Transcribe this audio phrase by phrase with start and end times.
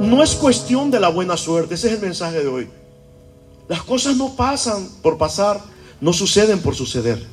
[0.00, 2.68] no es cuestión de la buena suerte, ese es el mensaje de hoy.
[3.68, 5.60] Las cosas no pasan por pasar,
[6.00, 7.24] no suceden por suceder,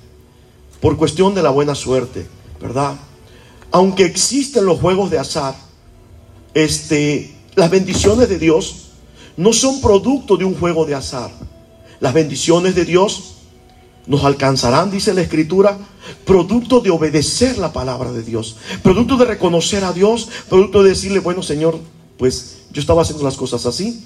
[0.82, 2.27] por cuestión de la buena suerte,
[2.61, 2.95] ¿verdad?
[3.72, 5.56] Aunque existen los juegos de azar,
[6.53, 8.90] este, las bendiciones de Dios
[9.36, 11.32] no son producto de un juego de azar.
[12.00, 13.36] Las bendiciones de Dios
[14.06, 15.78] nos alcanzarán, dice la Escritura,
[16.26, 21.20] producto de obedecer la palabra de Dios, producto de reconocer a Dios, producto de decirle,
[21.20, 21.80] bueno Señor,
[22.18, 24.04] pues yo estaba haciendo las cosas así,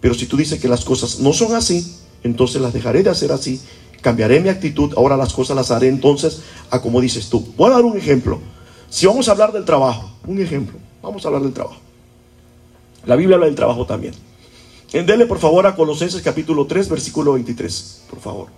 [0.00, 3.32] pero si tú dices que las cosas no son así, entonces las dejaré de hacer
[3.32, 3.60] así,
[4.00, 7.52] cambiaré mi actitud, ahora las cosas las haré entonces a como dices tú.
[7.56, 8.40] Voy a dar un ejemplo.
[8.90, 11.80] Si vamos a hablar del trabajo, un ejemplo, vamos a hablar del trabajo.
[13.06, 14.14] La Biblia habla del trabajo también.
[14.92, 18.48] Dele por favor a Colosenses capítulo 3, versículo 23, por favor.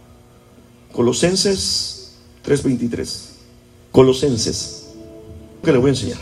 [0.93, 3.30] Colosenses 3:23.
[3.93, 4.87] Colosenses.
[5.63, 6.19] Que le voy a enseñar.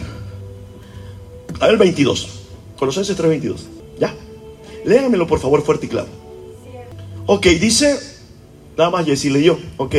[1.61, 2.42] A ver, 22.
[2.79, 3.61] Colosenses 3:22.
[3.99, 4.15] ¿Ya?
[4.85, 6.09] Léanmelo por favor fuerte y claro.
[7.27, 7.99] Ok, dice,
[8.77, 9.59] nada más Jessy leyó.
[9.77, 9.95] Ok.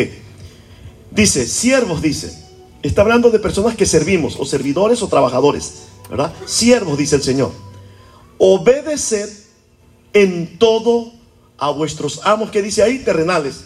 [1.11, 2.37] Dice, siervos, dice.
[2.81, 5.85] Está hablando de personas que servimos, o servidores o trabajadores.
[6.09, 6.33] ¿Verdad?
[6.45, 7.51] Siervos, dice el Señor.
[8.37, 9.29] Obedeced
[10.13, 11.13] en todo
[11.57, 12.51] a vuestros amos.
[12.51, 12.99] ¿Qué dice ahí?
[12.99, 13.63] Terrenales.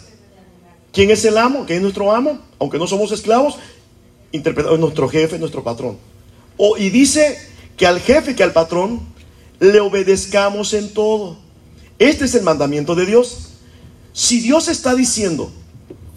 [0.92, 1.66] ¿Quién es el amo?
[1.66, 2.40] ¿Quién es nuestro amo?
[2.60, 3.58] Aunque no somos esclavos,
[4.32, 5.98] interpretado es nuestro jefe, nuestro patrón.
[6.58, 7.38] O, y dice
[7.78, 9.00] que al jefe, que al patrón,
[9.60, 11.38] le obedezcamos en todo.
[12.00, 13.54] Este es el mandamiento de Dios.
[14.14, 15.52] Si Dios está diciendo,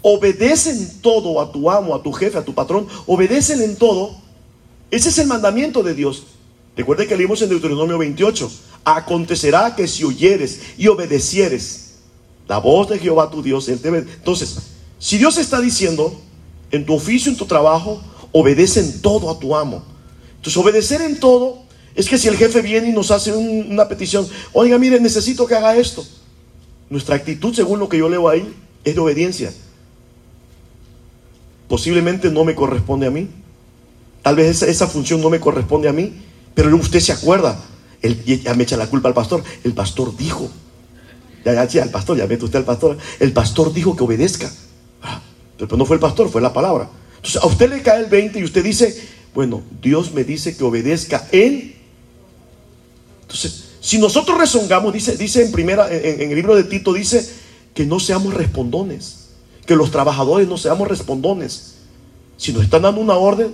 [0.01, 4.17] obedece en todo a tu amo, a tu jefe, a tu patrón, obedecen en todo,
[4.89, 6.23] ese es el mandamiento de Dios.
[6.75, 8.51] Recuerde que leímos en Deuteronomio 28,
[8.83, 11.95] acontecerá que si oyeres y obedecieres
[12.47, 13.69] la voz de Jehová tu Dios.
[13.69, 14.57] Entonces,
[14.97, 16.19] si Dios está diciendo,
[16.71, 19.90] en tu oficio, en tu trabajo, obedece en todo a tu amo.
[20.41, 21.61] Entonces, obedecer en todo
[21.93, 25.53] es que si el jefe viene y nos hace una petición, oiga, mire, necesito que
[25.53, 26.03] haga esto.
[26.89, 28.51] Nuestra actitud, según lo que yo leo ahí,
[28.83, 29.53] es de obediencia.
[31.67, 33.29] Posiblemente no me corresponde a mí.
[34.23, 36.11] Tal vez esa, esa función no me corresponde a mí,
[36.55, 37.63] pero usted se acuerda.
[38.01, 39.43] Él, ya me echa la culpa al pastor.
[39.63, 40.49] El pastor dijo.
[41.45, 42.97] Ya, ya, ya, el pastor, ya mete usted al pastor.
[43.19, 44.51] El pastor dijo que obedezca.
[45.03, 45.21] Ah,
[45.59, 46.89] pero no fue el pastor, fue la palabra.
[47.17, 50.63] Entonces a usted le cae el 20 y usted dice, bueno, Dios me dice que
[50.63, 51.75] obedezca en.
[53.21, 57.27] Entonces, si nosotros rezongamos, dice, dice en primera, en, el libro de Tito, dice
[57.73, 59.29] que no seamos respondones,
[59.65, 61.75] que los trabajadores no seamos respondones.
[62.37, 63.53] Si nos están dando una orden,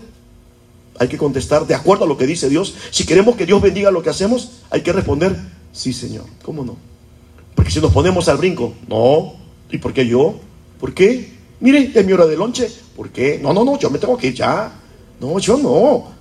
[1.00, 2.74] hay que contestar de acuerdo a lo que dice Dios.
[2.90, 5.36] Si queremos que Dios bendiga lo que hacemos, hay que responder,
[5.72, 6.26] sí, Señor.
[6.44, 6.78] ¿Cómo no?
[7.54, 9.36] Porque si nos ponemos al brinco, no.
[9.70, 10.40] ¿Y por qué yo?
[10.80, 11.34] ¿Por qué?
[11.60, 12.72] Mire, es mi hora de lonche.
[12.96, 13.40] ¿Por qué?
[13.42, 14.72] No, no, no, yo me tengo que ir ya.
[15.20, 16.12] No, yo no.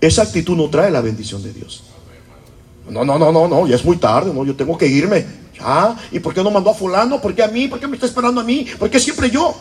[0.00, 1.82] Esa actitud no trae la bendición de Dios.
[2.90, 5.24] No, no, no, no, no, ya es muy tarde, no, yo tengo que irme.
[5.58, 5.96] Ya.
[6.12, 7.20] ¿Y por qué no mandó a fulano?
[7.20, 7.68] ¿Por qué a mí?
[7.68, 8.66] ¿Por qué me está esperando a mí?
[8.78, 9.54] ¿Por qué siempre yo?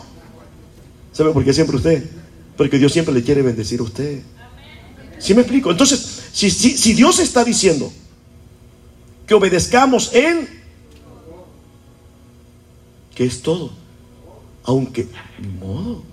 [1.14, 2.10] ¿Sabe por qué siempre usted?
[2.58, 4.22] Porque Dios siempre le quiere bendecir a usted.
[5.20, 5.72] ¿Sí me explico?
[5.72, 7.92] Entonces, si, si, si Dios está diciendo
[9.26, 10.64] que obedezcamos en
[13.16, 13.72] que es todo.
[14.64, 15.08] Aunque,
[15.60, 16.04] modo,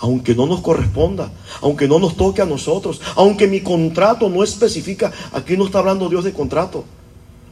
[0.00, 5.12] aunque no nos corresponda, aunque no nos toque a nosotros, aunque mi contrato no especifica,
[5.32, 6.84] aquí no está hablando Dios de contrato,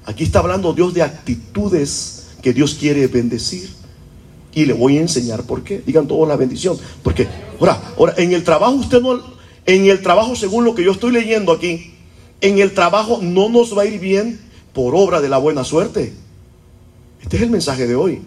[0.04, 3.70] aquí está hablando Dios de actitudes que Dios quiere bendecir.
[4.54, 5.82] Y le voy a enseñar por qué.
[5.86, 6.76] Digan todos la bendición.
[7.02, 7.28] Porque,
[7.60, 9.20] ahora, ahora, en el trabajo usted no,
[9.66, 11.94] en el trabajo según lo que yo estoy leyendo aquí,
[12.40, 14.40] en el trabajo no nos va a ir bien
[14.72, 16.12] por obra de la buena suerte.
[17.22, 18.22] Este es el mensaje de hoy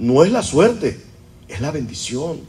[0.00, 0.98] no es la suerte,
[1.46, 2.40] es la bendición.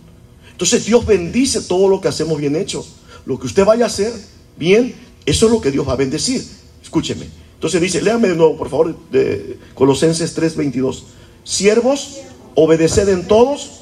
[0.61, 2.85] Entonces Dios bendice todo lo que hacemos bien hecho.
[3.25, 4.13] Lo que usted vaya a hacer
[4.57, 4.94] bien,
[5.25, 6.45] eso es lo que Dios va a bendecir.
[6.83, 7.27] Escúcheme.
[7.55, 11.01] Entonces dice, léame de nuevo, por favor, de Colosenses 3:22.
[11.44, 12.19] Siervos,
[12.53, 13.81] obedeced en todos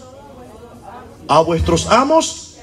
[1.27, 2.55] a vuestros amos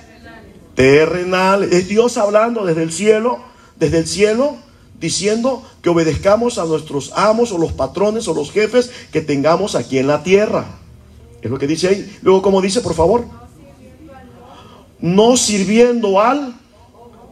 [0.75, 1.71] terrenales.
[1.73, 3.41] Es Dios hablando desde el cielo,
[3.79, 4.57] desde el cielo,
[4.99, 9.99] diciendo que obedezcamos a nuestros amos o los patrones o los jefes que tengamos aquí
[9.99, 10.79] en la tierra.
[11.43, 12.19] Es lo que dice ahí.
[12.23, 13.46] Luego, ¿cómo dice, por favor?
[15.01, 16.55] No sirviendo al...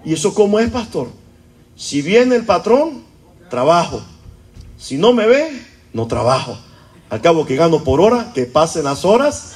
[0.05, 1.08] ¿Y eso cómo es, pastor?
[1.76, 3.05] Si viene el patrón,
[3.49, 4.02] trabajo.
[4.76, 5.62] Si no me ve,
[5.93, 6.58] no trabajo.
[7.08, 9.55] Al cabo que gano por hora, que pasen las horas.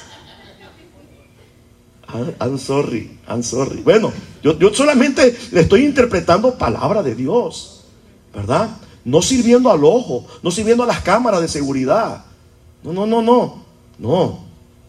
[2.07, 3.81] Ah, I'm sorry, I'm sorry.
[3.81, 7.85] Bueno, yo, yo solamente le estoy interpretando palabra de Dios,
[8.33, 8.69] ¿verdad?
[9.05, 12.25] No sirviendo al ojo, no sirviendo a las cámaras de seguridad.
[12.83, 13.63] No, no, no, no.
[13.99, 14.39] No.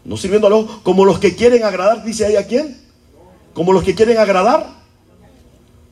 [0.03, 2.80] No sirviendo a los como los que quieren agradar, dice ahí a quién.
[3.53, 4.81] Como los que quieren agradar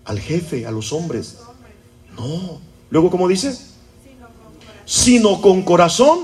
[0.05, 1.37] al jefe, a los hombres.
[2.17, 2.59] No,
[2.89, 3.55] Luego, ¿cómo dice?
[4.85, 6.19] Sino con corazón.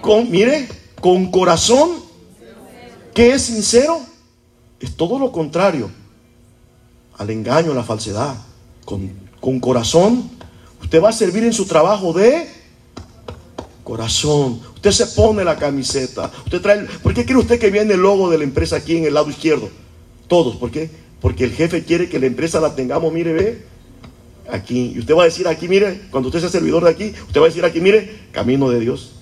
[0.00, 0.68] Con, mire,
[1.00, 1.90] con corazón
[3.14, 4.00] que es sincero.
[4.80, 5.90] Es todo lo contrario
[7.16, 8.36] al engaño, a la falsedad.
[8.84, 9.10] Con,
[9.40, 10.30] con corazón.
[10.82, 12.48] Usted va a servir en su trabajo de
[13.84, 14.60] corazón.
[14.74, 16.30] Usted se pone la camiseta.
[16.44, 16.84] Usted trae.
[17.02, 19.30] ¿Por qué cree usted que viene el logo de la empresa aquí en el lado
[19.30, 19.68] izquierdo?
[20.28, 20.56] Todos.
[20.56, 20.90] ¿Por qué?
[21.20, 23.62] Porque el jefe quiere que la empresa la tengamos, mire, ve,
[24.50, 24.92] aquí.
[24.94, 27.46] Y usted va a decir aquí, mire, cuando usted sea servidor de aquí, usted va
[27.46, 29.12] a decir aquí, mire, camino de Dios.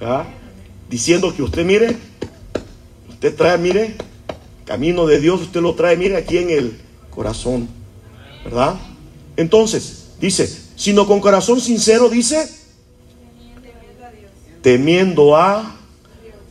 [0.00, 0.26] ¿Ah?
[0.90, 1.96] Diciendo que usted, mire,
[3.08, 3.94] usted trae, mire,
[4.66, 6.78] camino de Dios, usted lo trae, mire, aquí en el
[7.10, 7.68] corazón.
[8.44, 8.74] ¿Verdad?
[9.36, 10.46] Entonces, dice,
[10.76, 12.48] sino con corazón sincero, dice,
[14.60, 15.76] temiendo a,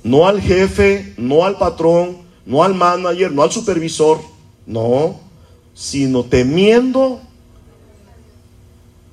[0.03, 4.19] no al jefe, no al patrón, no al manager, no al supervisor,
[4.65, 5.19] no,
[5.73, 7.21] sino temiendo,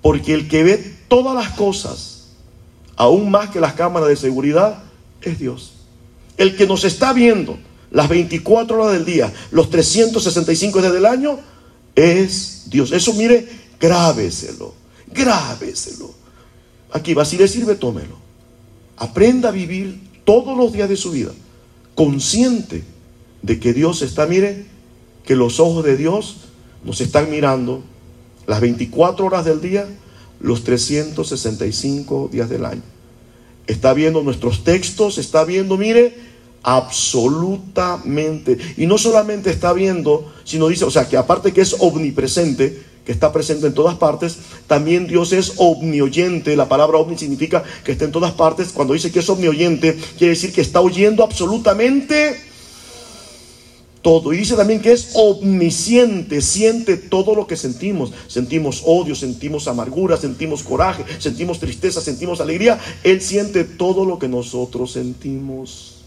[0.02, 2.28] porque el que ve todas las cosas,
[2.96, 4.82] aún más que las cámaras de seguridad,
[5.22, 5.72] es Dios.
[6.36, 7.58] El que nos está viendo
[7.90, 11.38] las 24 horas del día, los 365 días del año,
[11.94, 12.92] es Dios.
[12.92, 13.48] Eso mire,
[13.78, 14.74] grábeselo,
[15.12, 16.14] grábeselo.
[16.92, 18.18] Aquí va, si le sirve, tómelo.
[18.96, 21.32] Aprenda a vivir todos los días de su vida
[21.94, 22.82] consciente
[23.42, 24.66] de que Dios está, mire,
[25.24, 26.36] que los ojos de Dios
[26.84, 27.82] nos están mirando
[28.46, 29.86] las 24 horas del día,
[30.40, 32.82] los 365 días del año.
[33.66, 36.14] Está viendo nuestros textos, está viendo, mire,
[36.62, 38.58] absolutamente.
[38.76, 43.12] Y no solamente está viendo, sino dice, o sea, que aparte que es omnipresente, que
[43.12, 46.56] está presente en todas partes, también Dios es omnioyente.
[46.56, 48.70] La palabra omni significa que está en todas partes.
[48.72, 52.49] Cuando dice que es omnioyente, quiere decir que está oyendo absolutamente
[54.02, 54.32] todo.
[54.32, 58.12] Y dice también que es omnisciente, siente todo lo que sentimos.
[58.26, 62.78] Sentimos odio, sentimos amargura, sentimos coraje, sentimos tristeza, sentimos alegría.
[63.04, 66.04] Él siente todo lo que nosotros sentimos.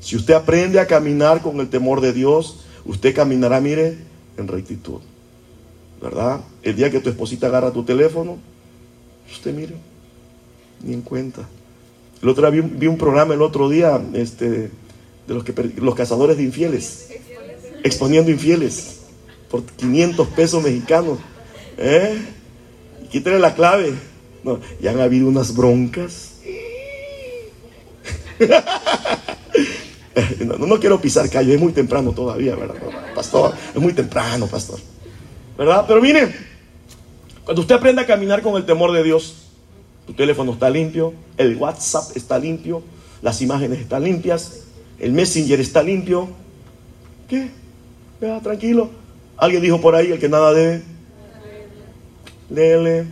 [0.00, 3.98] Si usted aprende a caminar con el temor de Dios, usted caminará, mire,
[4.36, 5.00] en rectitud.
[6.00, 6.40] ¿Verdad?
[6.62, 8.36] El día que tu esposita agarra tu teléfono,
[9.32, 9.74] usted mire,
[10.82, 11.48] ni en cuenta.
[12.22, 14.70] El otro día vi, vi un programa el otro día, este
[15.26, 17.08] de los, que, los cazadores de infieles,
[17.82, 19.00] exponiendo infieles
[19.50, 21.18] por 500 pesos mexicanos.
[21.78, 22.18] ¿Eh?
[23.04, 23.94] Y quítale la clave.
[24.44, 26.32] No, ya han habido unas broncas.
[30.46, 32.76] No, no, quiero pisar callo, es muy temprano todavía, ¿verdad?
[33.14, 34.78] Pastor, es muy temprano, pastor.
[35.58, 35.84] ¿Verdad?
[35.86, 36.34] Pero mire,
[37.44, 39.48] cuando usted aprende a caminar con el temor de Dios,
[40.06, 42.82] tu teléfono está limpio, el WhatsApp está limpio,
[43.20, 44.65] las imágenes están limpias,
[44.98, 46.28] el Messenger está limpio.
[47.28, 47.50] ¿Qué?
[48.20, 48.90] Vea, tranquilo.
[49.36, 50.82] Alguien dijo por ahí, el que nada debe.
[52.48, 53.06] Léele.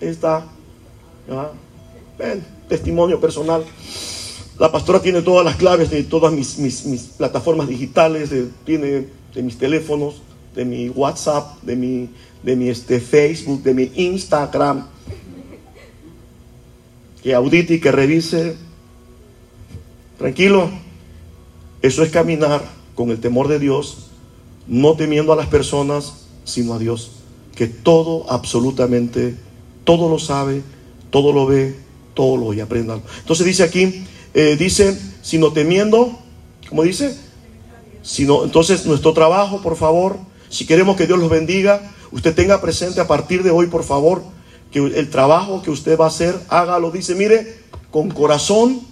[0.00, 0.46] Está.
[2.18, 3.64] Ven, testimonio personal.
[4.58, 8.30] La pastora tiene todas las claves de todas mis, mis, plataformas digitales,
[8.66, 10.20] tiene de mis teléfonos,
[10.54, 12.10] de mi WhatsApp, de mi,
[12.42, 14.86] de mi este, Facebook, de mi Instagram.
[17.22, 18.56] Que audite y que revise.
[20.18, 20.70] Tranquilo.
[21.82, 22.62] Eso es caminar
[22.94, 24.10] con el temor de Dios,
[24.66, 27.12] no temiendo a las personas, sino a Dios,
[27.54, 29.36] que todo, absolutamente,
[29.84, 30.62] todo lo sabe,
[31.10, 31.76] todo lo ve,
[32.14, 33.02] todo lo oye, aprendan.
[33.20, 36.18] Entonces dice aquí, eh, dice, sino temiendo,
[36.68, 37.16] ¿cómo dice?
[38.02, 40.18] Sino, entonces nuestro trabajo, por favor,
[40.48, 44.22] si queremos que Dios los bendiga, usted tenga presente a partir de hoy, por favor,
[44.70, 47.58] que el trabajo que usted va a hacer, hágalo, dice, mire,
[47.90, 48.89] con corazón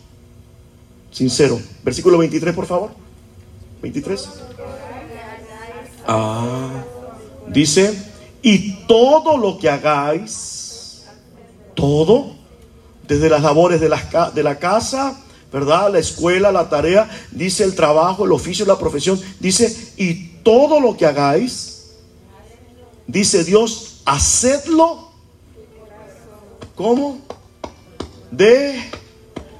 [1.11, 1.61] sincero.
[1.83, 2.91] Versículo 23, por favor.
[3.83, 4.29] 23.
[6.07, 6.85] Ah,
[7.49, 7.97] dice,
[8.43, 11.05] y todo lo que hagáis,
[11.75, 12.35] todo,
[13.07, 15.19] desde las labores de la, de la casa,
[15.53, 15.93] ¿verdad?
[15.93, 20.97] La escuela, la tarea, dice el trabajo, el oficio, la profesión, dice, y todo lo
[20.97, 21.97] que hagáis,
[23.07, 25.09] dice Dios, hacedlo.
[26.75, 27.19] ¿Cómo?
[28.31, 28.81] De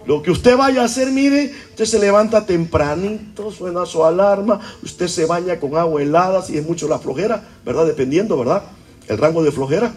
[0.09, 5.07] lo que usted vaya a hacer, mire, usted se levanta tempranito, suena su alarma, usted
[5.07, 7.85] se baña con agua helada, si es mucho la flojera, ¿verdad?
[7.85, 8.63] Dependiendo, ¿verdad?
[9.07, 9.93] El rango de flojera.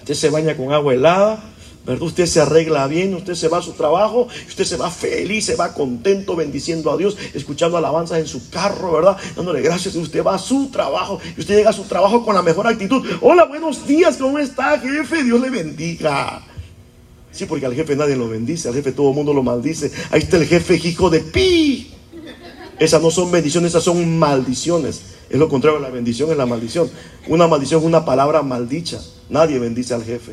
[0.00, 1.42] Usted se baña con agua helada,
[1.86, 2.02] ¿verdad?
[2.02, 5.56] Usted se arregla bien, usted se va a su trabajo, usted se va feliz, se
[5.56, 9.16] va contento, bendiciendo a Dios, escuchando alabanzas en su carro, ¿verdad?
[9.34, 12.42] Dándole gracias usted va a su trabajo y usted llega a su trabajo con la
[12.42, 13.02] mejor actitud.
[13.22, 15.24] Hola, buenos días, ¿cómo está, jefe?
[15.24, 16.42] Dios le bendiga.
[17.36, 19.92] Sí, porque al jefe nadie lo bendice, al jefe todo el mundo lo maldice.
[20.10, 21.92] Ahí está el jefe hijo de pi.
[22.78, 25.02] Esas no son bendiciones, esas son maldiciones.
[25.28, 26.90] Es lo contrario, la bendición es la maldición.
[27.28, 29.02] Una maldición es una palabra maldicha.
[29.28, 30.32] Nadie bendice al jefe.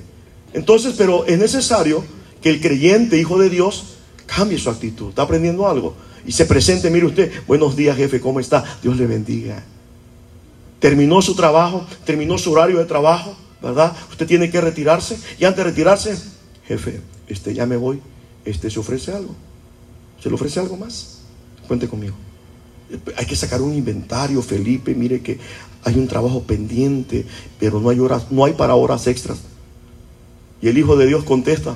[0.53, 2.05] Entonces, pero es necesario
[2.41, 5.09] que el creyente, hijo de Dios, cambie su actitud.
[5.09, 5.95] ¿Está aprendiendo algo?
[6.25, 8.63] Y se presente, mire usted, buenos días jefe, ¿cómo está?
[8.81, 9.61] Dios le bendiga.
[10.79, 13.93] Terminó su trabajo, terminó su horario de trabajo, ¿verdad?
[14.09, 15.17] Usted tiene que retirarse.
[15.37, 16.17] Y antes de retirarse,
[16.67, 17.99] jefe, este ya me voy,
[18.45, 19.35] este se ofrece algo.
[20.21, 21.19] ¿Se le ofrece algo más?
[21.67, 22.15] Cuente conmigo.
[23.17, 24.93] Hay que sacar un inventario, Felipe.
[24.95, 25.39] Mire que
[25.83, 27.25] hay un trabajo pendiente,
[27.59, 29.39] pero no hay horas, no hay para horas extras.
[30.61, 31.75] Y el Hijo de Dios contesta.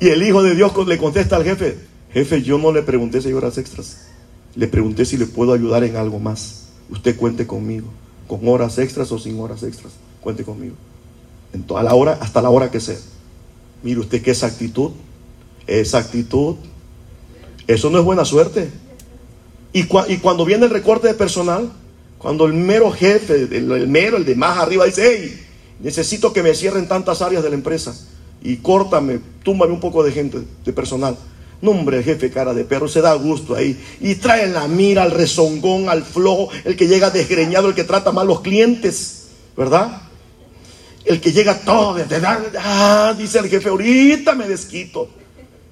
[0.00, 1.78] Y el Hijo de Dios le contesta al jefe,
[2.12, 4.08] jefe, yo no le pregunté si hay horas extras.
[4.56, 6.70] Le pregunté si le puedo ayudar en algo más.
[6.90, 7.86] Usted cuente conmigo,
[8.26, 9.92] con horas extras o sin horas extras.
[10.20, 10.74] Cuente conmigo.
[11.52, 12.98] En toda la hora, hasta la hora que sea.
[13.82, 14.92] Mire usted que esa actitud,
[15.66, 16.56] esa actitud,
[17.66, 18.70] eso no es buena suerte.
[19.72, 21.72] Y, y cuando viene el recorte de personal,
[22.22, 25.46] cuando el mero jefe, el, mero, el de más arriba dice, hey,
[25.80, 27.94] necesito que me cierren tantas áreas de la empresa
[28.42, 31.16] y córtame, túmbame un poco de gente, de personal.
[31.62, 33.80] No, hombre, jefe, cara de perro, se da gusto ahí.
[34.00, 38.10] Y trae la mira al rezongón, al flojo, el que llega desgreñado, el que trata
[38.10, 40.02] mal los clientes, ¿verdad?
[41.04, 42.04] El que llega todo, de,
[42.58, 45.08] ah, dice el jefe, ahorita me desquito.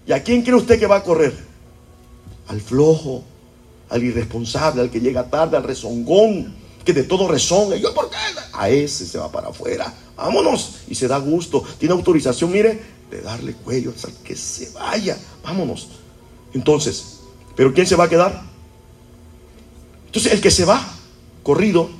[0.06, 1.34] ¿Y a quién cree usted que va a correr?
[2.46, 3.24] Al flojo,
[3.88, 6.54] al irresponsable, al que llega tarde, al rezongón,
[6.84, 7.74] que de todo rezonga.
[7.76, 8.16] ¿Y yo por qué?
[8.52, 9.92] A ese se va para afuera.
[10.16, 10.82] Vámonos.
[10.88, 11.64] Y se da gusto.
[11.78, 12.80] Tiene autorización, mire,
[13.10, 15.18] de darle cuello al que se vaya.
[15.42, 15.88] Vámonos.
[16.54, 17.20] Entonces,
[17.56, 18.42] ¿pero quién se va a quedar?
[20.06, 20.84] Entonces, el que se va,
[21.42, 21.90] corrido,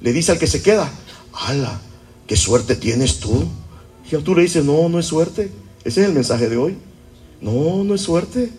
[0.00, 0.90] le dice al que se queda,
[1.32, 1.80] ¡Hala!
[2.26, 3.46] ¿Qué suerte tienes tú?
[4.10, 5.50] Y tú le dices, no, no es suerte.
[5.84, 6.76] Ese es el mensaje de hoy.
[7.40, 8.50] No, no es suerte.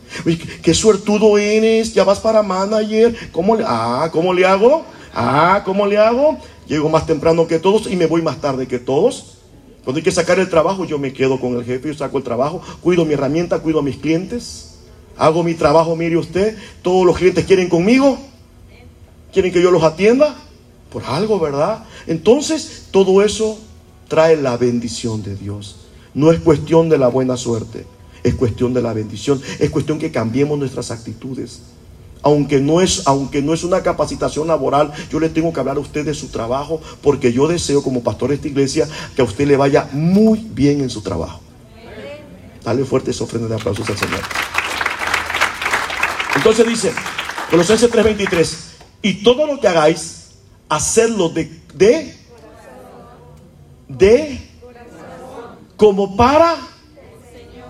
[0.64, 1.94] qué suertudo eres.
[1.94, 3.16] Ya vas para manager.
[3.32, 4.86] ¿Cómo le, ah, ¿cómo le hago?
[5.14, 6.38] Ah, ¿cómo le hago?
[6.68, 9.39] Llego más temprano que todos y me voy más tarde que todos.
[9.84, 12.24] Cuando hay que sacar el trabajo, yo me quedo con el jefe, yo saco el
[12.24, 14.76] trabajo, cuido mi herramienta, cuido a mis clientes,
[15.18, 18.18] hago mi trabajo, mire usted, todos los clientes quieren conmigo,
[19.32, 20.36] quieren que yo los atienda,
[20.92, 21.86] por algo, ¿verdad?
[22.08, 23.60] Entonces, todo eso
[24.08, 25.78] trae la bendición de Dios.
[26.14, 27.86] No es cuestión de la buena suerte.
[28.24, 29.42] Es cuestión de la bendición.
[29.60, 31.62] Es cuestión que cambiemos nuestras actitudes.
[32.22, 35.80] Aunque no, es, aunque no es una capacitación laboral, yo le tengo que hablar a
[35.80, 39.48] usted de su trabajo, porque yo deseo como pastor de esta iglesia que a usted
[39.48, 41.40] le vaya muy bien en su trabajo.
[42.64, 44.20] Dale fuertes ofrendas de aplausos al Señor.
[46.36, 46.94] Entonces dice,
[47.50, 48.58] Colosenses 3:23,
[49.02, 50.28] y todo lo que hagáis,
[50.68, 52.16] hacerlo de, de,
[53.88, 54.50] de,
[55.78, 56.58] como para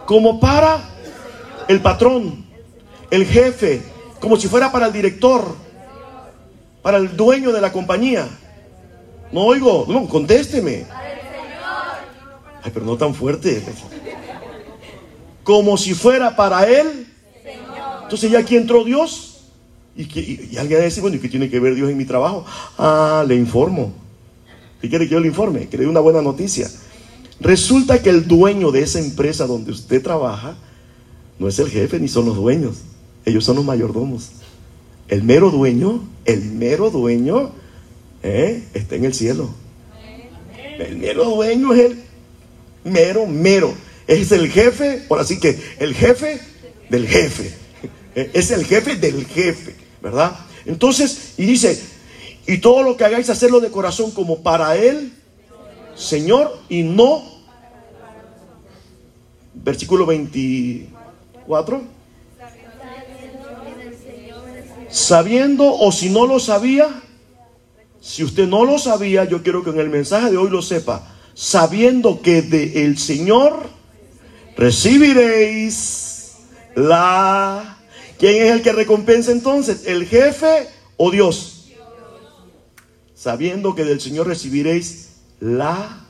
[0.10, 0.80] como para
[1.68, 2.44] el patrón,
[3.12, 3.84] el jefe,
[4.20, 5.56] como si fuera para el director,
[6.82, 8.28] para el dueño de la compañía.
[9.32, 10.86] No oigo, no, contésteme.
[12.64, 13.62] Ay, pero no tan fuerte.
[15.44, 17.08] Como si fuera para él.
[18.04, 19.26] Entonces ya aquí entró Dios.
[19.96, 20.04] Y,
[20.54, 22.46] y, alguien dice, bueno, ¿y qué tiene que ver Dios en mi trabajo?
[22.78, 23.94] Ah, le informo.
[24.82, 25.68] ¿Qué quiere que yo le informe?
[25.68, 26.70] Que le dé una buena noticia.
[27.40, 30.56] Resulta que el dueño de esa empresa donde usted trabaja
[31.38, 32.78] no es el jefe ni son los dueños.
[33.26, 34.30] Ellos son los mayordomos.
[35.08, 37.52] El mero dueño, el mero dueño,
[38.24, 38.64] ¿eh?
[38.74, 39.50] está en el cielo.
[40.80, 42.04] El mero dueño es el
[42.84, 43.74] mero, mero.
[44.08, 46.40] Es el jefe, por así que el jefe
[46.90, 47.54] del jefe.
[48.16, 50.36] Es el jefe del jefe, ¿verdad?
[50.66, 51.80] Entonces, y dice,
[52.48, 55.14] y todo lo que hagáis, hacerlo de corazón como para Él
[56.00, 57.24] Señor y no.
[59.54, 61.82] Versículo 24.
[64.90, 66.90] Sabiendo o si no lo sabía,
[68.02, 71.16] si usted no lo sabía, yo quiero que en el mensaje de hoy lo sepa.
[71.34, 73.70] Sabiendo que de el Señor
[74.58, 76.34] recibiréis
[76.76, 77.78] la...
[78.18, 79.86] ¿Quién es el que recompensa entonces?
[79.86, 80.68] ¿El jefe
[80.98, 81.68] o Dios?
[83.16, 86.06] Sabiendo que del Señor recibiréis la...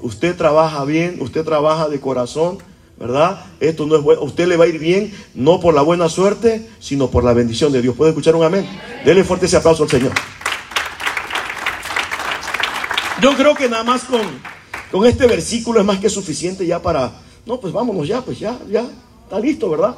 [0.00, 2.58] Usted trabaja bien, usted trabaja de corazón,
[3.02, 3.44] ¿verdad?
[3.58, 4.22] Esto no es bueno.
[4.22, 7.72] Usted le va a ir bien, no por la buena suerte, sino por la bendición
[7.72, 7.96] de Dios.
[7.96, 8.64] ¿Puede escuchar un amén?
[9.04, 10.12] Dele fuerte ese aplauso al Señor.
[13.20, 14.20] Yo creo que nada más con,
[14.92, 17.12] con este versículo es más que suficiente ya para...
[17.44, 18.84] No, pues vámonos ya, pues ya, ya,
[19.24, 19.96] está listo, ¿verdad?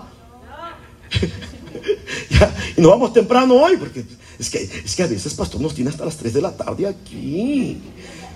[2.77, 4.03] y nos vamos temprano hoy, porque
[4.39, 6.87] es que, es que a veces pastor nos tiene hasta las 3 de la tarde
[6.87, 7.83] aquí.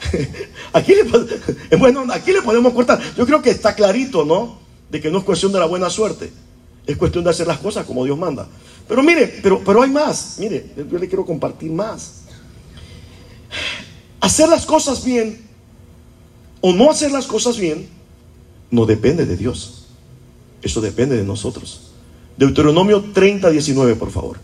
[0.73, 3.01] Aquí le, bueno, aquí le podemos cortar.
[3.17, 4.59] Yo creo que está clarito, ¿no?
[4.91, 6.31] De que no es cuestión de la buena suerte.
[6.87, 8.49] Es cuestión de hacer las cosas como Dios manda.
[8.87, 10.37] Pero mire, pero, pero hay más.
[10.39, 12.23] Mire, yo le quiero compartir más.
[14.21, 15.47] Hacer las cosas bien
[16.61, 17.89] o no hacer las cosas bien
[18.71, 19.87] no depende de Dios.
[20.63, 21.93] Eso depende de nosotros.
[22.37, 24.39] Deuteronomio 30, 19, por favor.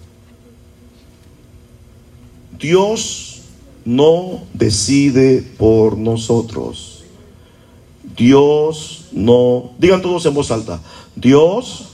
[2.59, 3.34] Dios
[3.85, 7.05] no decide por nosotros.
[8.17, 10.81] Dios no, digan todos en voz alta,
[11.17, 11.89] Dios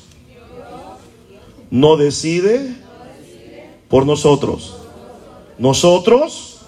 [1.71, 2.77] no decide
[3.89, 4.77] por nosotros.
[5.59, 6.59] Nosotros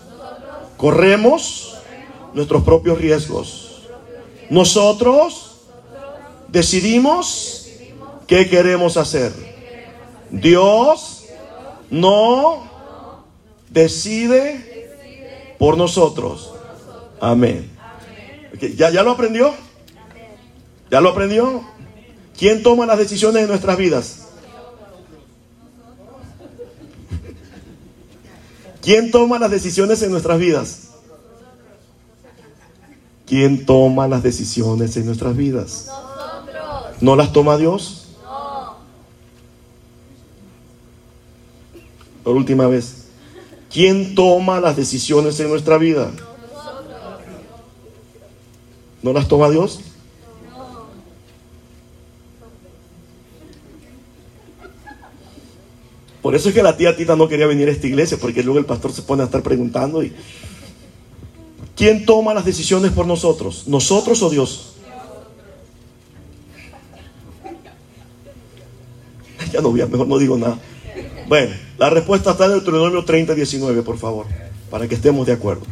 [0.77, 1.75] corremos
[2.35, 3.83] nuestros propios riesgos.
[4.51, 5.57] Nosotros
[6.49, 7.69] decidimos
[8.27, 9.33] qué queremos hacer.
[10.31, 11.25] Dios
[11.91, 12.65] no
[13.71, 14.72] decide
[15.63, 16.53] por nosotros.
[17.21, 17.71] Amén.
[18.75, 19.55] ¿Ya, ¿Ya lo aprendió?
[20.91, 21.63] ¿Ya lo aprendió?
[22.37, 24.27] ¿Quién toma las decisiones en nuestras vidas?
[28.81, 30.89] ¿Quién toma las decisiones en nuestras vidas?
[33.25, 35.89] ¿Quién toma las decisiones en nuestras vidas?
[37.01, 38.09] ¿No las toma Dios?
[42.25, 43.12] Por última vez.
[43.73, 46.11] ¿Quién toma las decisiones en nuestra vida?
[49.03, 49.81] ¿No las toma Dios?
[56.21, 58.61] Por eso es que la tía Tita no quería venir a esta iglesia, porque luego
[58.61, 60.13] el pastor se pone a estar preguntando y
[61.75, 63.65] ¿quién toma las decisiones por nosotros?
[63.67, 64.75] ¿Nosotros o Dios?
[69.53, 70.59] Ya no mejor no digo nada.
[71.33, 74.27] Bueno, la respuesta está en Deuteronomio 30, 19, por favor,
[74.71, 75.63] para que estemos de acuerdo.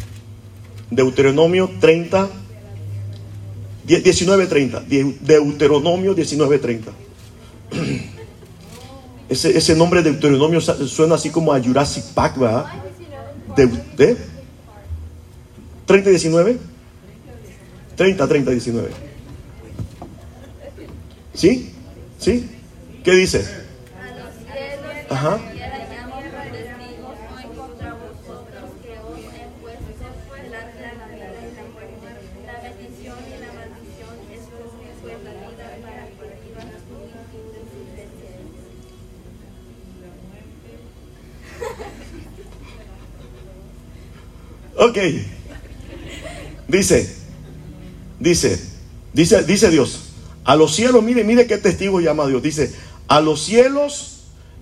[0.90, 2.31] Deuteronomio 30,
[3.85, 4.85] 19, 30.
[5.21, 6.93] Deuteronomio 19, 30.
[9.29, 12.64] Ese, nombre de Deuteronomio suena así como a Jurassic Park, ¿verdad?
[13.55, 13.67] De,
[13.99, 14.17] de
[15.85, 16.57] 30, 19.
[17.97, 18.89] 30, 30, 19.
[21.35, 21.75] ¿Sí?
[22.19, 22.49] ¿Sí?
[23.04, 23.60] ¿Qué dice?
[25.11, 25.41] Ajá.
[44.77, 44.97] Ok.
[46.69, 47.17] Dice,
[48.21, 48.61] dice,
[49.13, 50.13] dice, dice Dios,
[50.45, 52.43] a los cielos, mire, mire qué testigo llama Dios.
[52.43, 52.73] Dice,
[53.09, 54.20] a los cielos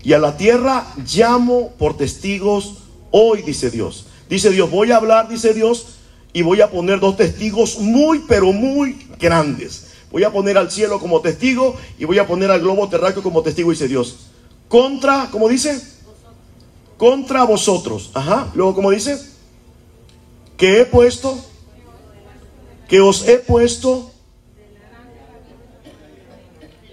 [0.08, 2.78] y a la tierra llamo por testigos
[3.10, 4.06] hoy, dice Dios.
[4.26, 5.98] Dice Dios, voy a hablar, dice Dios,
[6.32, 9.88] y voy a poner dos testigos muy, pero muy grandes.
[10.10, 13.42] Voy a poner al cielo como testigo y voy a poner al globo terráqueo como
[13.42, 14.30] testigo, dice Dios.
[14.68, 15.78] Contra, ¿cómo dice?
[16.96, 18.10] Contra vosotros.
[18.14, 18.50] Ajá.
[18.54, 19.20] Luego, ¿cómo dice?
[20.56, 21.38] Que he puesto,
[22.88, 24.10] que os he puesto,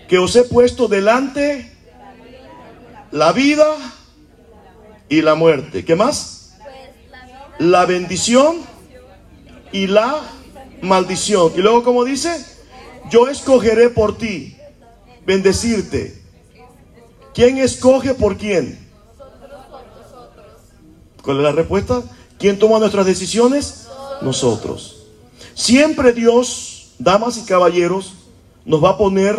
[0.09, 1.74] que os he puesto delante
[3.15, 3.77] la vida
[5.07, 5.85] y la muerte.
[5.85, 6.51] ¿Qué más?
[7.59, 8.57] La bendición
[9.71, 10.19] y la
[10.81, 11.53] maldición.
[11.55, 12.45] Y luego, como dice,
[13.09, 14.57] yo escogeré por ti
[15.25, 16.21] bendecirte.
[17.33, 18.85] ¿Quién escoge por quién?
[21.23, 22.03] ¿Cuál es la respuesta?
[22.37, 23.87] ¿Quién toma nuestras decisiones?
[24.21, 25.05] Nosotros.
[25.53, 28.13] Siempre Dios, damas y caballeros,
[28.65, 29.37] nos va a poner,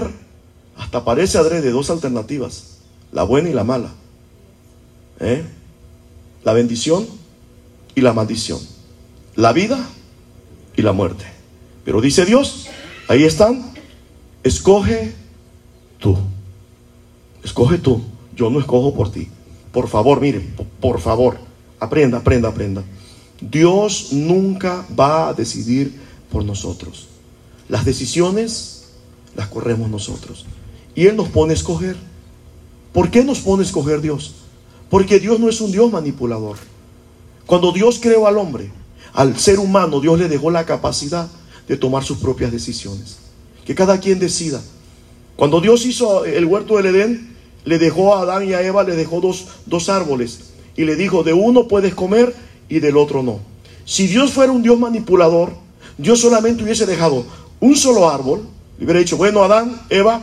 [0.78, 2.75] hasta parece adrede, dos alternativas,
[3.12, 3.92] la buena y la mala.
[5.20, 5.44] ¿Eh?
[6.44, 7.06] La bendición
[7.94, 8.60] y la maldición.
[9.34, 9.78] La vida
[10.76, 11.24] y la muerte.
[11.84, 12.66] Pero dice Dios,
[13.08, 13.72] ahí están,
[14.42, 15.14] escoge
[15.98, 16.16] tú.
[17.42, 18.02] Escoge tú.
[18.34, 19.28] Yo no escojo por ti.
[19.72, 21.38] Por favor, miren, por favor.
[21.78, 22.82] Aprenda, aprenda, aprenda.
[23.40, 25.94] Dios nunca va a decidir
[26.30, 27.08] por nosotros.
[27.68, 28.88] Las decisiones
[29.34, 30.46] las corremos nosotros.
[30.94, 31.96] Y Él nos pone a escoger.
[32.96, 34.36] ¿Por qué nos pone a escoger Dios?
[34.88, 36.56] Porque Dios no es un Dios manipulador.
[37.44, 38.70] Cuando Dios creó al hombre,
[39.12, 41.28] al ser humano, Dios le dejó la capacidad
[41.68, 43.18] de tomar sus propias decisiones.
[43.66, 44.62] Que cada quien decida.
[45.36, 48.96] Cuando Dios hizo el huerto del Edén, le dejó a Adán y a Eva, le
[48.96, 52.34] dejó dos, dos árboles y le dijo, de uno puedes comer
[52.70, 53.40] y del otro no.
[53.84, 55.52] Si Dios fuera un Dios manipulador,
[55.98, 57.26] Dios solamente hubiese dejado
[57.60, 60.22] un solo árbol, le hubiera dicho, bueno, Adán, Eva,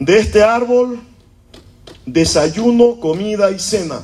[0.00, 0.98] de este árbol,
[2.12, 4.02] desayuno, comida y cena,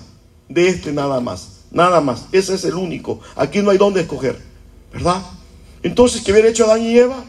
[0.48, 4.38] de este nada más, nada más, ese es el único, aquí no hay dónde escoger,
[4.92, 5.22] ¿verdad?
[5.82, 7.24] Entonces, ¿qué hubiera hecho Adán y Eva?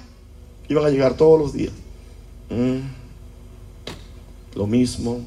[0.70, 1.74] Iban a llegar todos los días.
[2.50, 2.80] Mm.
[4.56, 5.22] Lo mismo,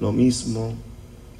[0.00, 0.74] lo mismo.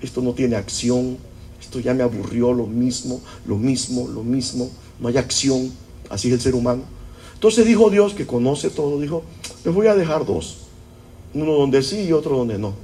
[0.00, 1.18] Esto no tiene acción.
[1.60, 4.70] Esto ya me aburrió, lo mismo, lo mismo, lo mismo.
[4.98, 5.70] No hay acción.
[6.10, 6.82] Así es el ser humano.
[7.34, 9.22] Entonces dijo Dios, que conoce todo, dijo,
[9.64, 10.58] les voy a dejar dos.
[11.34, 12.74] Uno donde sí y otro donde no.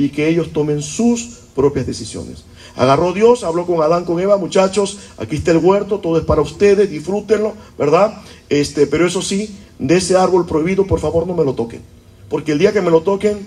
[0.00, 2.44] Y que ellos tomen sus propias decisiones.
[2.76, 6.40] Agarró Dios, habló con Adán, con Eva, muchachos, aquí está el huerto, todo es para
[6.40, 8.22] ustedes, disfrútenlo, ¿verdad?
[8.48, 11.82] Este, pero eso sí, de ese árbol prohibido, por favor no me lo toquen.
[12.28, 13.38] Porque el día que me lo toquen,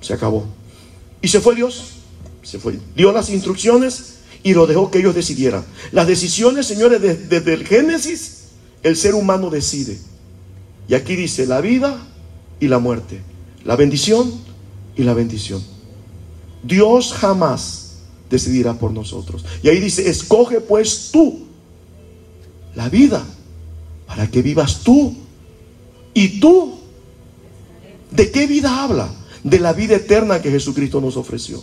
[0.00, 0.44] se acabó.
[1.22, 1.92] Y se fue Dios,
[2.42, 2.78] se fue.
[2.94, 5.64] Dio las instrucciones y lo dejó que ellos decidieran.
[5.92, 8.48] Las decisiones, señores, desde, el Génesis,
[8.82, 9.98] el ser humano decide.
[10.88, 12.06] Y aquí dice la vida
[12.60, 13.20] y la muerte,
[13.64, 14.32] la bendición
[14.96, 15.75] y la bendición.
[16.62, 17.98] Dios jamás
[18.30, 19.44] decidirá por nosotros.
[19.62, 21.46] Y ahí dice, escoge pues tú
[22.74, 23.24] la vida
[24.06, 25.14] para que vivas tú.
[26.14, 26.78] Y tú,
[28.10, 29.08] ¿de qué vida habla?
[29.42, 31.62] De la vida eterna que Jesucristo nos ofreció.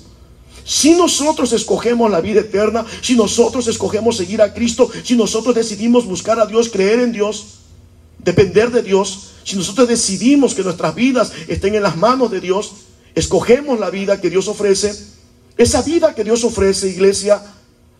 [0.65, 6.05] Si nosotros escogemos la vida eterna, si nosotros escogemos seguir a Cristo, si nosotros decidimos
[6.05, 7.45] buscar a Dios, creer en Dios,
[8.19, 12.71] depender de Dios, si nosotros decidimos que nuestras vidas estén en las manos de Dios,
[13.15, 14.93] escogemos la vida que Dios ofrece,
[15.57, 17.41] esa vida que Dios ofrece, iglesia,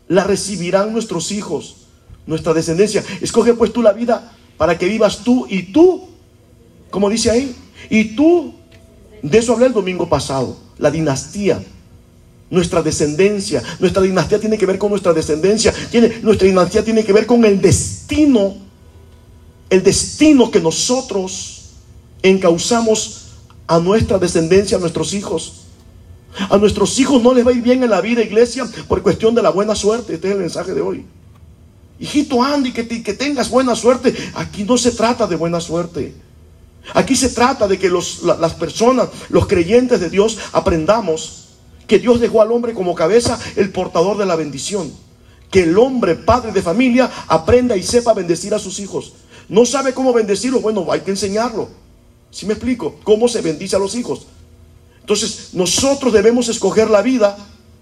[0.08, 1.88] la recibirán nuestros hijos,
[2.26, 3.04] nuestra descendencia.
[3.22, 6.08] Escoge pues tú la vida para que vivas tú y tú,
[6.90, 7.56] como dice ahí,
[7.90, 8.54] y tú,
[9.22, 11.64] de eso hablé el domingo pasado, la dinastía,
[12.54, 13.64] nuestra descendencia.
[13.80, 15.74] Nuestra dinastía tiene que ver con nuestra descendencia.
[15.90, 18.56] Tiene, nuestra dinastía tiene que ver con el destino,
[19.70, 21.72] el destino que nosotros
[22.22, 23.23] encauzamos
[23.68, 25.64] a nuestra descendencia, a nuestros hijos.
[26.50, 29.36] A nuestros hijos no les va a ir bien en la vida, iglesia, por cuestión
[29.36, 30.16] de la buena suerte.
[30.16, 31.06] Este es el mensaje de hoy.
[32.00, 34.16] Hijito Andy, que, que tengas buena suerte.
[34.36, 36.14] Aquí no se trata de buena suerte.
[36.94, 41.44] Aquí se trata de que las personas, los creyentes de Dios, aprendamos
[41.88, 44.92] que Dios dejó al hombre como cabeza el portador de la bendición.
[45.50, 49.14] Que el hombre, padre de familia, aprenda y sepa bendecir a sus hijos.
[49.48, 51.70] No sabe cómo bendecirlos, bueno, hay que enseñarlo.
[52.34, 52.96] Si me explico?
[53.04, 54.26] ¿Cómo se bendice a los hijos?
[55.02, 57.38] Entonces, nosotros debemos escoger la vida,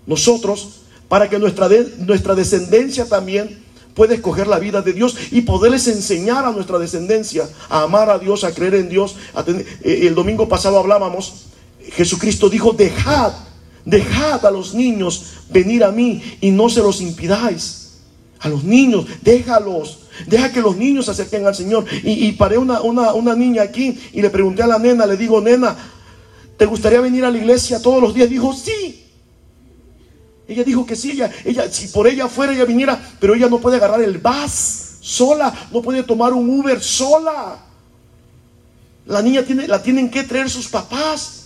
[0.05, 5.87] nosotros, para que nuestra, nuestra descendencia también pueda escoger la vida de Dios y poderles
[5.87, 9.15] enseñar a nuestra descendencia a amar a Dios, a creer en Dios.
[9.47, 11.45] Eh, el domingo pasado hablábamos,
[11.93, 13.31] Jesucristo dijo, dejad,
[13.85, 17.99] dejad a los niños venir a mí y no se los impidáis.
[18.39, 19.99] A los niños, déjalos.
[20.27, 21.85] Deja que los niños se acerquen al Señor.
[22.03, 25.41] Y, paré una, una, una niña aquí y le pregunté a la nena, le digo,
[25.41, 25.75] nena,
[26.61, 28.29] ¿Te gustaría venir a la iglesia todos los días?
[28.29, 29.03] Dijo, sí.
[30.47, 33.57] Ella dijo que sí, ella, ella, si por ella fuera, ella viniera, pero ella no
[33.57, 37.57] puede agarrar el bus sola, no puede tomar un Uber sola.
[39.07, 41.45] La niña tiene, la tienen que traer sus papás.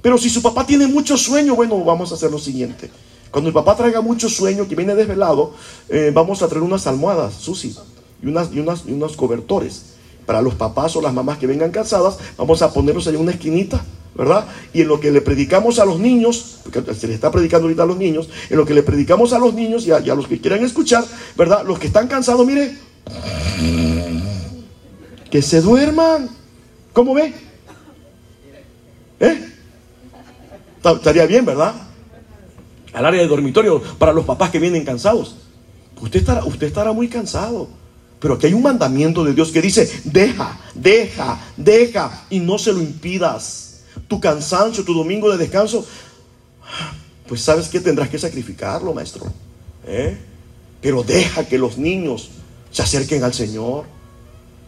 [0.00, 2.90] Pero si su papá tiene mucho sueño, bueno, vamos a hacer lo siguiente.
[3.32, 5.54] Cuando el papá traiga mucho sueño, que viene desvelado,
[5.88, 7.74] eh, vamos a traer unas almohadas, Susi,
[8.22, 9.86] y, unas, y, unas, y unos cobertores.
[10.26, 13.32] Para los papás o las mamás que vengan cansadas, vamos a ponerlos ahí en una
[13.32, 14.46] esquinita ¿verdad?
[14.72, 17.82] Y en lo que le predicamos a los niños, porque se le está predicando ahorita
[17.82, 20.40] a los niños, en lo que le predicamos a los niños y a, los que
[20.40, 21.04] quieran escuchar,
[21.36, 21.64] ¿verdad?
[21.66, 22.76] Los que están cansados, mire,
[25.30, 26.28] que se duerman.
[26.92, 27.32] ¿Cómo ve?
[29.20, 29.48] ¿Eh?
[30.84, 31.74] Estaría bien, ¿verdad?
[32.92, 35.36] Al área de dormitorio para los papás que vienen cansados.
[36.00, 37.68] Usted estará, usted estará muy cansado.
[38.18, 42.72] Pero aquí hay un mandamiento de Dios que dice, deja, deja, deja y no se
[42.72, 45.84] lo impidas tu cansancio, tu domingo de descanso,
[47.26, 49.26] pues sabes que tendrás que sacrificarlo, maestro.
[49.86, 50.18] ¿Eh?
[50.80, 52.30] Pero deja que los niños
[52.70, 53.84] se acerquen al Señor.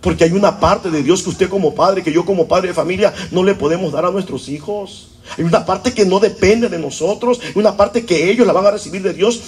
[0.00, 2.74] Porque hay una parte de Dios que usted como padre, que yo como padre de
[2.74, 5.13] familia, no le podemos dar a nuestros hijos.
[5.36, 8.70] Hay una parte que no depende de nosotros, una parte que ellos la van a
[8.72, 9.40] recibir de Dios.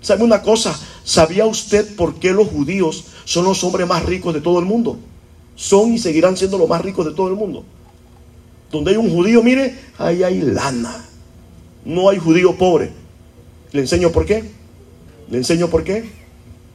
[0.00, 0.78] ¿Sabe una cosa?
[1.04, 4.98] ¿Sabía usted por qué los judíos son los hombres más ricos de todo el mundo?
[5.54, 7.64] Son y seguirán siendo los más ricos de todo el mundo.
[8.70, 11.04] Donde hay un judío, mire, ahí hay lana.
[11.84, 12.92] No hay judío pobre.
[13.72, 14.50] ¿Le enseño por qué?
[15.30, 16.10] ¿Le enseño por qué?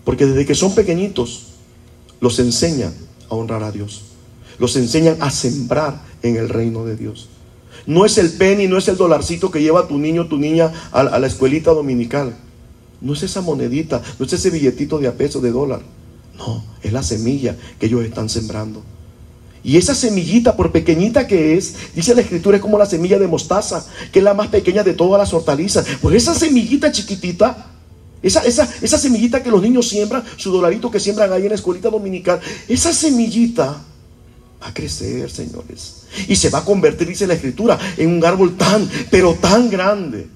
[0.04, 1.48] Porque desde que son pequeñitos,
[2.20, 2.94] los enseñan
[3.30, 4.04] a honrar a Dios.
[4.58, 7.30] Los enseñan a sembrar en el reino de Dios.
[7.86, 11.04] No es el penny, no es el dolarcito que lleva tu niño, tu niña a,
[11.04, 12.36] la escuelita dominical.
[13.00, 15.82] No es esa monedita, no es ese billetito de a peso de dólar.
[16.38, 18.84] No, es la semilla que ellos están sembrando.
[19.64, 23.28] Y esa semillita, por pequeñita que es, dice la escritura, es como la semilla de
[23.28, 25.86] mostaza, que es la más pequeña de todas las hortalizas.
[26.02, 27.72] Pues esa semillita chiquitita,
[28.22, 31.56] esa, esa, esa semillita que los niños siembran, su dolarito que siembran ahí en la
[31.56, 33.82] escuelita dominical, esa semillita
[34.62, 36.04] Va a crecer, señores.
[36.28, 40.28] Y se va a convertir, dice la escritura, en un árbol tan, pero tan grande.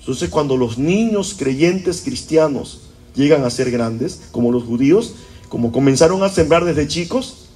[0.00, 2.82] Entonces cuando los niños creyentes cristianos
[3.14, 5.14] llegan a ser grandes, como los judíos,
[5.48, 7.46] como comenzaron a sembrar desde chicos,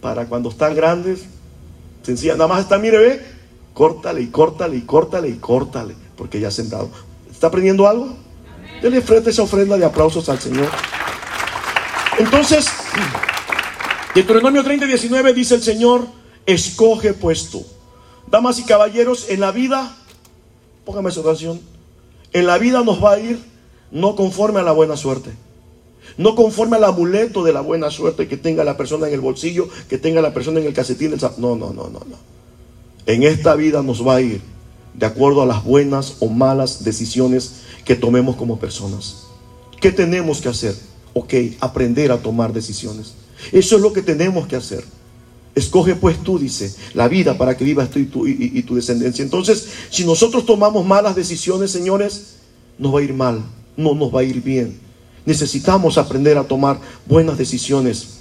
[0.00, 1.20] para cuando están grandes,
[2.02, 3.22] sencilla, nada más está, mire, ve,
[3.72, 6.90] córtale y córtale y córtale y córtale, porque ya ha sembrado.
[7.30, 8.16] ¿Está aprendiendo algo?
[8.82, 10.68] Dele frente esa ofrenda de aplausos al Señor.
[12.18, 12.66] Entonces,
[14.16, 16.06] Deuteronomio 30, 19 dice el Señor,
[16.46, 17.60] escoge puesto.
[18.30, 19.94] Damas y caballeros, en la vida,
[20.86, 21.60] póngame esa oración,
[22.32, 23.38] en la vida nos va a ir
[23.90, 25.32] no conforme a la buena suerte.
[26.16, 29.68] No conforme al amuleto de la buena suerte que tenga la persona en el bolsillo,
[29.86, 31.10] que tenga la persona en el casetín.
[31.10, 31.20] Del...
[31.36, 32.16] No, no, no, no, no.
[33.04, 34.40] En esta vida nos va a ir
[34.94, 39.26] de acuerdo a las buenas o malas decisiones que tomemos como personas.
[39.78, 40.74] ¿Qué tenemos que hacer?
[41.12, 43.25] Ok, aprender a tomar decisiones.
[43.52, 44.84] Eso es lo que tenemos que hacer.
[45.54, 49.22] Escoge pues tú, dice, la vida para que vivas tú y tu, y tu descendencia.
[49.22, 52.36] Entonces, si nosotros tomamos malas decisiones, señores,
[52.78, 53.42] nos va a ir mal,
[53.76, 54.78] no nos va a ir bien.
[55.24, 58.16] Necesitamos aprender a tomar buenas decisiones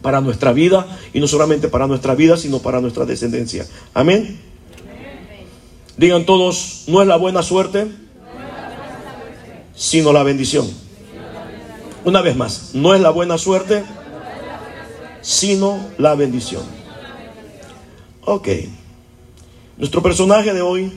[0.00, 3.66] para nuestra vida y no solamente para nuestra vida, sino para nuestra descendencia.
[3.94, 4.38] Amén.
[5.96, 7.86] Digan todos, no es la buena suerte,
[9.74, 10.68] sino la bendición.
[12.04, 13.82] Una vez más, no es la buena suerte,
[15.24, 16.62] sino la bendición.
[18.24, 18.48] Ok.
[19.76, 20.92] Nuestro personaje de hoy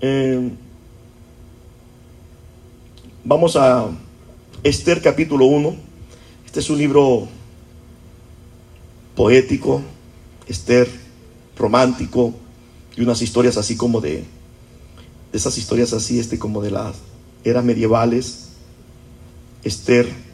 [0.00, 0.50] eh,
[3.24, 3.88] Vamos a
[4.64, 5.76] Esther capítulo 1.
[6.44, 7.28] Este es un libro
[9.14, 9.80] poético,
[10.48, 10.88] Esther
[11.56, 12.34] romántico,
[12.96, 14.24] y unas historias así como de, de
[15.32, 16.96] esas historias así, este como de las
[17.44, 18.48] eras medievales.
[19.62, 20.31] Esther.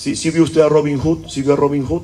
[0.00, 1.28] ¿Sí, ¿Sí vio usted a Robin Hood?
[1.28, 2.00] ¿Sí vio a Robin Hood?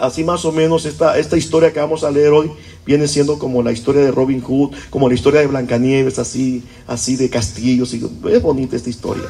[0.00, 2.50] Así más o menos esta, esta historia que vamos a leer hoy
[2.86, 7.16] viene siendo como la historia de Robin Hood, como la historia de Blancanieves, así, así
[7.16, 7.92] de castillos.
[7.92, 9.24] Y, es bonita esta historia.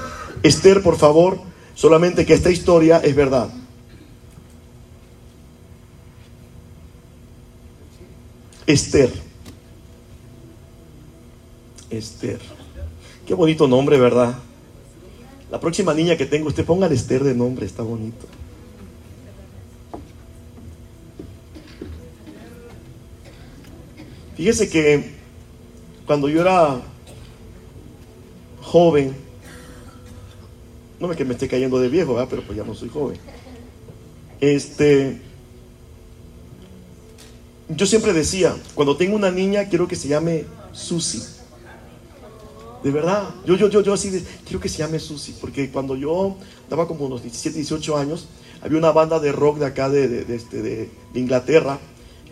[0.45, 1.41] Esther, por favor,
[1.75, 3.49] solamente que esta historia es verdad.
[8.65, 9.13] Esther.
[11.91, 12.39] Esther.
[13.27, 14.37] Qué bonito nombre, ¿verdad?
[15.55, 18.27] La próxima niña que tengo, usted ponga Esther de nombre, está bonito.
[24.37, 25.13] Fíjese que
[26.07, 26.81] cuando yo era
[28.63, 29.15] joven,
[30.99, 33.19] no es que me esté cayendo de viejo, pero pues ya no soy joven.
[34.41, 35.21] Este,
[37.69, 41.34] yo siempre decía, cuando tengo una niña quiero que se llame Susi.
[42.85, 46.37] De verdad, yo, yo, yo, yo así quiero que se llame Susi, porque cuando yo
[46.69, 48.29] daba como unos 17, 18 años,
[48.61, 51.79] había una banda de rock de acá de, este, de Inglaterra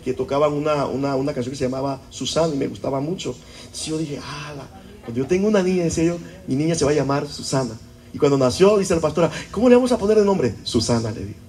[0.03, 3.35] que tocaban una, una, canción que se llamaba Susana y me gustaba mucho.
[3.63, 4.53] Entonces yo dije, ah,
[5.01, 7.71] cuando yo tengo una niña, en serio, mi niña se va a llamar Susana.
[8.13, 10.53] Y cuando nació, dice la pastora, ¿cómo le vamos a poner el nombre?
[10.63, 11.39] Susana, le digo.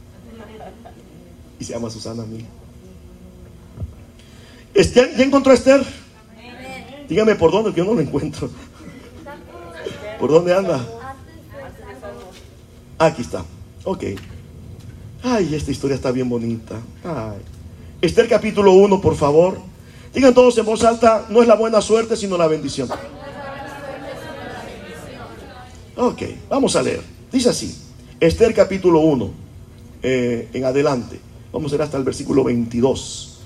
[1.61, 2.47] Y se llama Susana a mí.
[4.75, 5.85] ¿Ya encontró a Esther?
[7.09, 8.49] Dígame por dónde, que yo no lo encuentro.
[10.19, 10.85] ¿Por dónde anda?
[12.99, 13.45] Aquí está.
[13.85, 14.05] Ok.
[15.23, 16.77] Ay, esta historia está bien bonita.
[18.01, 19.59] Esther capítulo 1, por favor.
[20.15, 22.89] Digan todos en voz alta, no es la buena suerte, sino la bendición.
[25.97, 27.03] Ok, vamos a leer.
[27.33, 27.75] Dice así,
[28.21, 29.31] Esther capítulo 1,
[30.03, 31.19] eh, en adelante.
[31.53, 33.39] Vamos a leer hasta el versículo 22.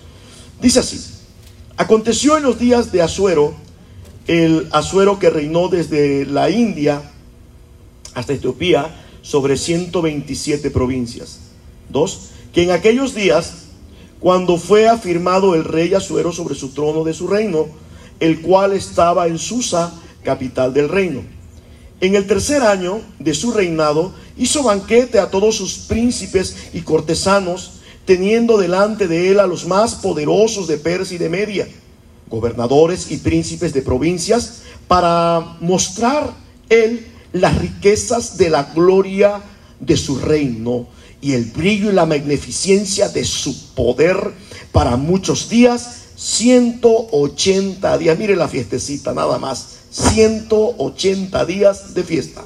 [0.61, 1.01] Dice así,
[1.77, 3.55] aconteció en los días de Asuero,
[4.29, 7.03] el Asuero que reinó desde la India
[8.15, 11.41] hasta Etiopía sobre 127 provincias.
[11.89, 13.65] Dos, que en aquellos días
[14.21, 17.67] cuando fue afirmado el rey Asuero sobre su trono de su reino,
[18.21, 19.93] el cual estaba en Susa,
[20.25, 21.23] capital del reino.
[22.01, 27.81] En el tercer año de su reinado hizo banquete a todos sus príncipes y cortesanos,
[28.05, 31.69] teniendo delante de él a los más poderosos de Persia y de Media,
[32.29, 36.33] gobernadores y príncipes de provincias, para mostrar
[36.69, 39.43] él las riquezas de la gloria
[39.81, 40.87] de su reino
[41.21, 44.33] y el brillo y la magnificencia de su poder
[44.73, 48.19] para muchos días, 180 días.
[48.19, 49.79] Mire la fiestecita, nada más.
[49.91, 52.45] 180 días de fiesta.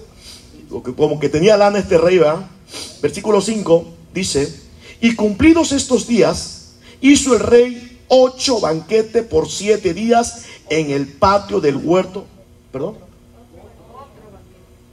[0.96, 2.20] Como que tenía lana este rey.
[3.02, 4.54] Versículo 5 dice,
[5.00, 11.60] y cumplidos estos días, hizo el rey ocho banquetes por siete días en el patio
[11.60, 12.26] del huerto.
[12.70, 12.96] ¿Perdón?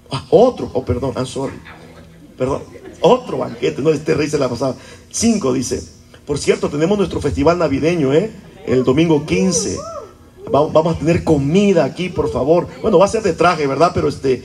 [0.09, 1.59] Ah, otro, oh perdón, I'm sorry.
[2.37, 2.63] Perdón,
[3.01, 4.75] otro banquete, no, este rey la pasaba.
[5.11, 5.83] Cinco dice.
[6.25, 8.31] Por cierto, tenemos nuestro festival navideño, ¿eh?
[8.65, 9.77] El domingo 15.
[10.49, 12.67] Vamos a tener comida aquí, por favor.
[12.81, 13.91] Bueno, va a ser de traje, ¿verdad?
[13.93, 14.43] Pero este,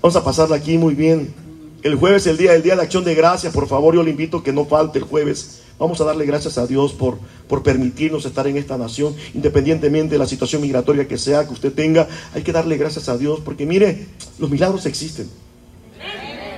[0.00, 1.34] vamos a pasarla aquí muy bien.
[1.82, 4.42] El jueves, el día, el día de acción de gracias, por favor, yo le invito
[4.42, 5.65] que no falte el jueves.
[5.78, 10.18] Vamos a darle gracias a Dios por, por permitirnos estar en esta nación, independientemente de
[10.18, 12.08] la situación migratoria que sea que usted tenga.
[12.32, 14.06] Hay que darle gracias a Dios, porque mire,
[14.38, 15.28] los milagros existen.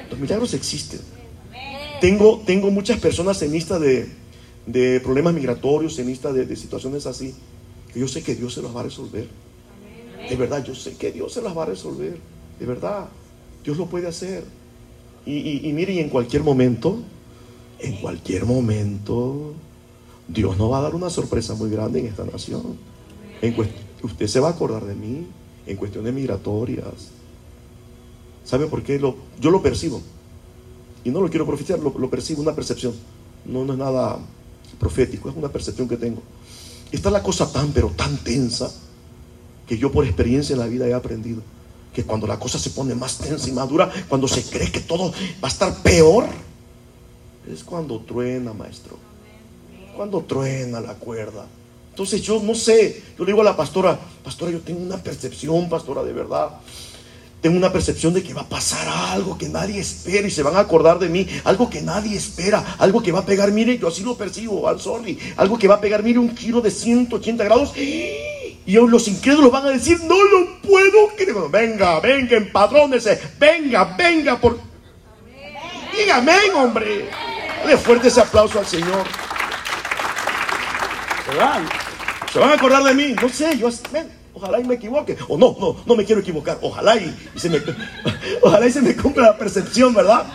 [0.09, 1.01] Los milagros existen.
[2.01, 4.09] Tengo, tengo muchas personas en lista de,
[4.67, 7.35] de problemas migratorios, en lista de, de situaciones así,
[7.93, 9.27] que yo sé que Dios se los va a resolver.
[10.29, 12.17] De verdad, yo sé que Dios se las va a resolver.
[12.61, 13.09] De verdad,
[13.65, 14.45] Dios lo puede hacer.
[15.27, 17.03] Y, y, y mire, y en cualquier momento,
[17.79, 19.55] en cualquier momento,
[20.27, 22.77] Dios nos va a dar una sorpresa muy grande en esta nación.
[23.41, 23.55] En
[24.03, 25.27] usted se va a acordar de mí
[25.67, 27.11] en cuestiones migratorias.
[28.45, 28.99] ¿Sabe por qué?
[28.99, 30.01] Lo, yo lo percibo.
[31.05, 32.95] Y no lo quiero profetizar, lo, percibo, una percepción.
[33.45, 34.19] No, no es nada
[34.79, 36.23] profético, es una percepción que tengo.
[36.91, 38.71] Está la cosa tan, pero tan tensa,
[39.67, 41.43] que yo por experiencia en la vida he aprendido.
[41.95, 44.81] Que cuando la cosa se pone más tensa y más dura, cuando se cree que
[44.81, 45.13] todo
[45.43, 46.27] va a estar peor,
[47.53, 48.99] es cuando truena, maestro.
[49.97, 51.47] Cuando truena la cuerda.
[51.91, 55.69] Entonces yo no sé, yo le digo a la pastora, pastora, yo tengo una percepción,
[55.69, 56.51] pastora, de verdad.
[57.41, 60.57] Tengo una percepción de que va a pasar algo que nadie espera y se van
[60.57, 61.27] a acordar de mí.
[61.45, 62.77] Algo que nadie espera.
[62.79, 65.19] Algo que va a pegar, mire, yo así lo percibo, al sorry.
[65.37, 67.77] Algo que va a pegar, mire, un giro de 180 grados.
[67.77, 71.49] Y los incrédulos van a decir, no lo puedo creer.
[71.51, 73.21] Venga, venga, empadrónese.
[73.39, 74.59] Venga, venga, por...
[75.97, 77.09] Dígame, hombre.
[77.63, 79.05] Dale fuerte ese aplauso al Señor.
[81.29, 81.63] ¿Verdad?
[82.33, 83.15] Se van a acordar de mí.
[83.21, 83.69] No sé, yo
[84.35, 85.17] ojalá y me equivoque.
[85.29, 86.59] O no, no, no me quiero equivocar.
[86.63, 87.61] Ojalá y, se me,
[88.43, 90.27] ojalá y se me cumpla la percepción, ¿verdad?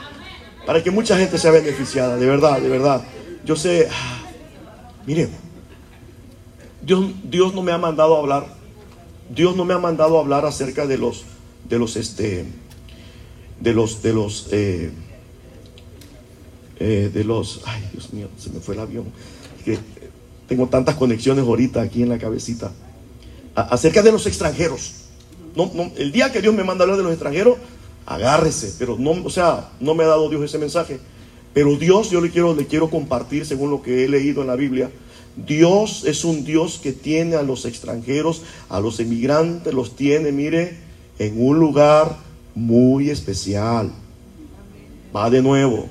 [0.66, 3.04] Para que mucha gente sea beneficiada, de verdad, de verdad.
[3.44, 4.22] Yo sé, ah,
[5.06, 5.30] miren,
[6.82, 8.46] Dios, Dios no me ha mandado a hablar.
[9.30, 11.26] Dios no me ha mandado a hablar acerca de los,
[11.68, 12.46] de los, este,
[13.60, 14.92] de los, de los, eh,
[16.80, 19.06] eh, de los, ay Dios mío, se me fue el avión.
[19.64, 19.78] Que
[20.48, 22.72] tengo tantas conexiones ahorita aquí en la cabecita.
[23.56, 24.94] acerca de los extranjeros.
[25.56, 27.58] No, no, el día que Dios me manda hablar de los extranjeros,
[28.06, 28.74] agárrese.
[28.80, 31.00] Pero no, o sea, no me ha dado Dios ese mensaje.
[31.54, 34.56] Pero Dios, yo le quiero, le quiero compartir según lo que he leído en la
[34.56, 34.90] Biblia.
[35.36, 40.78] Dios es un Dios que tiene a los extranjeros, a los emigrantes, los tiene, mire,
[41.20, 42.18] en un lugar
[42.56, 43.92] muy especial.
[45.16, 45.90] Va de nuevo.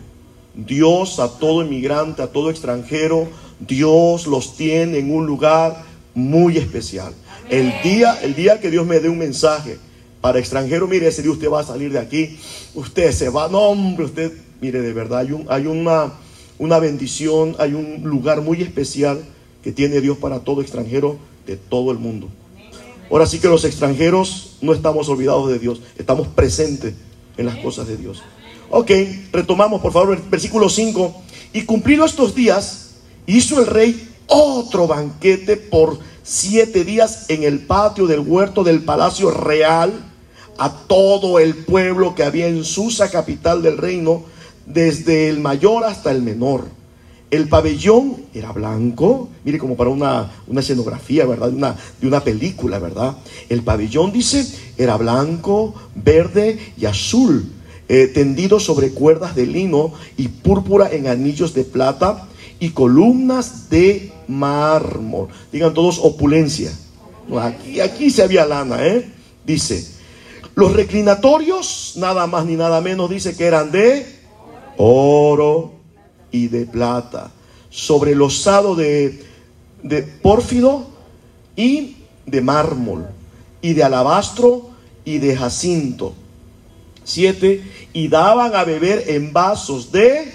[0.55, 3.29] Dios a todo inmigrante, a todo extranjero,
[3.61, 5.85] Dios los tiene en un lugar
[6.15, 7.15] muy especial.
[7.49, 9.79] El día, el día que Dios me dé un mensaje
[10.21, 12.38] para extranjero, mire, ese día usted va a salir de aquí,
[12.75, 16.12] usted se va, no hombre, usted, mire, de verdad, hay, un, hay una,
[16.59, 19.23] una bendición, hay un lugar muy especial
[19.62, 22.29] que tiene Dios para todo extranjero de todo el mundo.
[23.11, 26.95] Ahora sí que los extranjeros no estamos olvidados de Dios, estamos presentes
[27.37, 28.23] en las cosas de Dios.
[28.75, 28.91] Ok,
[29.33, 31.15] retomamos por favor el versículo 5.
[31.53, 32.93] Y cumplidos estos días,
[33.27, 39.31] hizo el rey otro banquete por siete días en el patio del huerto del palacio
[39.31, 39.93] real
[40.57, 44.23] a todo el pueblo que había en Susa, capital del reino,
[44.65, 46.65] desde el mayor hasta el menor.
[47.31, 51.51] El pabellón era blanco, mire como para una, una escenografía, ¿verdad?
[51.51, 53.19] Una, de una película, ¿verdad?
[53.51, 54.47] El pabellón, dice,
[54.79, 57.53] era blanco, verde y azul
[57.88, 62.29] eh, tendido sobre cuerdas de lino y púrpura en anillos de plata
[62.61, 65.29] y columnas de mármol.
[65.51, 66.73] Digan todos opulencia.
[67.40, 69.11] aquí, aquí se había lana, ¿eh?
[69.45, 69.85] Dice,
[70.55, 74.07] los reclinatorios, nada más ni nada menos, dice que eran de
[74.77, 75.73] oro
[76.31, 77.33] y de plata,
[77.68, 79.25] sobre el osado de,
[79.83, 80.87] de pórfido
[81.57, 83.09] y de mármol,
[83.61, 84.71] y de alabastro
[85.05, 86.14] y de jacinto
[87.05, 87.62] 7.
[87.93, 90.33] Y daban a beber en vasos de...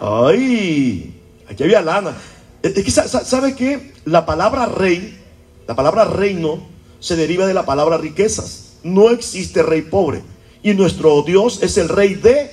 [0.00, 1.14] ¡Ay!
[1.48, 2.16] Aquí había lana.
[2.62, 3.92] Es que, ¿sabe qué?
[4.04, 5.18] La palabra rey,
[5.66, 6.66] la palabra reino,
[7.00, 8.74] se deriva de la palabra riquezas.
[8.82, 10.22] No existe rey pobre.
[10.62, 12.50] Y nuestro Dios es el rey de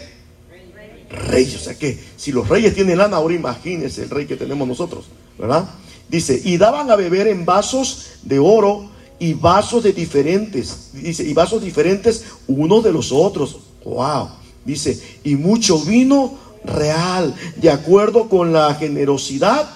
[1.09, 1.55] reyes.
[1.55, 5.05] O sea que si los reyes tienen lana, ahora imagínense el rey que tenemos nosotros,
[5.37, 5.69] ¿verdad?
[6.09, 8.89] Dice, y daban a beber en vasos de oro
[9.23, 13.57] y vasos de diferentes, dice, y vasos diferentes unos de los otros.
[13.85, 14.27] Wow.
[14.65, 16.33] Dice, y mucho vino
[16.65, 19.69] real, de acuerdo con la generosidad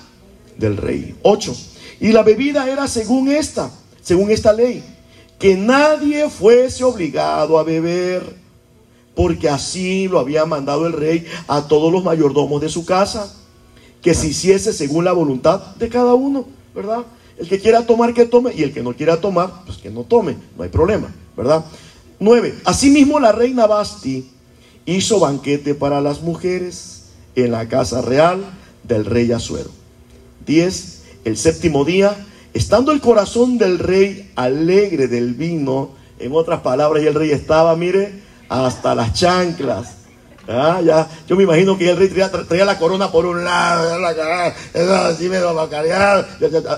[0.57, 1.15] del rey.
[1.21, 1.55] 8.
[2.01, 3.71] Y la bebida era según esta,
[4.01, 4.83] según esta ley,
[5.39, 8.35] que nadie fuese obligado a beber.
[9.15, 13.33] porque así lo había mandado el rey a todos los mayordomos de su casa,
[14.01, 16.45] que se hiciese según la voluntad de cada uno,
[16.75, 17.05] ¿verdad?
[17.37, 20.03] El que quiera tomar, que tome, y el que no quiera tomar, pues que no
[20.03, 21.65] tome, no hay problema, ¿verdad?
[22.19, 22.55] 9.
[22.65, 24.29] Asimismo la reina Basti
[24.85, 27.03] hizo banquete para las mujeres
[27.35, 28.43] en la casa real
[28.83, 29.69] del rey Azuero.
[30.45, 31.03] 10.
[31.25, 32.15] El séptimo día,
[32.53, 37.75] estando el corazón del rey alegre del vino, en otras palabras, y el rey estaba,
[37.75, 39.96] mire, hasta las chanclas.
[40.49, 44.05] Ah, ya, yo me imagino que el rey traía, la corona por un lado,
[45.05, 45.39] así me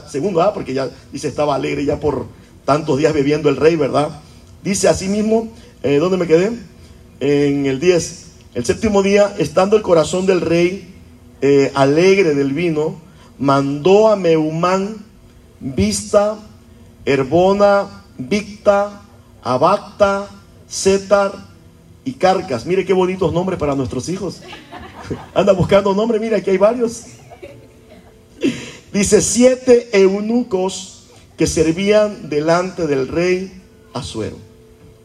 [0.09, 2.25] Segundo, ah, porque ya dice estaba alegre ya por
[2.65, 4.09] tantos días bebiendo el rey, ¿verdad?
[4.63, 5.49] Dice así mismo,
[5.83, 6.51] eh, ¿dónde me quedé?
[7.19, 8.25] En el 10.
[8.55, 10.95] El séptimo día, estando el corazón del rey
[11.41, 12.99] eh, alegre del vino,
[13.37, 15.05] mandó a Meumán,
[15.59, 16.37] Vista,
[17.05, 19.01] Herbona, Victa,
[19.43, 20.27] Abacta,
[20.69, 21.48] Zetar,
[22.09, 22.65] y Carcas.
[22.65, 24.41] Mire qué bonitos nombres para nuestros hijos.
[25.35, 27.03] Anda buscando nombres, mire, aquí hay varios.
[28.91, 31.03] Dice siete eunucos
[31.37, 33.61] que servían delante del rey
[33.93, 34.37] Azuero.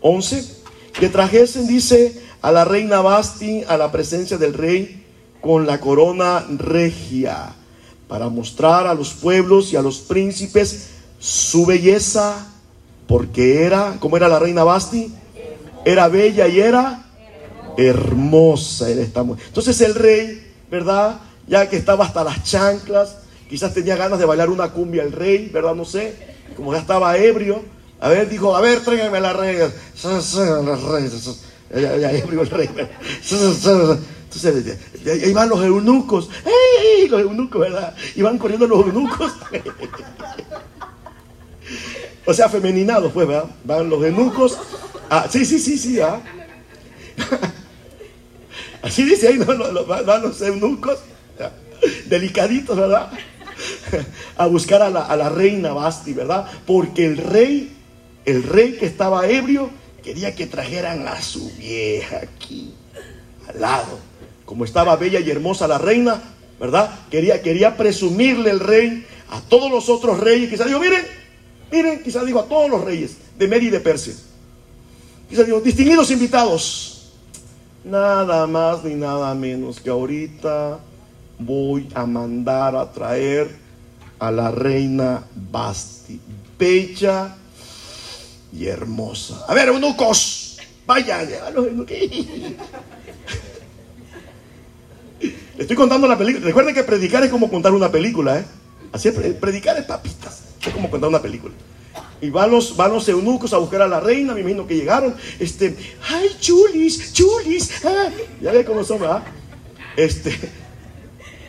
[0.01, 0.63] Once,
[0.99, 5.05] que trajesen, dice, a la reina Basti a la presencia del rey
[5.43, 7.55] con la corona regia,
[8.09, 10.89] para mostrar a los pueblos y a los príncipes
[11.19, 12.47] su belleza,
[13.07, 15.13] porque era, ¿cómo era la reina Basti?
[15.85, 17.05] Era bella y era
[17.77, 18.89] hermosa.
[18.89, 21.21] Era esta Entonces el rey, ¿verdad?
[21.47, 23.19] Ya que estaba hasta las chanclas,
[23.49, 25.75] quizás tenía ganas de bailar una cumbia el rey, ¿verdad?
[25.75, 26.35] No sé.
[26.57, 27.63] Como ya estaba ebrio,
[28.01, 29.71] a ver, dijo, a ver, tráiganme la reina.
[31.75, 32.69] Ya, ya ebrio el rey.
[32.69, 33.67] Entonces,
[35.07, 36.29] ahí van los eunucos.
[36.45, 37.09] ¡Ey!
[37.09, 37.95] Los eunucos, ¿verdad?
[38.15, 39.33] Y van corriendo los eunucos.
[42.27, 43.51] O sea, femeninados, pues, ¿verdad?
[43.65, 44.59] Van los eunucos
[45.31, 46.01] sí, sí, sí, sí.
[46.01, 46.21] Ah.
[48.83, 49.47] Así dice ahí, ¿no?
[49.87, 50.99] Van los eunucos,
[52.07, 53.11] delicaditos, ¿verdad?
[54.37, 56.47] A buscar a la, reina Basti, ¿verdad?
[56.67, 57.73] Porque el rey,
[58.25, 59.71] el rey que estaba ebrio,
[60.03, 62.75] quería que trajeran a su vieja aquí,
[63.49, 63.99] al lado.
[64.45, 66.21] Como estaba bella y hermosa la reina,
[66.61, 66.91] ¿verdad?
[67.11, 70.51] Quería, quería presumirle el rey a todos los otros reyes.
[70.51, 71.07] Quizás digo, miren,
[71.75, 74.15] miren, quizás digo a todos los reyes de Media y de Persia
[75.63, 77.13] distinguidos invitados,
[77.85, 80.79] nada más ni nada menos que ahorita
[81.39, 83.51] voy a mandar a traer
[84.19, 86.21] a la reina Basti,
[86.59, 87.35] bella
[88.53, 89.45] y hermosa.
[89.49, 91.29] A ver, eunucos, vayan.
[95.59, 96.45] Estoy contando la película.
[96.45, 98.45] Recuerden que predicar es como contar una película, ¿eh?
[98.93, 100.44] Así es, predicar es papitas.
[100.73, 101.55] Como contar una película.
[102.21, 105.15] Y van los, van los eunucos a buscar a la reina, me imagino que llegaron.
[105.39, 105.77] Este,
[106.09, 107.85] ay, chulis, chulis.
[107.85, 108.09] Ah".
[108.41, 109.23] ya ve cómo son, ¿verdad?
[109.97, 110.35] Este,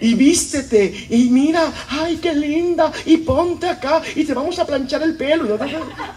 [0.01, 5.01] y vístete, y mira, ay, qué linda, y ponte acá, y te vamos a planchar
[5.03, 5.57] el pelo.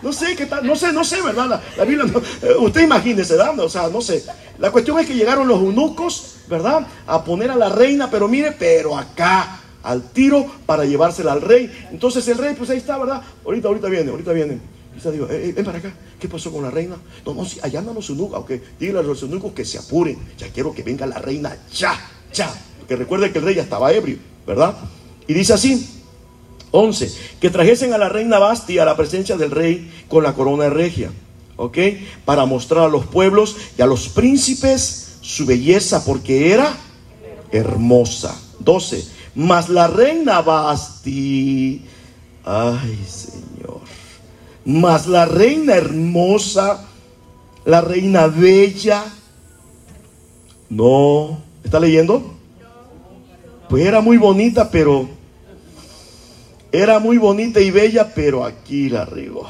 [0.02, 1.62] No, sé qué tal, no sé, no sé, ¿verdad?
[1.76, 3.58] La, Biblia, eh, usted imagínese, ¿verdad?
[3.60, 4.24] O sea, no sé.
[4.58, 6.86] La cuestión es que llegaron los eunucos, ¿verdad?
[7.06, 11.70] A poner a la reina, pero mire, pero acá, al tiro para llevársela al rey.
[11.90, 13.22] Entonces el rey, pues ahí está, ¿verdad?
[13.44, 14.58] Ahorita, ahorita viene, ahorita viene.
[14.96, 16.96] Y digo, eh, eh, ven para acá, ¿qué pasó con la reina?
[17.24, 20.18] No, no, sí, allá andan los eunucos, aunque díganle a los eunucos que se apuren.
[20.36, 21.96] Ya quiero que venga la reina, ya,
[22.32, 22.52] ya.
[22.78, 24.76] Porque recuerde que el rey ya estaba ebrio, ¿verdad?
[25.26, 25.88] Y dice así,
[26.72, 30.68] 11, que trajesen a la reina Basti a la presencia del rey con la corona
[30.68, 31.12] regia,
[31.56, 31.78] ¿ok?
[32.24, 36.76] Para mostrar a los pueblos y a los príncipes su belleza, porque era
[37.52, 38.36] hermosa.
[38.58, 41.80] 12 mas la reina Basti,
[42.44, 43.82] ay Señor,
[44.64, 46.84] mas la reina hermosa,
[47.64, 49.04] la reina bella,
[50.70, 52.34] no, ¿está leyendo?
[53.68, 55.08] Pues era muy bonita, pero
[56.72, 59.46] era muy bonita y bella, pero aquí la regó.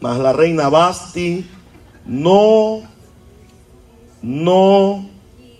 [0.00, 1.44] Mas la reina Basti
[2.06, 2.80] no,
[4.22, 5.06] no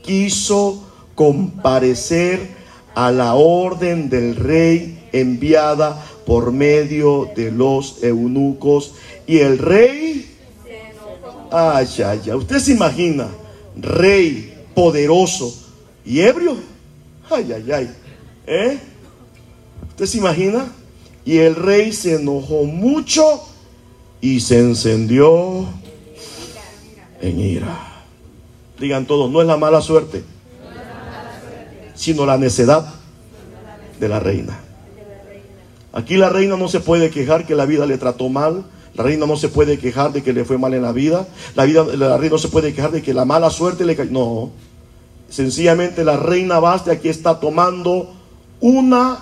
[0.02, 2.63] quiso comparecer
[2.94, 8.94] a la orden del rey enviada por medio de los eunucos.
[9.26, 10.36] Y el rey,
[11.50, 13.28] ay, ay, ay, usted se imagina,
[13.76, 15.54] rey poderoso
[16.04, 16.56] y ebrio,
[17.30, 17.90] ay, ay, ay,
[18.46, 18.78] ¿eh?
[19.90, 20.72] ¿Usted se imagina?
[21.24, 23.42] Y el rey se enojó mucho
[24.20, 25.66] y se encendió
[27.20, 28.04] en ira.
[28.78, 30.33] Digan todos, no es la mala suerte
[31.94, 32.86] sino la necedad
[34.00, 34.58] de la reina.
[35.92, 38.64] Aquí la reina no se puede quejar que la vida le trató mal,
[38.94, 41.26] La reina no se puede quejar de que le fue mal en la vida.
[41.56, 44.12] La, vida, la reina no se puede quejar de que la mala suerte le cayó.
[44.12, 44.50] No.
[45.28, 48.14] Sencillamente la reina Basti aquí está tomando
[48.60, 49.18] una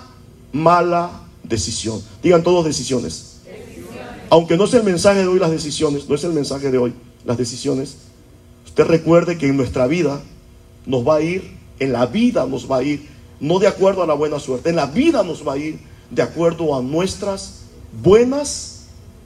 [0.51, 1.09] mala
[1.43, 2.01] decisión.
[2.21, 3.41] Digan todos decisiones.
[4.29, 6.93] Aunque no es el mensaje de hoy las decisiones, no es el mensaje de hoy
[7.25, 7.97] las decisiones.
[8.65, 10.21] Usted recuerde que en nuestra vida
[10.85, 13.09] nos va a ir, en la vida nos va a ir,
[13.39, 16.21] no de acuerdo a la buena suerte, en la vida nos va a ir de
[16.21, 17.63] acuerdo a nuestras
[18.01, 18.85] buenas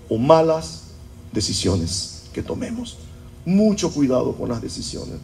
[0.10, 0.84] o malas
[1.32, 2.98] decisiones que tomemos.
[3.46, 5.18] Mucho cuidado con las decisiones.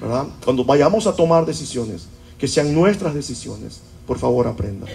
[0.00, 0.26] ¿verdad?
[0.44, 2.06] Cuando vayamos a tomar decisiones,
[2.38, 4.86] que sean nuestras decisiones, por favor aprenda.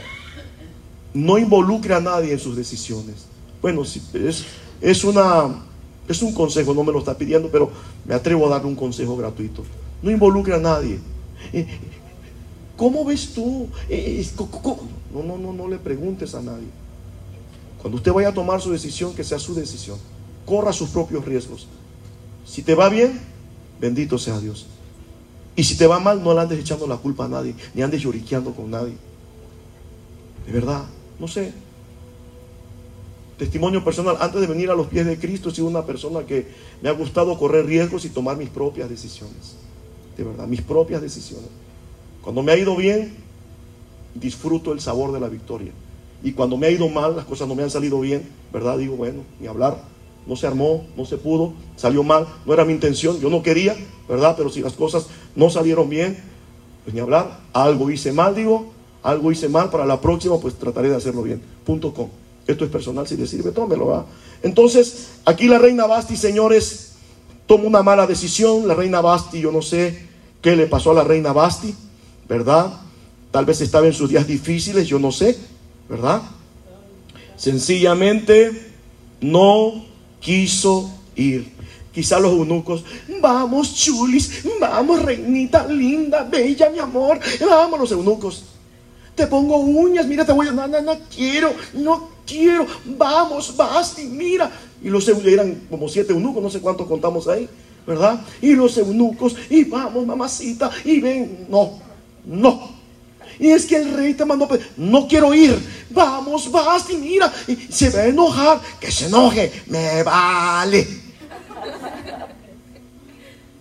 [1.13, 3.25] No involucre a nadie en sus decisiones.
[3.61, 4.45] Bueno, es,
[4.81, 5.63] es, una,
[6.07, 7.71] es un consejo, no me lo está pidiendo, pero
[8.05, 9.63] me atrevo a darle un consejo gratuito.
[10.01, 10.99] No involucre a nadie.
[11.53, 11.67] Eh,
[12.77, 13.67] ¿Cómo ves tú?
[13.89, 14.25] Eh,
[15.13, 16.67] no, no, no, no le preguntes a nadie.
[17.81, 19.97] Cuando usted vaya a tomar su decisión, que sea su decisión.
[20.45, 21.67] Corra sus propios riesgos.
[22.45, 23.19] Si te va bien,
[23.79, 24.67] bendito sea Dios.
[25.55, 28.01] Y si te va mal, no le andes echando la culpa a nadie, ni andes
[28.01, 28.95] lloriqueando con nadie.
[30.45, 30.85] De verdad,
[31.19, 31.51] no sé.
[33.37, 36.47] Testimonio personal, antes de venir a los pies de Cristo, he sido una persona que
[36.81, 39.58] me ha gustado correr riesgos y tomar mis propias decisiones.
[40.19, 41.47] De verdad, mis propias decisiones.
[42.21, 43.15] Cuando me ha ido bien,
[44.13, 45.71] disfruto el sabor de la victoria.
[46.21, 48.77] Y cuando me ha ido mal, las cosas no me han salido bien, ¿verdad?
[48.77, 49.81] Digo, bueno, ni hablar,
[50.27, 53.77] no se armó, no se pudo, salió mal, no era mi intención, yo no quería,
[54.09, 54.35] ¿verdad?
[54.35, 55.07] Pero si las cosas
[55.37, 56.17] no salieron bien,
[56.83, 60.89] pues ni hablar, algo hice mal, digo, algo hice mal, para la próxima pues trataré
[60.89, 61.41] de hacerlo bien.
[61.65, 62.09] Punto com.
[62.45, 64.05] Esto es personal, si le sirve, tómelo, ¿va?
[64.43, 66.95] Entonces, aquí la reina Basti, señores,
[67.47, 70.08] toma una mala decisión, la reina Basti, yo no sé
[70.41, 71.75] qué le pasó a la reina Basti,
[72.27, 72.73] ¿verdad?
[73.31, 75.37] Tal vez estaba en sus días difíciles, yo no sé,
[75.87, 76.21] ¿verdad?
[77.35, 78.73] Sencillamente
[79.21, 79.85] no
[80.19, 81.59] quiso ir.
[81.93, 82.83] Quizá los eunucos,
[83.21, 88.43] vamos chulis, vamos reinita linda, bella mi amor, vamos los eunucos.
[89.15, 90.51] Te pongo uñas, mira, te voy a...
[90.51, 94.49] No, no, no quiero, no quiero, vamos, basti, mira.
[94.81, 97.49] Y los eunucos, eran como siete eunucos, no sé cuántos contamos ahí,
[97.89, 98.21] ¿verdad?
[98.39, 101.79] Y los eunucos, y vamos, mamacita, y ven, no,
[102.23, 102.69] no,
[103.39, 105.57] y es que el rey te mandó, no quiero ir.
[105.89, 107.33] Vamos, vas y mira.
[107.47, 108.59] Y se va a enojar.
[108.81, 109.49] Que se enoje.
[109.67, 110.85] Me vale.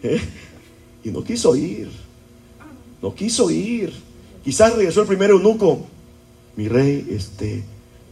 [0.03, 0.21] ¿Eh?
[1.05, 1.89] Y no quiso ir.
[3.01, 3.93] No quiso ir.
[4.45, 5.87] Quizás regresó el primer eunuco.
[6.57, 7.63] Mi rey, este,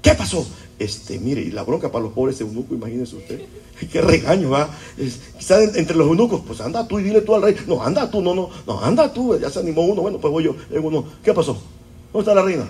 [0.01, 0.47] ¿qué pasó?
[0.79, 3.41] Este, mire, y la bronca para los pobres eunucos, imagínense usted.
[3.93, 4.71] Qué regaño, va.
[5.39, 7.57] Quizás entre los eunucos, pues anda tú y dile tú al rey.
[7.67, 9.39] No, anda tú, no, no, no, anda tú.
[9.39, 10.57] Ya se animó uno, bueno, pues voy yo.
[10.83, 11.61] Uno, ¿qué pasó?
[12.13, 12.67] ¿Dónde está la reina?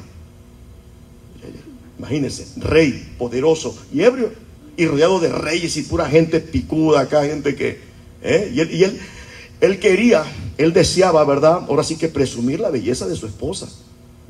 [1.98, 4.30] Imagínense, rey, poderoso y ebrio,
[4.76, 7.80] y rodeado de reyes y pura gente picuda acá, gente que.
[8.22, 8.50] ¿eh?
[8.52, 9.00] Y, él, y él,
[9.60, 10.24] él quería,
[10.58, 11.62] él deseaba, ¿verdad?
[11.68, 13.68] Ahora sí que presumir la belleza de su esposa,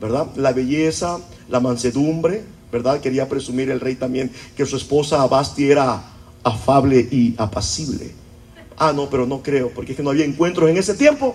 [0.01, 0.29] ¿verdad?
[0.37, 1.18] La belleza,
[1.49, 3.01] la mansedumbre, ¿verdad?
[3.01, 6.15] Quería presumir el rey también que su esposa Abasti era
[6.47, 8.12] afable y apacible.
[8.78, 11.34] Ah, no, pero no creo, porque es que no había encuentros en ese tiempo.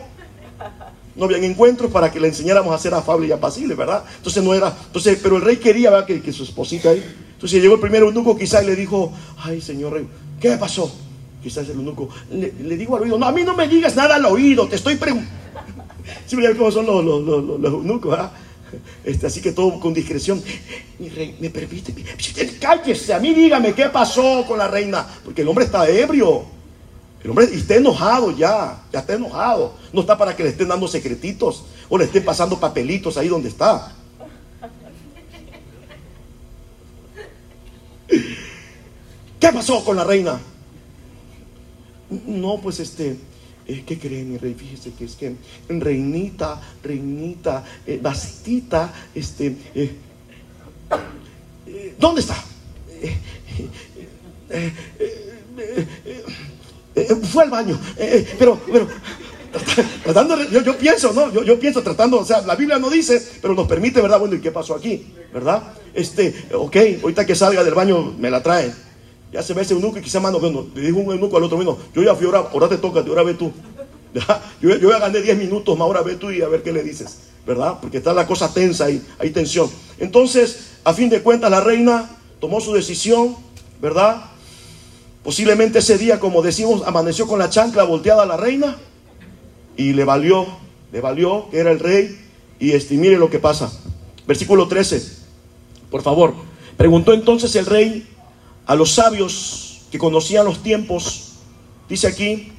[1.15, 4.05] No habían encuentros para que le enseñáramos a ser afable y apacible, ¿verdad?
[4.17, 4.73] Entonces no era.
[4.87, 6.05] Entonces, pero el rey quería.
[6.05, 7.03] Que, su esposita ahí.
[7.33, 10.07] Entonces llegó el primer eunuco, quizás le dijo, ay, señor rey,
[10.39, 10.89] ¿qué pasó?
[11.43, 14.25] Quizás el eunuco le, digo al oído, no, a mí no me digas nada al
[14.25, 15.35] oído, te estoy preguntando.
[16.27, 18.01] ¿Sí cómo son los, los?
[18.01, 18.31] ¿verdad?
[19.03, 20.41] Este, así que todo con discreción.
[20.99, 21.93] Mi rey, ¿me permite?
[22.59, 25.07] Cállese, a mí dígame qué pasó con la reina.
[25.23, 26.43] Porque el hombre está ebrio.
[27.23, 29.75] El hombre está enojado ya, ya está enojado.
[29.93, 33.49] No está para que le estén dando secretitos o le estén pasando papelitos ahí donde
[33.49, 33.95] está.
[39.39, 40.39] ¿Qué pasó con la reina?
[42.09, 43.17] No, pues este,
[43.67, 44.53] eh, ¿Qué cree mi rey?
[44.53, 45.35] Fíjese que es que
[45.69, 49.95] reinita, reinita, eh, bastita, este, eh,
[51.99, 52.35] ¿dónde está?
[57.31, 57.79] fue al baño,
[58.37, 58.87] pero, pero
[60.03, 61.31] tratando, yo, pienso, ¿no?
[61.31, 64.19] Yo, yo, pienso tratando, o sea, la Biblia no dice, pero nos permite, ¿verdad?
[64.19, 65.13] Bueno, ¿y qué pasó aquí?
[65.33, 65.73] ¿Verdad?
[65.93, 68.73] Este, ok, ahorita que salga del baño me la traen.
[69.31, 71.55] Ya se ve ese eunuco y quizá mano, bueno, le dijo un eunuco al otro,
[71.55, 73.51] bueno, yo ya fui, ahora, ahora te toca, ahora ve tú.
[74.61, 76.83] Yo, yo ya gané 10 minutos más, ahora ve tú y a ver qué le
[76.83, 77.77] dices, ¿verdad?
[77.79, 79.69] Porque está la cosa tensa ahí, hay tensión.
[79.99, 82.09] Entonces, a fin de cuentas, la reina
[82.41, 83.37] tomó su decisión,
[83.81, 84.25] ¿verdad?
[85.23, 88.77] Posiblemente ese día, como decimos, amaneció con la chancla volteada a la reina
[89.77, 90.45] y le valió,
[90.91, 92.19] le valió que era el rey.
[92.59, 93.71] Y este, mire lo que pasa.
[94.27, 95.01] Versículo 13,
[95.89, 96.33] por favor.
[96.77, 98.07] Preguntó entonces el rey
[98.71, 101.33] a los sabios que conocían los tiempos,
[101.89, 102.53] dice aquí,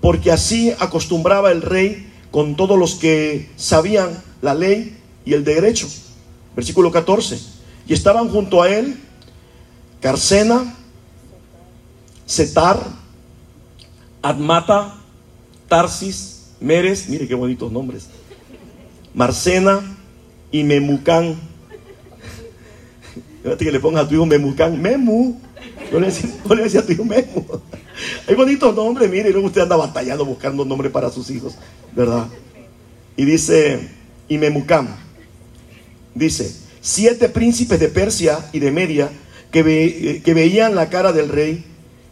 [0.00, 5.86] porque así acostumbraba el rey con todos los que sabían la ley y el derecho.
[6.56, 7.38] Versículo 14.
[7.86, 8.98] Y estaban junto a él
[10.00, 10.74] Carcena,
[12.26, 12.84] Setar,
[14.20, 14.96] Admata,
[15.68, 18.08] Tarsis, Meres, mire qué bonitos nombres,
[19.14, 19.96] Marcena
[20.50, 21.36] y Memucán.
[23.44, 25.51] Fíjate que le pongas a tu hijo Memucán, Memu.
[25.92, 26.06] Yo le
[26.62, 27.44] decía, a tu Memu.
[28.26, 31.54] Hay bonitos nombres, mire, y luego usted anda batallando buscando nombres para sus hijos,
[31.94, 32.28] ¿verdad?
[33.16, 33.90] Y dice,
[34.26, 34.88] y Memucán,
[36.14, 39.10] dice, siete príncipes de Persia y de Media
[39.50, 41.62] que, que veían la cara del rey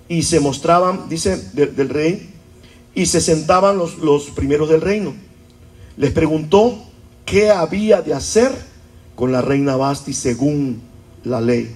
[0.09, 2.31] y se mostraban, dice, del rey,
[2.95, 5.15] y se sentaban los, los primeros del reino.
[5.97, 6.85] Les preguntó
[7.25, 8.53] qué había de hacer
[9.15, 10.83] con la reina Basti según
[11.25, 11.75] la ley,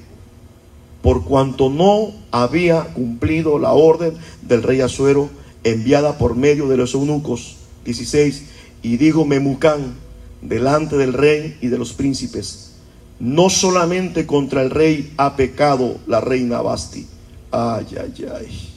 [1.05, 5.29] por cuanto no había cumplido la orden del rey Azuero
[5.63, 7.57] enviada por medio de los eunucos.
[7.85, 8.45] 16.
[8.83, 9.97] Y dijo Memucán
[10.41, 12.77] delante del rey y de los príncipes,
[13.21, 17.07] no solamente contra el rey ha pecado la reina Basti,
[17.51, 18.71] ay, ay, ay,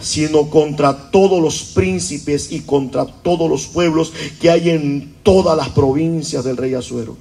[0.00, 5.70] sino contra todos los príncipes y contra todos los pueblos que hay en todas las
[5.70, 7.16] provincias del rey Azuero.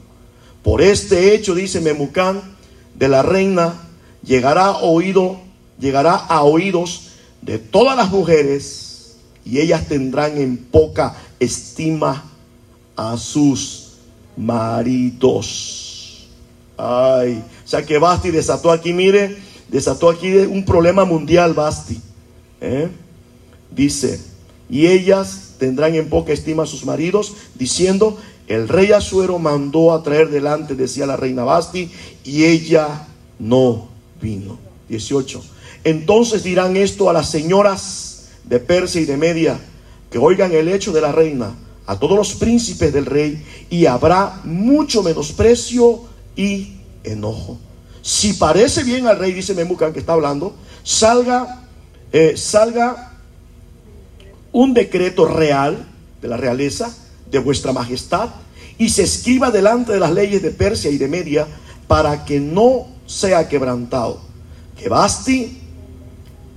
[0.62, 2.53] Por este hecho, dice Memucán,
[2.96, 3.74] de la reina,
[4.24, 5.40] llegará oído,
[5.80, 7.10] llegará a oídos
[7.42, 12.24] de todas las mujeres y ellas tendrán en poca estima
[12.96, 13.94] a sus
[14.38, 16.28] maridos.
[16.78, 19.38] Ay, o sea que Basti desató aquí, mire,
[19.68, 22.00] desató aquí un problema mundial, Basti.
[22.62, 22.90] ¿eh?
[23.72, 24.20] Dice,
[24.70, 28.18] y ellas tendrán en poca estima a sus maridos, diciendo,
[28.48, 31.92] el rey Asuero mandó a traer delante, decía la reina Basti,
[32.24, 33.08] y ella
[33.40, 33.90] no
[34.22, 34.58] vino.
[34.90, 35.44] 18.
[35.84, 39.60] Entonces dirán esto a las señoras de Persia y de Media,
[40.12, 44.42] que oigan el hecho de la reina, a todos los príncipes del rey, y habrá
[44.44, 46.04] mucho menosprecio
[46.36, 46.74] y
[47.04, 47.58] enojo.
[48.02, 51.64] Si parece bien al rey, dice Memucan que está hablando, salga,
[52.12, 53.14] eh, salga
[54.52, 55.88] un decreto real
[56.22, 56.94] de la realeza
[57.34, 58.30] de vuestra majestad
[58.78, 61.48] y se esquiva delante de las leyes de Persia y de Media
[61.88, 64.22] para que no sea quebrantado.
[64.78, 65.60] Que Basti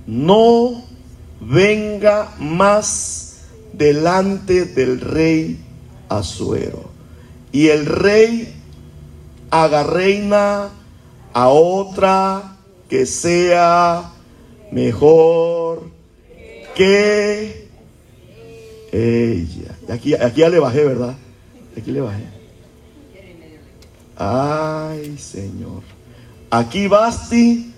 [0.05, 0.83] no
[1.41, 3.37] venga más
[3.73, 5.59] delante del rey
[6.09, 6.91] Azuero.
[7.51, 8.53] Y el rey
[9.49, 10.69] haga reina
[11.33, 12.55] a otra
[12.87, 14.11] que sea
[14.71, 15.89] mejor
[16.75, 17.67] que
[18.91, 19.76] ella.
[19.89, 21.15] Aquí, aquí ya le bajé, ¿verdad?
[21.77, 22.23] Aquí le bajé.
[24.17, 25.83] Ay, Señor.
[26.49, 27.73] Aquí Basti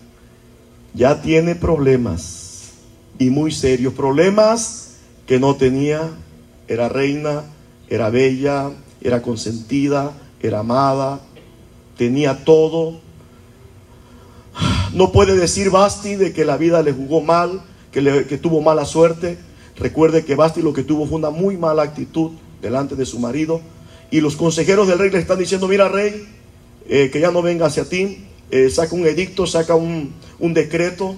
[0.93, 2.71] ya tiene problemas
[3.19, 4.95] y muy serios problemas
[5.27, 6.09] que no tenía.
[6.67, 7.43] Era reina,
[7.89, 11.19] era bella, era consentida, era amada,
[11.97, 13.01] tenía todo.
[14.93, 18.85] No puede decir Basti de que la vida le jugó mal, que, que tuvo mala
[18.85, 19.37] suerte.
[19.79, 23.61] Recuerde que Basti lo que tuvo fue una muy mala actitud delante de su marido.
[24.11, 26.27] Y los consejeros del rey le están diciendo, mira rey,
[26.87, 31.15] eh, que ya no venga hacia ti, eh, saca un edicto, saca un, un decreto,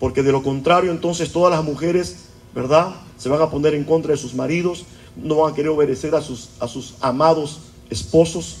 [0.00, 2.16] porque de lo contrario entonces todas las mujeres,
[2.54, 2.96] ¿verdad?
[3.16, 4.84] Se van a poner en contra de sus maridos,
[5.16, 8.58] no van a querer obedecer a sus, a sus amados esposos.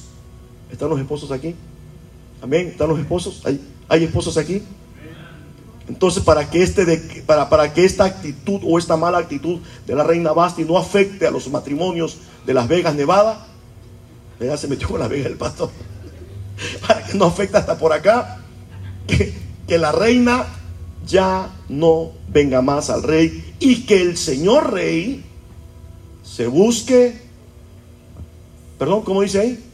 [0.70, 1.54] ¿Están los esposos aquí?
[2.40, 2.68] Amén.
[2.68, 3.42] ¿Están los esposos?
[3.44, 4.62] ¿Hay, hay esposos aquí?
[5.88, 9.94] Entonces, para que, este de, para, para que esta actitud o esta mala actitud de
[9.94, 12.16] la reina Basti no afecte a los matrimonios
[12.46, 13.46] de Las Vegas, Nevada,
[14.40, 15.70] ella se metió con la Vega del Pasto,
[16.86, 18.40] para que no afecte hasta por acá,
[19.06, 19.34] que,
[19.66, 20.46] que la reina
[21.06, 25.22] ya no venga más al rey y que el señor rey
[26.22, 27.20] se busque,
[28.78, 29.64] perdón, ¿cómo dice ahí?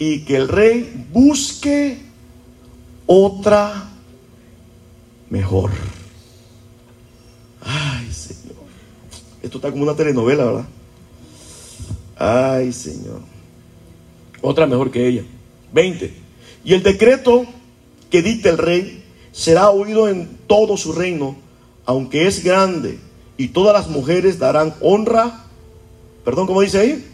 [0.00, 2.07] Y que el rey busque
[3.08, 3.88] otra
[5.30, 5.70] mejor.
[7.60, 8.56] Ay, Señor.
[9.42, 10.66] Esto está como una telenovela, ¿verdad?
[12.16, 13.20] Ay, Señor.
[14.42, 15.24] Otra mejor que ella.
[15.72, 16.14] 20.
[16.64, 17.46] Y el decreto
[18.10, 21.36] que dicta el rey será oído en todo su reino,
[21.86, 22.98] aunque es grande,
[23.36, 25.44] y todas las mujeres darán honra,
[26.24, 27.06] perdón, ¿cómo dice ahí?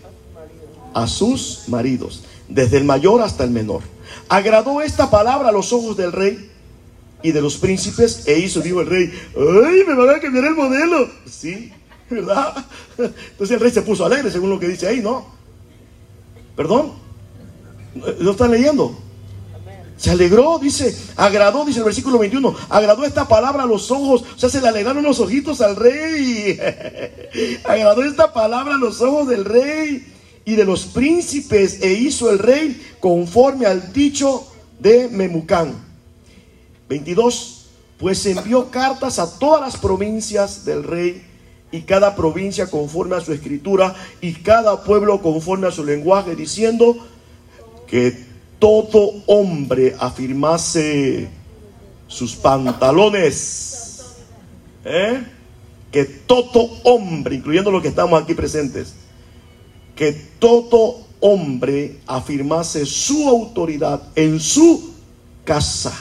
[0.92, 3.82] A sus maridos, desde el mayor hasta el menor.
[4.28, 6.50] Agradó esta palabra a los ojos del rey
[7.22, 10.54] y de los príncipes e hizo, dijo el rey, ¡ay, me van a cambiar el
[10.54, 11.08] modelo!
[11.26, 11.72] Sí,
[12.10, 12.64] ¿verdad?
[12.98, 15.26] Entonces el rey se puso alegre según lo que dice ahí, ¿no?
[16.56, 16.92] ¿Perdón?
[18.20, 18.96] ¿Lo están leyendo?
[19.96, 24.38] Se alegró, dice, agradó, dice el versículo 21, agradó esta palabra a los ojos, o
[24.38, 26.58] sea, se le alegraron los ojitos al rey.
[27.64, 30.13] agradó esta palabra a los ojos del rey
[30.44, 34.46] y de los príncipes e hizo el rey conforme al dicho
[34.78, 35.74] de Memucán.
[36.88, 37.66] 22.
[37.98, 41.24] Pues envió cartas a todas las provincias del rey
[41.70, 46.96] y cada provincia conforme a su escritura y cada pueblo conforme a su lenguaje, diciendo
[47.86, 48.24] que
[48.58, 51.28] todo hombre afirmase
[52.06, 54.04] sus pantalones.
[54.84, 55.24] ¿eh?
[55.90, 58.94] Que todo hombre, incluyendo los que estamos aquí presentes,
[59.96, 64.94] que todo hombre afirmase su autoridad en su
[65.44, 65.94] casa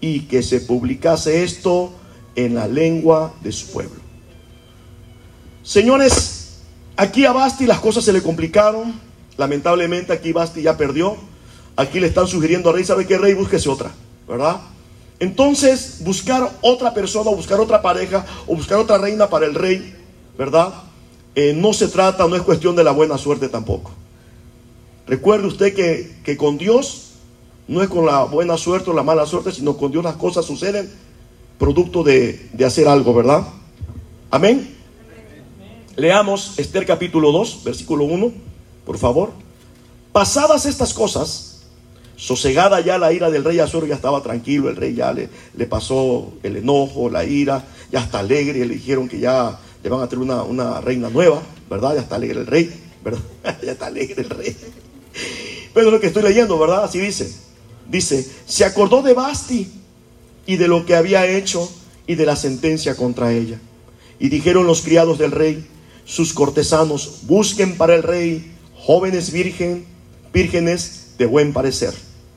[0.00, 1.92] y que se publicase esto
[2.34, 4.00] en la lengua de su pueblo.
[5.62, 6.60] Señores,
[6.96, 8.94] aquí a Basti las cosas se le complicaron.
[9.36, 11.16] Lamentablemente aquí Basti ya perdió.
[11.76, 13.34] Aquí le están sugiriendo al rey, ¿sabe qué rey?
[13.34, 13.92] Búsquese otra,
[14.26, 14.60] ¿verdad?
[15.20, 19.94] Entonces, buscar otra persona, o buscar otra pareja, o buscar otra reina para el rey,
[20.36, 20.72] ¿verdad?
[21.40, 23.92] Eh, no se trata, no es cuestión de la buena suerte tampoco.
[25.06, 27.12] Recuerde usted que, que con Dios
[27.68, 30.44] no es con la buena suerte o la mala suerte, sino con Dios las cosas
[30.44, 30.90] suceden
[31.56, 33.46] producto de, de hacer algo, ¿verdad?
[34.32, 34.74] Amén.
[35.94, 38.32] Leamos Esther capítulo 2, versículo 1,
[38.84, 39.30] por favor.
[40.10, 41.60] Pasadas estas cosas,
[42.16, 45.66] sosegada ya la ira del rey Azor, ya estaba tranquilo, el rey ya le, le
[45.66, 50.08] pasó el enojo, la ira, ya está alegre, le dijeron que ya le van a
[50.08, 51.94] tener una, una reina nueva, ¿verdad?
[51.94, 52.72] Ya está alegre el rey,
[53.04, 53.20] ¿verdad?
[53.62, 54.56] ya está alegre el rey.
[55.74, 56.84] Pero lo que estoy leyendo, ¿verdad?
[56.84, 57.32] Así dice.
[57.88, 59.70] Dice, se acordó de Basti
[60.46, 61.70] y de lo que había hecho
[62.06, 63.58] y de la sentencia contra ella.
[64.18, 65.66] Y dijeron los criados del rey,
[66.04, 69.86] sus cortesanos, busquen para el rey jóvenes virgen,
[70.32, 71.94] vírgenes de buen parecer.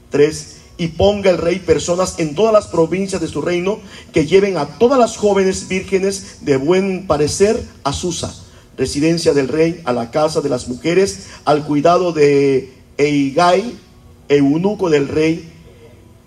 [0.09, 3.77] Tres, y ponga el rey personas en todas las provincias de su reino
[4.11, 8.33] que lleven a todas las jóvenes vírgenes de buen parecer a Susa,
[8.77, 13.77] residencia del rey, a la casa de las mujeres, al cuidado de Eigai,
[14.27, 15.51] eunuco del rey,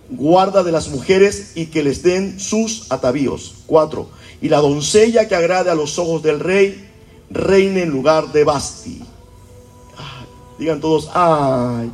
[0.08, 3.56] guarda de las mujeres y que les den sus atavíos.
[3.66, 4.08] Cuatro,
[4.40, 6.90] y la doncella que agrade a los ojos del rey,
[7.28, 9.02] reine en lugar de Basti.
[10.60, 11.90] digan todos, ay.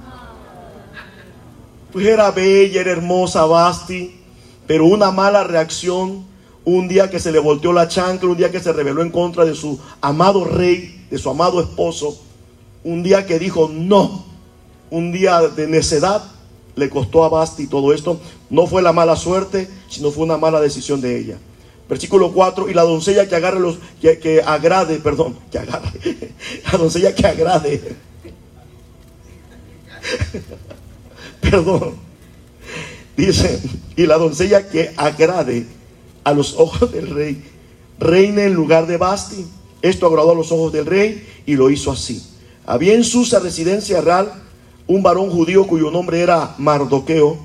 [1.92, 4.14] Pues era bella, era hermosa Basti,
[4.66, 6.24] pero una mala reacción,
[6.64, 9.44] un día que se le volteó la chancla, un día que se rebeló en contra
[9.44, 12.20] de su amado rey, de su amado esposo,
[12.84, 14.24] un día que dijo no,
[14.90, 16.22] un día de necedad,
[16.76, 18.20] le costó a Basti todo esto.
[18.48, 21.38] No fue la mala suerte, sino fue una mala decisión de ella.
[21.88, 25.90] Versículo 4, y la doncella que agarre los, que, que agrade, perdón, que agarre,
[26.72, 27.96] la doncella que agrade,
[31.50, 31.94] perdón,
[33.16, 33.60] dice,
[33.96, 35.66] y la doncella que agrade
[36.24, 37.42] a los ojos del rey,
[37.98, 39.46] reine en lugar de Basti.
[39.82, 42.22] Esto agradó a los ojos del rey y lo hizo así.
[42.66, 44.32] Había en Susa residencia real
[44.86, 47.38] un varón judío cuyo nombre era Mardoqueo,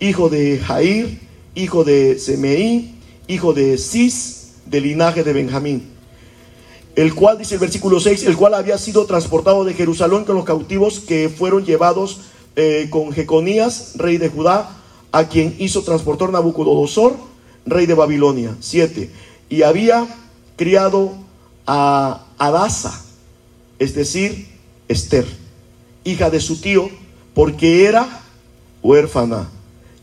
[0.00, 1.20] hijo de Jair,
[1.54, 2.94] hijo de Semeí,
[3.28, 5.90] hijo de Cis, del linaje de Benjamín.
[6.94, 10.44] El cual, dice el versículo 6, el cual había sido transportado de Jerusalén con los
[10.44, 12.20] cautivos que fueron llevados
[12.56, 14.76] eh, con Jeconías, rey de Judá,
[15.12, 17.16] a quien hizo transportar Nabucodonosor,
[17.66, 18.56] rey de Babilonia.
[18.60, 19.10] 7.
[19.48, 20.06] Y había
[20.56, 21.12] criado
[21.66, 23.04] a Adasa,
[23.78, 24.48] es decir,
[24.88, 25.26] Esther,
[26.04, 26.88] hija de su tío,
[27.34, 28.22] porque era
[28.82, 29.50] huérfana.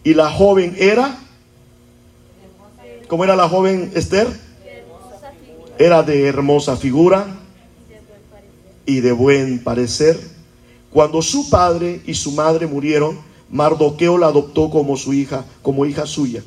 [0.03, 1.17] Y la joven era,
[3.07, 4.27] ¿cómo era la joven Esther?
[5.79, 7.25] Era de hermosa figura
[8.85, 10.19] y de buen parecer.
[10.93, 13.19] Cuando su padre y su madre murieron,
[13.49, 16.43] Mardoqueo la adoptó como su hija, como hija suya.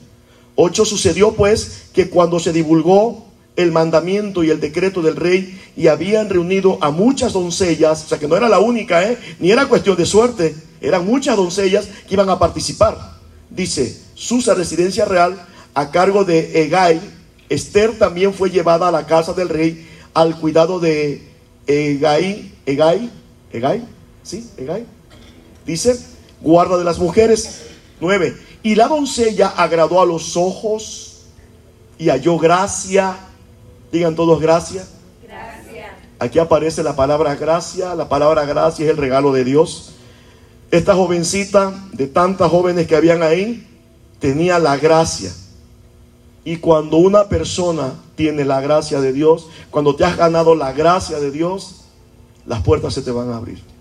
[0.55, 3.27] Ocho sucedió pues que cuando se divulgó
[3.57, 8.19] el mandamiento y el decreto del rey y habían reunido a muchas doncellas, o sea
[8.19, 9.19] que no era la única, ¿eh?
[9.41, 13.17] ni era cuestión de suerte, eran muchas doncellas que iban a participar.
[13.51, 15.45] Dice, Susa, residencia real,
[15.75, 17.01] a cargo de Egay,
[17.49, 21.23] Esther también fue llevada a la casa del rey al cuidado de
[21.67, 23.11] Egay, Egay,
[23.53, 23.96] Egay,
[24.27, 24.51] ¿sí?
[24.57, 24.85] Egay.
[25.65, 25.99] Dice,
[26.41, 27.63] guarda de las mujeres.
[28.01, 28.37] Nueve.
[28.63, 31.23] Y la doncella agradó a los ojos
[31.99, 33.17] y halló gracia.
[33.93, 34.85] Digan todos gracia.
[35.23, 35.91] Gracias.
[36.19, 37.95] Aquí aparece la palabra gracia.
[37.95, 39.93] La palabra gracia es el regalo de Dios.
[40.71, 43.67] Esta jovencita, de tantas jóvenes que habían ahí,
[44.19, 45.33] tenía la gracia.
[46.45, 51.19] Y cuando una persona tiene la gracia de Dios, cuando te has ganado la gracia
[51.21, 51.85] de Dios,
[52.47, 53.76] las puertas se te van a abrir.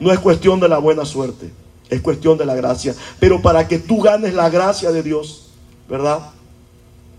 [0.00, 1.50] No es cuestión de la buena suerte,
[1.90, 2.94] es cuestión de la gracia.
[3.20, 5.50] Pero para que tú ganes la gracia de Dios,
[5.88, 6.30] ¿verdad?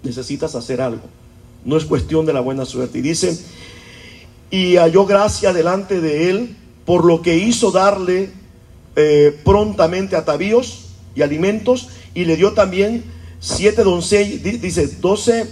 [0.01, 1.03] Necesitas hacer algo.
[1.63, 2.97] No es cuestión de la buena suerte.
[2.97, 3.39] Y dice,
[4.49, 8.31] y halló gracia delante de él, por lo que hizo darle
[8.95, 13.03] eh, prontamente atavíos y alimentos, y le dio también
[13.39, 15.47] siete doncellas, dice, doce,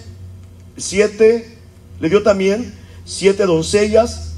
[0.78, 1.58] siete,
[2.00, 2.74] le dio también
[3.06, 4.34] siete doncellas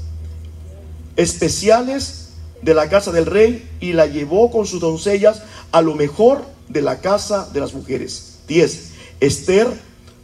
[1.16, 2.21] especiales
[2.62, 5.42] de la casa del rey, y la llevó con sus doncellas
[5.72, 8.38] a lo mejor de la casa de las mujeres.
[8.46, 9.68] Diez, Esther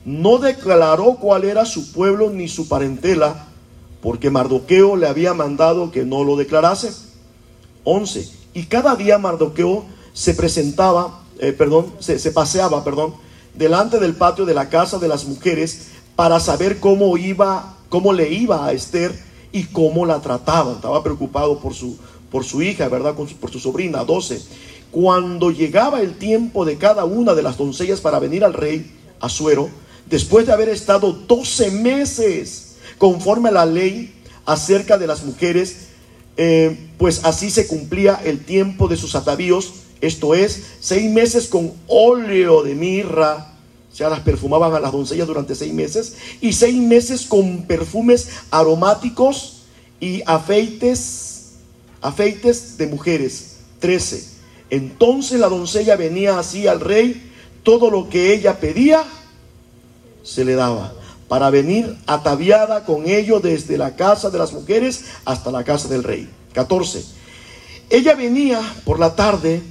[0.05, 3.47] no declaró cuál era su pueblo ni su parentela,
[4.01, 6.93] porque Mardoqueo le había mandado que no lo declarase.
[7.84, 8.28] 11.
[8.55, 13.14] Y cada día Mardoqueo se presentaba, eh, perdón, se, se paseaba, perdón,
[13.55, 18.30] delante del patio de la casa de las mujeres para saber cómo iba, cómo le
[18.32, 19.12] iba a Esther
[19.53, 20.72] y cómo la trataba.
[20.72, 21.97] Estaba preocupado por su,
[22.31, 23.14] por su hija, ¿verdad?
[23.14, 24.05] por su sobrina.
[24.05, 24.41] 12.
[24.91, 29.68] Cuando llegaba el tiempo de cada una de las doncellas para venir al rey Asuero,
[30.07, 34.14] después de haber estado 12 meses conforme a la ley
[34.47, 35.89] acerca de las mujeres,
[36.37, 41.72] eh, pues así se cumplía el tiempo de sus atavíos, esto es, seis meses con
[41.89, 43.55] óleo de mirra,
[43.93, 48.29] o sea, las perfumaban a las doncellas durante seis meses, y seis meses con perfumes
[48.51, 49.62] aromáticos
[50.01, 51.28] y afeites,
[52.01, 53.57] afeites de mujeres.
[53.78, 54.24] Trece.
[54.70, 57.30] Entonces la doncella venía así al rey,
[57.62, 59.05] todo lo que ella pedía,
[60.22, 60.92] se le daba
[61.28, 66.03] para venir ataviada con ello desde la casa de las mujeres hasta la casa del
[66.03, 66.28] rey.
[66.55, 67.05] 14.
[67.90, 69.62] Ella venía por la tarde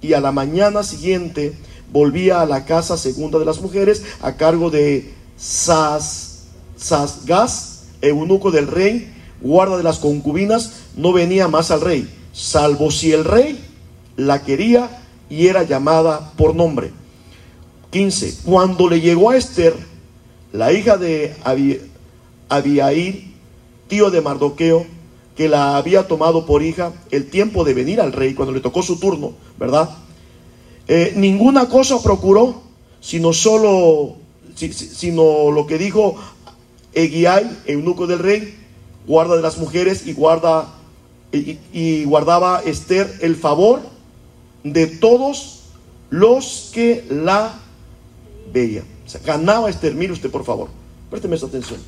[0.00, 1.54] y a la mañana siguiente
[1.92, 6.44] volvía a la casa segunda de las mujeres a cargo de Sas,
[6.76, 13.12] Sasgas, eunuco del rey, guarda de las concubinas, no venía más al rey, salvo si
[13.12, 13.58] el rey
[14.16, 16.90] la quería y era llamada por nombre.
[17.90, 18.38] 15.
[18.44, 19.74] Cuando le llegó a Esther,
[20.52, 21.34] la hija de
[22.48, 23.24] Abiair,
[23.88, 24.86] tío de Mardoqueo,
[25.36, 28.82] que la había tomado por hija el tiempo de venir al rey, cuando le tocó
[28.82, 29.90] su turno, ¿verdad?
[30.88, 32.62] Eh, ninguna cosa procuró,
[33.00, 34.16] sino solo,
[34.54, 36.16] sino lo que dijo
[36.92, 38.54] Eguiai, eunuco del rey,
[39.06, 40.68] guarda de las mujeres y guarda
[41.32, 43.80] y, guardaba Esther el favor
[44.64, 45.62] de todos
[46.10, 47.58] los que la
[48.52, 50.68] veían ganaba Esther, mire usted por favor,
[51.10, 51.80] présteme esa atención.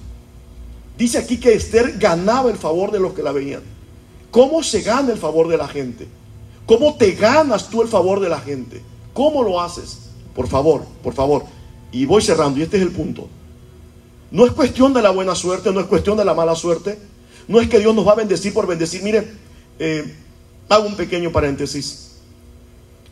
[0.96, 3.62] Dice aquí que Esther ganaba el favor de los que la veían.
[4.30, 6.06] ¿Cómo se gana el favor de la gente?
[6.66, 8.82] ¿Cómo te ganas tú el favor de la gente?
[9.12, 10.10] ¿Cómo lo haces?
[10.34, 11.44] Por favor, por favor.
[11.92, 13.28] Y voy cerrando, y este es el punto.
[14.30, 16.98] No es cuestión de la buena suerte, no es cuestión de la mala suerte.
[17.48, 19.02] No es que Dios nos va a bendecir por bendecir.
[19.02, 19.32] Mire,
[19.78, 20.14] eh,
[20.68, 22.12] hago un pequeño paréntesis.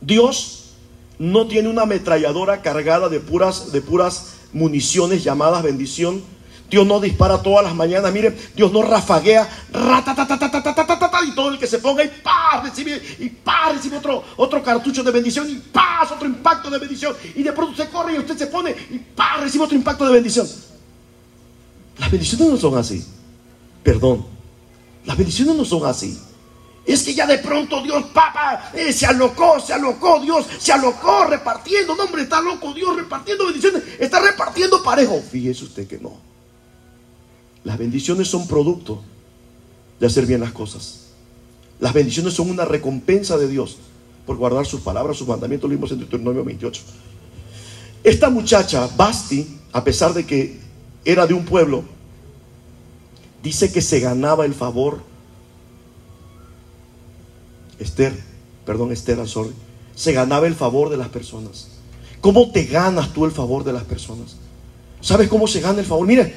[0.01, 0.75] Dios
[1.19, 6.23] no tiene una ametralladora cargada de puras, de puras municiones llamadas bendición.
[6.69, 8.11] Dios no dispara todas las mañanas.
[8.13, 9.47] Mire, Dios no rafaguea.
[11.27, 15.03] Y todo el que se ponga y pa, recibe, y pa, recibe otro, otro cartucho
[15.03, 17.15] de bendición y pa, otro impacto de bendición.
[17.35, 20.15] Y de pronto se corre y usted se pone y pa, recibe otro impacto de
[20.15, 20.49] bendición.
[21.99, 23.05] Las bendiciones no son así.
[23.83, 24.25] Perdón.
[25.05, 26.19] Las bendiciones no son así.
[26.85, 31.25] Es que ya de pronto Dios, papá, eh, se alocó, se alocó, Dios se alocó
[31.27, 31.95] repartiendo.
[31.95, 33.83] No, hombre, está loco Dios repartiendo bendiciones.
[33.99, 35.21] Está repartiendo parejo.
[35.21, 36.13] Fíjese usted que no.
[37.65, 39.03] Las bendiciones son producto
[40.01, 41.11] de hacer bien las cosas.
[41.79, 43.79] Las bendiciones son una recompensa de Dios
[44.27, 45.71] por guardar sus palabras, sus mandamientos.
[45.71, 46.83] Lo vimos en Deuteronomio 28.
[48.03, 50.59] Esta muchacha, Basti, a pesar de que
[51.05, 51.85] era de un pueblo,
[53.43, 55.13] dice que se ganaba el favor
[57.83, 58.19] Esther,
[58.65, 59.53] perdón, Esther sorry,
[59.95, 61.69] se ganaba el favor de las personas.
[62.21, 64.37] ¿Cómo te ganas tú el favor de las personas?
[65.01, 66.07] ¿Sabes cómo se gana el favor?
[66.07, 66.33] Mire,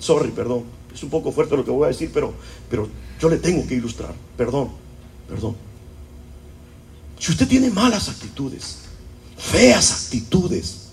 [0.00, 0.64] sorry, perdón,
[0.94, 2.32] es un poco fuerte lo que voy a decir, pero,
[2.70, 2.88] pero
[3.20, 4.14] yo le tengo que ilustrar.
[4.36, 4.70] Perdón,
[5.28, 5.54] perdón.
[7.18, 8.78] Si usted tiene malas actitudes,
[9.36, 10.88] feas actitudes,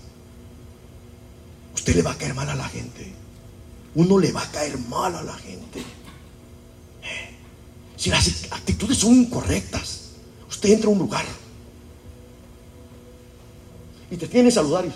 [1.73, 3.13] usted le va a caer mal a la gente.
[3.95, 5.83] Uno le va a caer mal a la gente.
[7.95, 10.09] Si las actitudes son incorrectas,
[10.49, 11.25] usted entra a un lugar
[14.11, 14.91] y te tiene que saludar y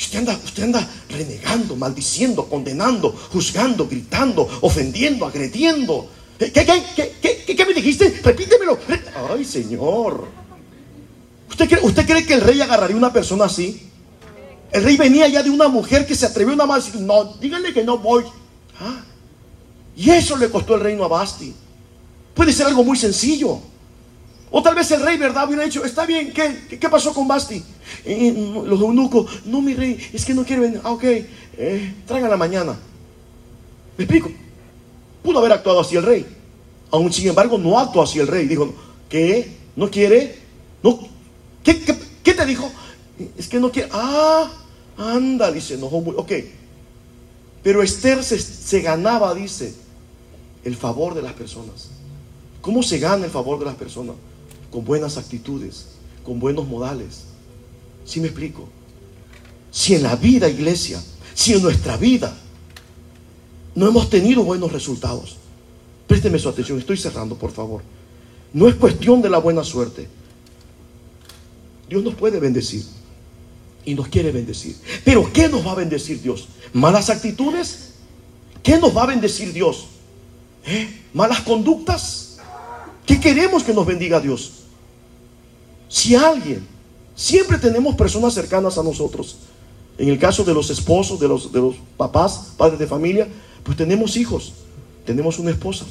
[0.00, 6.08] usted anda, usted anda renegando, maldiciendo, condenando, juzgando, gritando, ofendiendo, agrediendo.
[6.38, 8.20] ¿Qué, qué, qué, me dijiste?
[8.22, 8.78] Repítemelo.
[9.30, 10.26] Ay, Señor.
[11.48, 13.88] ¿Usted cree, ¿Usted cree que el rey agarraría una persona así?
[14.76, 17.72] El rey venía ya de una mujer que se atrevió nada más y no, díganle
[17.72, 18.24] que no voy.
[18.78, 19.00] ¿Ah?
[19.96, 21.54] Y eso le costó el reino a Basti.
[22.34, 23.58] Puede ser algo muy sencillo.
[24.50, 25.46] O tal vez el rey, ¿verdad?
[25.46, 27.64] Hubiera dicho, está bien, ¿qué, qué pasó con Basti?
[28.04, 30.80] los eunucos, no, mi rey, es que no quiere venir.
[30.84, 32.76] Ah, ok, eh, la mañana.
[33.96, 34.30] ¿Me explico?
[35.22, 36.26] Pudo haber actuado así el rey.
[36.90, 38.46] Aún sin embargo, no actuó así el rey.
[38.46, 38.74] Dijo,
[39.08, 39.56] ¿qué?
[39.74, 40.38] ¿No quiere?
[40.82, 41.00] ¿No?
[41.64, 41.80] ¿Qué,
[42.22, 42.70] qué, te dijo?
[43.38, 43.88] Es que no quiere.
[43.90, 44.50] Ah,
[44.96, 45.98] anda, dice, enojó.
[45.98, 46.32] Ok.
[47.62, 49.74] Pero Esther se, se ganaba, dice,
[50.64, 51.88] el favor de las personas.
[52.60, 54.16] ¿Cómo se gana el favor de las personas?
[54.70, 55.86] Con buenas actitudes,
[56.24, 57.24] con buenos modales.
[58.04, 58.68] ¿Sí me explico?
[59.70, 61.02] Si en la vida, iglesia,
[61.34, 62.36] si en nuestra vida
[63.74, 65.36] no hemos tenido buenos resultados,
[66.06, 67.82] présteme su atención, estoy cerrando, por favor.
[68.52, 70.08] No es cuestión de la buena suerte.
[71.88, 72.84] Dios nos puede bendecir
[73.86, 74.76] y nos quiere bendecir.
[75.04, 76.48] Pero ¿qué nos va a bendecir Dios?
[76.74, 77.94] ¿Malas actitudes?
[78.62, 79.86] ¿Qué nos va a bendecir Dios?
[80.66, 81.04] ¿Eh?
[81.14, 82.38] ¿Malas conductas?
[83.06, 84.64] ¿Qué queremos que nos bendiga Dios?
[85.88, 86.66] Si alguien,
[87.14, 89.36] siempre tenemos personas cercanas a nosotros.
[89.96, 93.28] En el caso de los esposos, de los, de los papás, padres de familia,
[93.62, 94.52] pues tenemos hijos,
[95.06, 95.86] tenemos una esposa.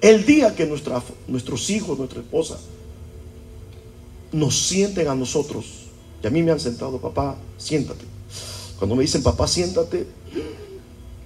[0.00, 2.58] El día que nuestros hijos, nuestra esposa,
[4.32, 5.88] nos sienten a nosotros,
[6.22, 8.04] y a mí me han sentado, papá, siéntate.
[8.78, 10.06] Cuando me dicen, papá, siéntate,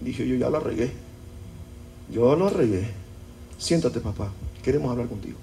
[0.01, 0.91] dije yo, ya la regué.
[2.11, 2.87] Yo la regué.
[3.59, 4.31] Siéntate, papá,
[4.63, 5.39] queremos hablar contigo.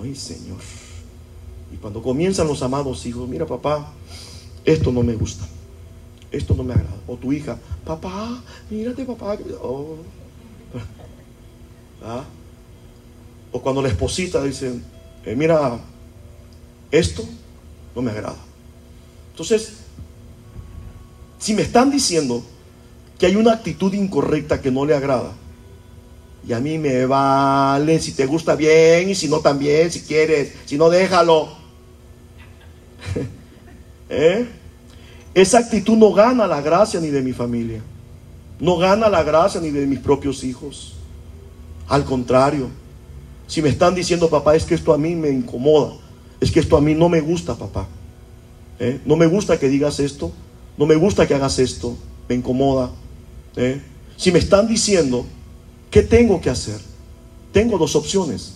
[0.00, 0.58] Ay, Señor.
[1.72, 3.92] Y cuando comienzan los amados hijos, mira, papá,
[4.64, 5.46] esto no me gusta.
[6.30, 6.96] Esto no me agrada.
[7.06, 9.36] O tu hija, papá, mírate, papá.
[9.62, 9.96] Oh.
[12.02, 12.24] ¿Ah?
[13.52, 14.80] O cuando la esposita dice,
[15.24, 15.78] eh, mira,
[16.90, 17.24] esto
[17.94, 18.36] no me agrada.
[19.30, 19.72] Entonces,
[21.38, 22.42] si me están diciendo
[23.18, 25.32] que hay una actitud incorrecta que no le agrada,
[26.46, 30.52] y a mí me vale si te gusta bien y si no también, si quieres,
[30.64, 31.48] si no déjalo.
[34.08, 34.46] ¿Eh?
[35.34, 37.80] Esa actitud no gana la gracia ni de mi familia,
[38.58, 40.94] no gana la gracia ni de mis propios hijos.
[41.88, 42.68] Al contrario,
[43.46, 45.94] si me están diciendo, papá, es que esto a mí me incomoda,
[46.40, 47.86] es que esto a mí no me gusta, papá.
[48.78, 49.00] ¿eh?
[49.04, 50.32] No me gusta que digas esto,
[50.76, 51.96] no me gusta que hagas esto,
[52.28, 52.90] me incomoda.
[53.56, 53.80] ¿eh?
[54.16, 55.26] Si me están diciendo,
[55.90, 56.80] ¿qué tengo que hacer?
[57.52, 58.54] Tengo dos opciones.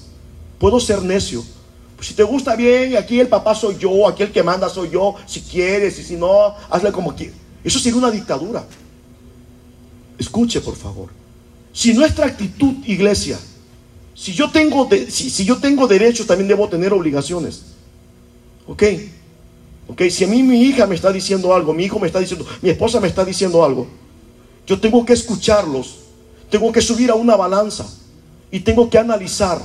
[0.59, 1.45] Puedo ser necio.
[1.97, 4.91] Pues si te gusta bien, aquí el papá soy yo, aquí el que manda soy
[4.91, 7.37] yo, si quieres, y si no, hazle como quieras.
[7.63, 8.65] Eso sería una dictadura.
[10.19, 11.11] Escuche, por favor.
[11.73, 13.39] Si nuestra actitud, iglesia,
[14.15, 17.74] si yo tengo, si, yo tengo derechos, también debo tener obligaciones.
[18.67, 18.83] ¿Ok?
[19.89, 20.03] ¿Ok?
[20.11, 22.71] Si a mí mi hija me está diciendo algo, mi hijo me está diciendo, mi
[22.71, 23.87] esposa me está diciendo algo,
[24.67, 25.99] yo tengo que escucharlos,
[26.51, 27.87] tengo que subir a una balanza
[28.51, 29.61] y tengo que analizar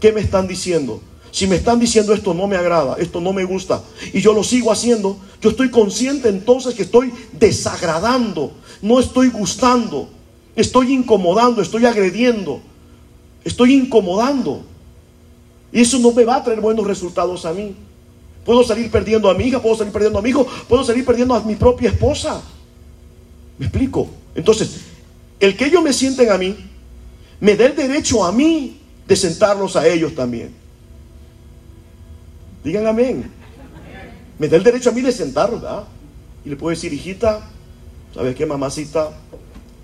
[0.00, 1.00] qué me están diciendo.
[1.30, 4.42] Si me están diciendo esto no me agrada, esto no me gusta, y yo lo
[4.42, 10.08] sigo haciendo, yo estoy consciente entonces que estoy desagradando, no estoy gustando,
[10.54, 12.62] estoy incomodando, estoy agrediendo.
[13.46, 14.62] Estoy incomodando.
[15.70, 17.76] Y eso no me va a traer buenos resultados a mí.
[18.46, 21.34] Puedo salir perdiendo a mi hija, puedo salir perdiendo a mi hijo, puedo salir perdiendo
[21.34, 22.40] a mi propia esposa.
[23.58, 24.08] ¿Me explico?
[24.34, 24.76] Entonces,
[25.38, 26.56] el que ellos me sienten a mí,
[27.40, 30.54] me da el derecho a mí de sentarlos a ellos también.
[32.64, 33.30] Digan amén.
[34.38, 35.84] Me da el derecho a mí de sentarlos, ¿verdad?
[36.44, 37.50] Y le puedo decir, hijita,
[38.14, 39.10] ¿sabes qué, mamacita?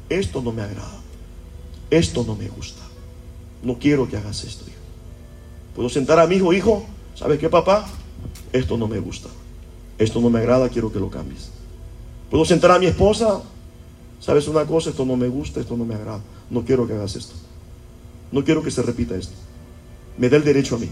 [0.08, 1.00] Esto no me agrada.
[1.90, 2.82] Esto no me gusta
[3.62, 4.78] no quiero que hagas esto, hijo.
[5.74, 6.84] Puedo sentar a mi hijo, hijo,
[7.14, 7.88] ¿sabes qué, papá?
[8.52, 9.28] Esto no me gusta.
[9.98, 11.50] Esto no me agrada, quiero que lo cambies.
[12.30, 13.42] Puedo sentar a mi esposa,
[14.20, 14.90] ¿sabes una cosa?
[14.90, 16.20] Esto no me gusta, esto no me agrada.
[16.50, 17.34] No quiero que hagas esto.
[18.30, 19.34] No quiero que se repita esto.
[20.18, 20.88] Me da el derecho a mí.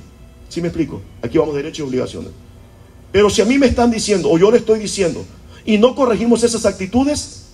[0.49, 1.01] ¿Sí me explico?
[1.23, 2.31] Aquí vamos derecho y obligaciones.
[3.13, 5.25] Pero si a mí me están diciendo, o yo le estoy diciendo,
[5.65, 7.47] y no corregimos esas actitudes,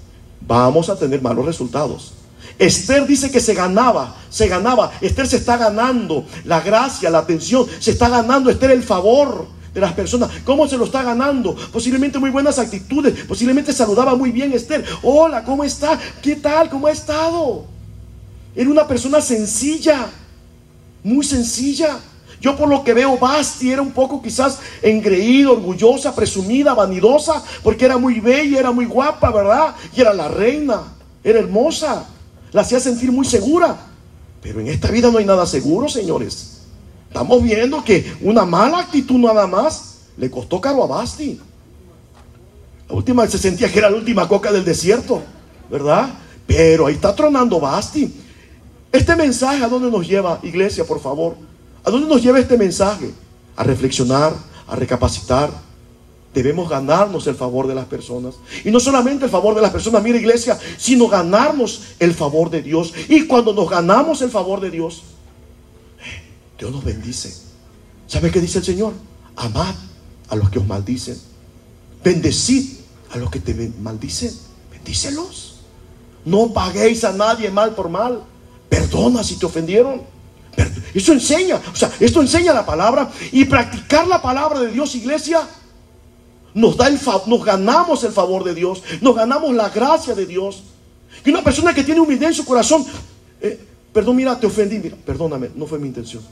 [0.47, 2.13] vamos a tener malos resultados.
[2.59, 4.93] Esther dice que se ganaba, se ganaba.
[5.01, 9.83] Esther se está ganando la gracia, la atención, se está ganando Esther el favor de
[9.83, 10.31] las personas.
[10.43, 11.55] ¿Cómo se lo está ganando?
[11.71, 14.83] Posiblemente muy buenas actitudes, posiblemente saludaba muy bien Esther.
[15.03, 16.01] Hola, ¿cómo está?
[16.23, 16.71] ¿Qué tal?
[16.71, 17.67] ¿Cómo ha estado?
[18.55, 20.07] Era una persona sencilla,
[21.05, 21.99] muy sencilla.
[22.41, 27.85] Yo por lo que veo, Basti era un poco quizás engreído, orgullosa, presumida, vanidosa, porque
[27.85, 29.75] era muy bella, era muy guapa, ¿verdad?
[29.95, 30.85] Y era la reina,
[31.23, 32.07] era hermosa
[32.53, 33.77] la hacía sentir muy segura.
[34.41, 36.56] Pero en esta vida no hay nada seguro, señores.
[37.17, 41.41] Estamos viendo que una mala actitud nada más le costó caro a Basti.
[42.91, 45.23] La última se sentía que era la última coca del desierto.
[45.71, 46.11] ¿verdad?
[46.47, 48.15] Pero ahí está tronando Basti.
[48.93, 51.37] Este mensaje, ¿a dónde nos lleva, iglesia, por favor?
[51.85, 53.11] ¿A dónde nos lleva este mensaje?
[53.57, 54.35] A reflexionar,
[54.69, 55.49] a recapacitar.
[56.35, 58.35] Debemos ganarnos el favor de las personas.
[58.63, 62.61] Y no solamente el favor de las personas, mira iglesia, sino ganarnos el favor de
[62.61, 62.93] Dios.
[63.09, 65.03] Y cuando nos ganamos el favor de Dios,
[66.59, 67.35] Dios nos bendice.
[68.07, 68.93] ¿Sabe qué dice el Señor?
[69.37, 69.75] Amad
[70.29, 71.19] a los que os maldicen.
[72.03, 72.79] Bendecid
[73.13, 74.33] a los que te maldicen.
[74.71, 75.57] Bendícelos.
[76.25, 78.23] No paguéis a nadie mal por mal.
[78.69, 80.03] Perdona si te ofendieron.
[80.95, 85.47] Eso enseña, o sea, esto enseña la palabra y practicar la palabra de Dios, iglesia,
[86.55, 90.63] nos da el nos ganamos el favor de Dios, nos ganamos la gracia de Dios.
[91.23, 92.87] Y una persona que tiene humildad en su corazón,
[93.43, 93.61] eh,
[93.93, 96.23] perdón, mira, te ofendí, mira, perdóname, no fue mi intención.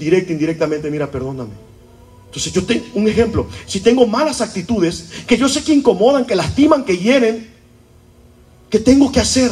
[0.00, 1.52] Directa, indirectamente, mira, perdóname.
[2.26, 6.34] Entonces yo tengo un ejemplo, si tengo malas actitudes, que yo sé que incomodan, que
[6.34, 7.50] lastiman, que hieren,
[8.70, 9.50] ¿qué tengo que hacer?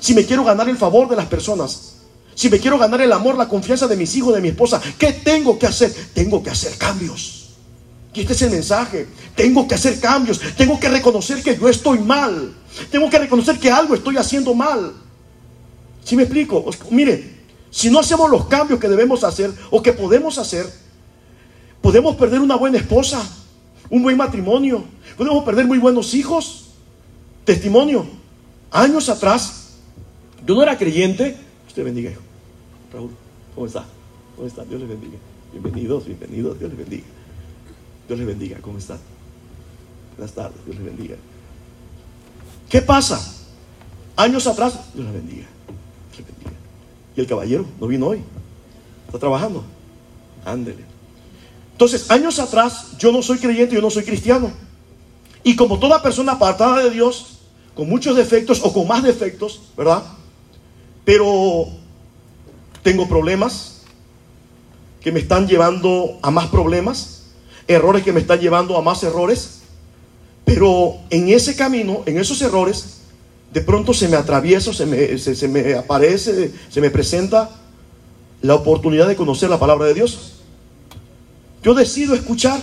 [0.00, 1.96] Si me quiero ganar el favor de las personas,
[2.34, 5.12] si me quiero ganar el amor, la confianza de mis hijos, de mi esposa, ¿qué
[5.12, 5.92] tengo que hacer?
[6.14, 7.50] Tengo que hacer cambios.
[8.14, 9.06] Y este es el mensaje.
[9.36, 10.40] Tengo que hacer cambios.
[10.56, 12.54] Tengo que reconocer que yo estoy mal.
[12.90, 14.94] Tengo que reconocer que algo estoy haciendo mal.
[16.04, 16.64] Si me explico?
[16.90, 17.39] Mire,
[17.70, 20.66] si no hacemos los cambios que debemos hacer o que podemos hacer,
[21.80, 23.22] podemos perder una buena esposa,
[23.88, 24.84] un buen matrimonio,
[25.16, 26.66] podemos perder muy buenos hijos.
[27.44, 28.06] Testimonio.
[28.70, 29.70] Años atrás,
[30.46, 31.36] yo no era creyente.
[31.66, 32.20] Usted bendiga, hijo.
[32.92, 33.10] Raúl,
[33.54, 33.84] ¿cómo está?
[34.36, 34.64] ¿Cómo está?
[34.64, 35.18] Dios le bendiga.
[35.52, 36.58] Bienvenidos, bienvenidos.
[36.58, 37.04] Dios les bendiga.
[38.06, 38.58] Dios les bendiga.
[38.60, 38.98] ¿Cómo están?
[40.16, 40.64] Buenas tardes.
[40.64, 41.16] Dios les bendiga.
[42.68, 43.20] ¿Qué pasa?
[44.16, 45.46] Años atrás, Dios les bendiga.
[47.16, 48.22] Y el caballero no vino hoy.
[49.06, 49.64] Está trabajando.
[50.44, 50.84] Ándele.
[51.72, 54.50] Entonces, años atrás, yo no soy creyente, yo no soy cristiano.
[55.42, 57.38] Y como toda persona apartada de Dios,
[57.74, 60.02] con muchos defectos o con más defectos, ¿verdad?
[61.04, 61.68] Pero
[62.82, 63.82] tengo problemas
[65.00, 67.20] que me están llevando a más problemas
[67.70, 69.60] errores que me están llevando a más errores,
[70.44, 72.99] pero en ese camino, en esos errores,
[73.52, 77.50] de pronto se me atraviesa, se me, se, me aparece, se me presenta
[78.42, 80.34] la oportunidad de conocer la palabra de Dios.
[81.62, 82.60] Yo decido escuchar,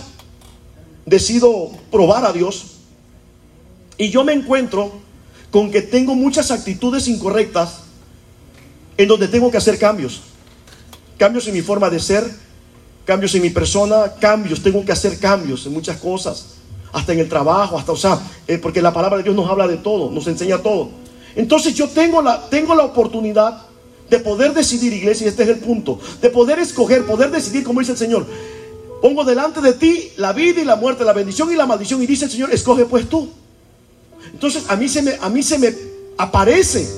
[1.04, 2.78] decido probar a Dios
[3.96, 4.92] y yo me encuentro
[5.50, 7.80] con que tengo muchas actitudes incorrectas
[8.96, 10.22] en donde tengo que hacer cambios.
[11.18, 12.24] Cambios en mi forma de ser,
[13.04, 16.57] cambios en mi persona, cambios, tengo que hacer cambios en muchas cosas,
[16.92, 19.66] hasta en el trabajo, hasta, o sea, eh, porque la palabra de Dios nos habla
[19.66, 20.88] de todo, nos enseña todo.
[21.36, 23.62] Entonces yo tengo la, tengo la oportunidad
[24.08, 27.80] de poder decidir, iglesia, y este es el punto, de poder escoger, poder decidir, como
[27.80, 28.26] dice el Señor,
[29.02, 32.06] pongo delante de ti la vida y la muerte, la bendición y la maldición, y
[32.06, 33.28] dice el Señor, escoge pues tú.
[34.32, 35.74] Entonces a mí se me, a mí se me
[36.16, 36.88] aparece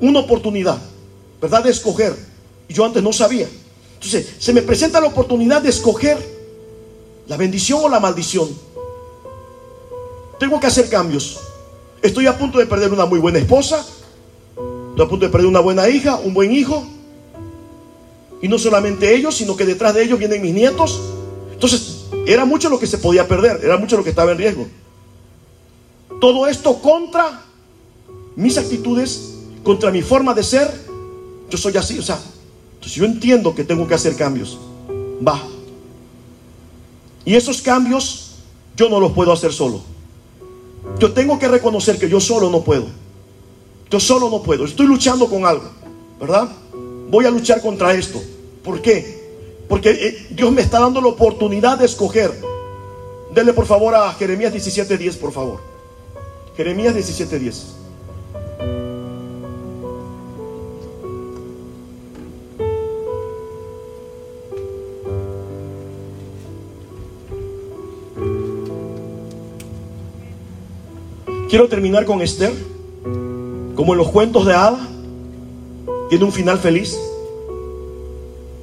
[0.00, 0.78] una oportunidad,
[1.40, 1.64] ¿verdad?
[1.64, 2.14] De escoger.
[2.68, 3.48] Y yo antes no sabía.
[3.94, 6.18] Entonces, se me presenta la oportunidad de escoger
[7.26, 8.48] la bendición o la maldición.
[10.38, 11.40] Tengo que hacer cambios.
[12.02, 13.84] Estoy a punto de perder una muy buena esposa.
[14.90, 16.86] Estoy a punto de perder una buena hija, un buen hijo.
[18.42, 21.00] Y no solamente ellos, sino que detrás de ellos vienen mis nietos.
[21.52, 24.66] Entonces, era mucho lo que se podía perder, era mucho lo que estaba en riesgo.
[26.20, 27.42] Todo esto contra
[28.36, 30.70] mis actitudes, contra mi forma de ser.
[31.48, 32.18] Yo soy así, o sea,
[32.82, 34.58] yo entiendo que tengo que hacer cambios.
[35.26, 35.42] Va.
[37.24, 38.32] Y esos cambios
[38.76, 39.95] yo no los puedo hacer solo.
[40.98, 42.86] Yo tengo que reconocer que yo solo no puedo.
[43.90, 44.64] Yo solo no puedo.
[44.64, 45.70] Estoy luchando con algo,
[46.18, 46.48] ¿verdad?
[47.08, 48.20] Voy a luchar contra esto.
[48.64, 49.16] ¿Por qué?
[49.68, 52.32] Porque eh, Dios me está dando la oportunidad de escoger.
[53.34, 55.60] Denle por favor a Jeremías 17:10, por favor.
[56.56, 57.85] Jeremías 17:10.
[71.56, 72.52] Quiero terminar con Esther,
[73.74, 74.78] como en los cuentos de Ada,
[76.10, 76.94] tiene un final feliz.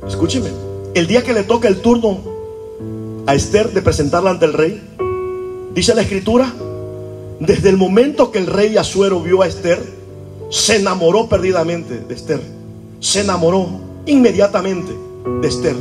[0.07, 0.49] Escúcheme,
[0.93, 2.19] el día que le toca el turno
[3.25, 4.79] a Esther de presentarla ante el rey,
[5.73, 6.53] dice la escritura,
[7.39, 9.81] desde el momento que el rey Asuero vio a Esther,
[10.51, 12.41] se enamoró perdidamente de Esther.
[12.99, 13.69] Se enamoró
[14.05, 14.93] inmediatamente
[15.41, 15.75] de Esther.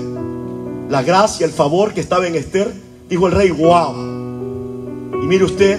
[0.89, 2.73] La gracia, el favor que estaba en Esther,
[3.11, 3.93] dijo el rey, wow.
[5.23, 5.79] Y mire usted,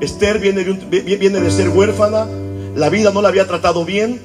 [0.00, 2.26] Esther viene de, ser huérfana,
[2.74, 4.20] la vida no la había tratado bien,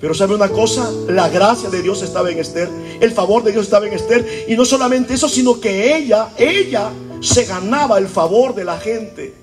[0.00, 2.68] pero sabe una cosa, la gracia de Dios estaba en Esther,
[3.00, 6.90] el favor de Dios estaba en Esther, y no solamente eso, sino que ella, ella
[7.20, 9.34] se ganaba el favor de la gente.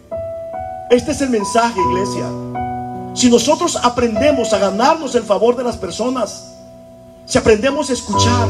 [0.91, 2.29] Este es el mensaje, iglesia.
[3.15, 6.53] Si nosotros aprendemos a ganarnos el favor de las personas,
[7.25, 8.47] si aprendemos a escuchar,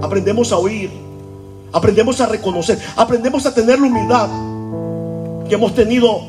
[0.00, 0.90] aprendemos a oír,
[1.72, 4.53] aprendemos a reconocer, aprendemos a tener la humildad
[5.48, 6.20] que hemos tenido,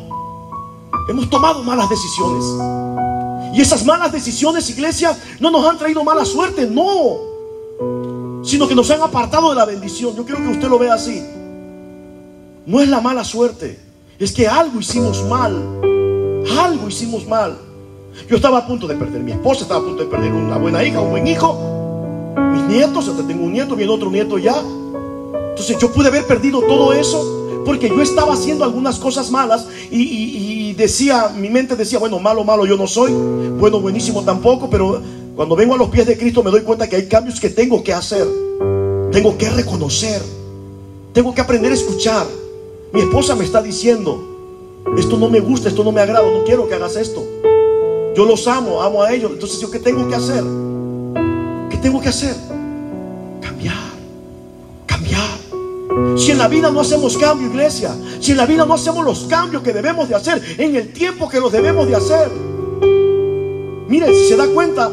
[1.09, 2.45] hemos tomado malas decisiones.
[3.53, 8.89] Y esas malas decisiones, iglesia, no nos han traído mala suerte, no, sino que nos
[8.91, 10.15] han apartado de la bendición.
[10.15, 11.23] Yo quiero que usted lo vea así.
[12.65, 13.79] No es la mala suerte,
[14.19, 15.93] es que algo hicimos mal
[16.51, 17.57] algo hicimos mal.
[18.29, 20.83] Yo estaba a punto de perder mi esposa, estaba a punto de perder una buena
[20.83, 22.33] hija, un buen hijo.
[22.53, 24.55] Mis nietos, hasta tengo un nieto, viene otro nieto ya.
[25.49, 30.73] Entonces yo pude haber perdido todo eso porque yo estaba haciendo algunas cosas malas y,
[30.73, 35.01] decía, mi mente decía, bueno, malo, malo yo no soy, bueno, buenísimo tampoco, pero
[35.35, 37.83] cuando vengo a los pies de Cristo me doy cuenta que hay cambios que tengo
[37.83, 38.27] que hacer,
[39.11, 40.21] tengo que reconocer,
[41.13, 42.27] tengo que aprender a escuchar.
[42.91, 44.35] Mi esposa me está diciendo,
[44.97, 47.23] esto no me gusta, esto no me agrada, no quiero que hagas esto.
[48.15, 49.31] Yo los amo, amo a ellos.
[49.33, 50.43] Entonces, ¿yo qué tengo que hacer?
[51.69, 52.35] ¿Qué tengo que hacer?
[53.41, 53.75] Cambiar,
[54.85, 55.34] cambiar.
[56.17, 59.25] Si en la vida no hacemos cambio, iglesia, si en la vida no hacemos los
[59.25, 62.29] cambios que debemos de hacer, en el tiempo que los debemos de hacer.
[63.87, 64.91] Mire, si se da cuenta,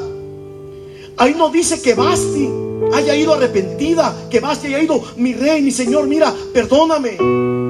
[1.17, 2.49] ahí no dice que Basti
[2.93, 7.17] haya ido arrepentida, que Basti haya ido, mi rey, mi señor, mira, perdóname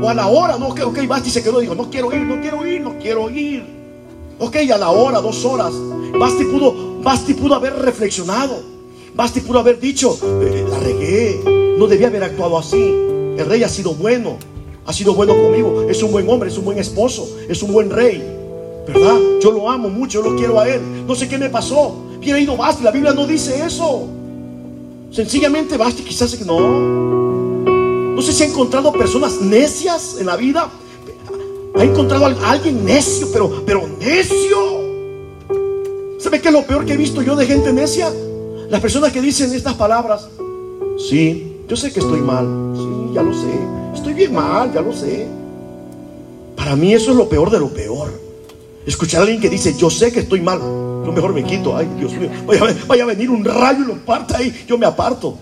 [0.02, 2.40] o a la hora, no, ok, ok, Basti se quedó, dijo, no quiero ir, no
[2.40, 3.64] quiero ir, no quiero ir.
[4.38, 5.72] Ok, a la hora, dos horas,
[6.18, 8.72] Basti pudo, Basti pudo haber reflexionado.
[9.14, 11.40] Basti pudo haber dicho, eh, la regué,
[11.78, 13.11] no debía haber actuado así.
[13.38, 14.38] El rey ha sido bueno,
[14.84, 17.90] ha sido bueno conmigo, es un buen hombre, es un buen esposo, es un buen
[17.90, 18.22] rey.
[18.86, 19.16] ¿Verdad?
[19.40, 20.80] Yo lo amo mucho, yo lo quiero a él.
[21.06, 21.94] No sé qué me pasó.
[22.18, 24.08] Hubiera ido Basti, la Biblia no dice eso.
[25.12, 26.58] Sencillamente Basti quizás no.
[28.14, 30.68] No sé si ha encontrado personas necias en la vida.
[31.74, 34.82] Ha encontrado a alguien necio, pero, pero necio.
[36.18, 38.12] ¿Sabe qué es lo peor que he visto yo de gente necia?
[38.68, 40.28] Las personas que dicen estas palabras.
[41.08, 42.46] Sí, yo sé que estoy mal.
[42.76, 43.52] Sí, ya lo sé.
[43.94, 45.26] Estoy bien mal, ya lo sé.
[46.56, 48.08] Para mí eso es lo peor de lo peor.
[48.86, 50.58] Escuchar a alguien que dice, yo sé que estoy mal.
[50.58, 51.76] Yo mejor me quito.
[51.76, 52.30] Ay, Dios mío.
[52.86, 54.64] Vaya, a venir un rayo y lo parta ahí.
[54.66, 55.36] Yo me aparto.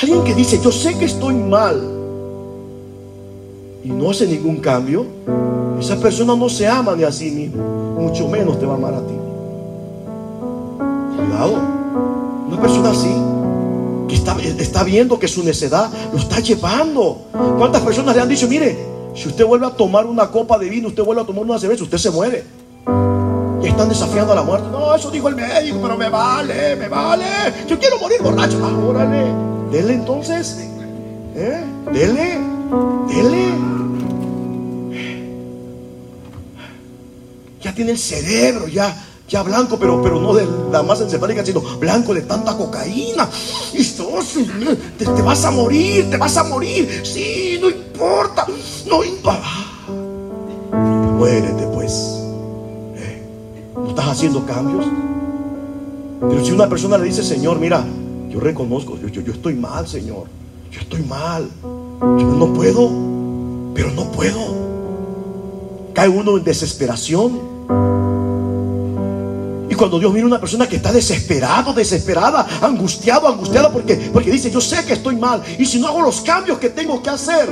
[0.00, 1.96] Alguien que dice, yo sé que estoy mal
[3.82, 5.06] y no hace ningún cambio,
[5.80, 7.62] esa persona no se ama ni a sí mismo,
[7.98, 9.14] mucho menos te va a amar a ti.
[11.16, 11.54] Cuidado,
[12.48, 13.14] una persona así,
[14.08, 17.26] que está, está viendo que su necedad lo está llevando.
[17.58, 18.76] ¿Cuántas personas le han dicho, mire,
[19.14, 21.84] si usted vuelve a tomar una copa de vino, usted vuelve a tomar una cerveza,
[21.84, 22.44] usted se muere?
[23.62, 24.68] Y están desafiando a la muerte.
[24.70, 27.24] No, eso dijo el médico, pero me vale, me vale.
[27.68, 28.58] Yo quiero morir borracho.
[28.62, 29.24] Ah, órale.
[29.70, 30.58] Dele entonces.
[31.34, 31.64] ¿Eh?
[31.92, 32.38] Dele.
[33.08, 33.48] Dele.
[37.62, 38.94] Ya tiene el cerebro ya,
[39.28, 43.28] ya blanco, pero, pero no de la masa encefálica, sino blanco de tanta cocaína.
[43.72, 43.84] Y
[44.98, 47.02] te, te vas a morir, te vas a morir.
[47.04, 48.46] Sí, no importa.
[48.88, 49.42] No importa.
[51.16, 51.92] Muérete pues.
[52.96, 53.22] ¿Eh?
[53.74, 54.86] ¿No estás haciendo cambios?
[56.20, 57.84] Pero si una persona le dice, Señor, mira,
[58.30, 60.26] yo reconozco, yo, yo, estoy mal, Señor.
[60.70, 61.48] Yo estoy mal.
[61.62, 62.90] Yo no puedo,
[63.74, 64.38] pero no puedo.
[65.94, 68.15] Cae uno en desesperación.
[69.76, 74.50] Cuando Dios mira a una persona que está desesperado, desesperada, angustiado, angustiada, porque, porque dice,
[74.50, 75.42] yo sé que estoy mal.
[75.58, 77.48] Y si no hago los cambios que tengo que hacer,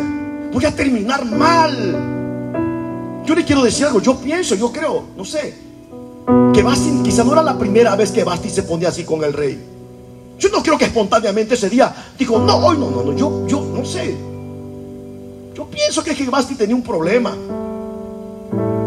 [0.52, 3.22] voy a terminar mal.
[3.26, 5.55] Yo le quiero decir algo, yo pienso, yo creo, no sé,
[6.52, 9.32] que Basti quizá no era la primera vez que Basti se ponía así con el
[9.32, 9.59] rey.
[10.38, 13.60] Yo no creo que espontáneamente ese día dijo, no, hoy no, no, no, yo, yo
[13.62, 14.14] no sé.
[15.55, 17.34] Yo pienso que, que Basti tenía un problema.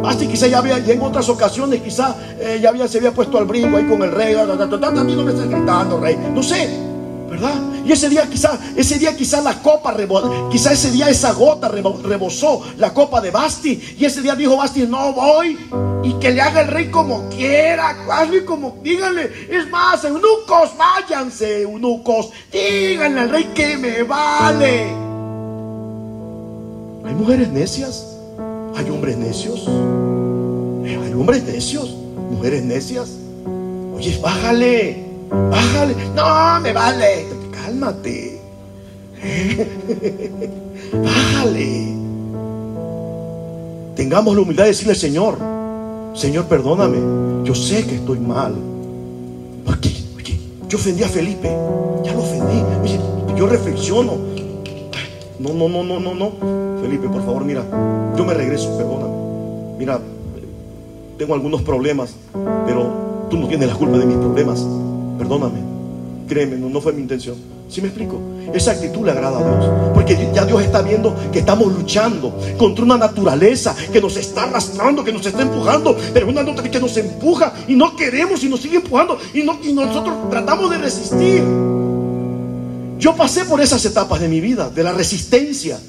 [0.08, 3.44] Basti quizá ya había, en otras ocasiones, quizá eh, ya había, se había puesto al
[3.44, 4.34] brinco ahí con el rey.
[4.36, 6.18] También no me estás gritando, rey.
[6.34, 6.88] No sé.
[7.30, 7.56] ¿verdad?
[7.86, 9.94] Y ese día quizá, ese día quizá la copa,
[10.50, 13.98] quizá ese día esa gota rebosó la copa de Basti.
[14.00, 15.58] Y ese día dijo Basti, no voy.
[16.04, 19.30] Y que le haga el rey como quiera, hazle como, díganle.
[19.50, 22.30] Es más, eunucos, váyanse, eunucos.
[22.50, 24.84] Díganle al rey que me vale.
[27.06, 28.06] Hay mujeres necias,
[28.78, 31.96] hay hombres necios, hay hombres necios,
[32.32, 33.10] mujeres necias.
[33.96, 35.04] Oye, bájale.
[35.32, 35.96] Bájale.
[36.16, 37.26] No, me vale.
[37.52, 38.40] Cálmate.
[40.94, 41.88] Bájale.
[43.96, 45.40] Tengamos la humildad de decirle, Señor,
[46.14, 46.98] Señor, perdóname.
[47.44, 48.56] Yo sé que estoy mal.
[49.66, 50.40] Porque, oye,
[50.70, 51.50] yo ofendí a Felipe.
[52.06, 52.64] Ya lo ofendí.
[53.36, 54.37] yo reflexiono.
[55.40, 56.32] No, no, no, no, no, no.
[56.82, 57.64] Felipe, por favor, mira.
[58.18, 59.14] Yo me regreso, perdóname.
[59.78, 60.00] Mira,
[61.18, 62.16] tengo algunos problemas,
[62.66, 64.66] pero tú no tienes la culpa de mis problemas.
[65.18, 65.60] Perdóname,
[66.28, 67.36] créeme, no, fue mi intención.
[67.70, 68.20] ¿Sí me explico?
[68.54, 69.72] Esa actitud le agrada a Dios.
[69.94, 75.04] Porque ya Dios está viendo que estamos luchando contra una naturaleza que nos está arrastrando,
[75.04, 78.62] que nos está empujando, pero una nota que nos empuja y no queremos y nos
[78.62, 81.44] sigue empujando y, no, y nosotros tratamos de resistir.
[82.98, 85.80] Yo pasé por esas etapas de mi vida, de la resistencia,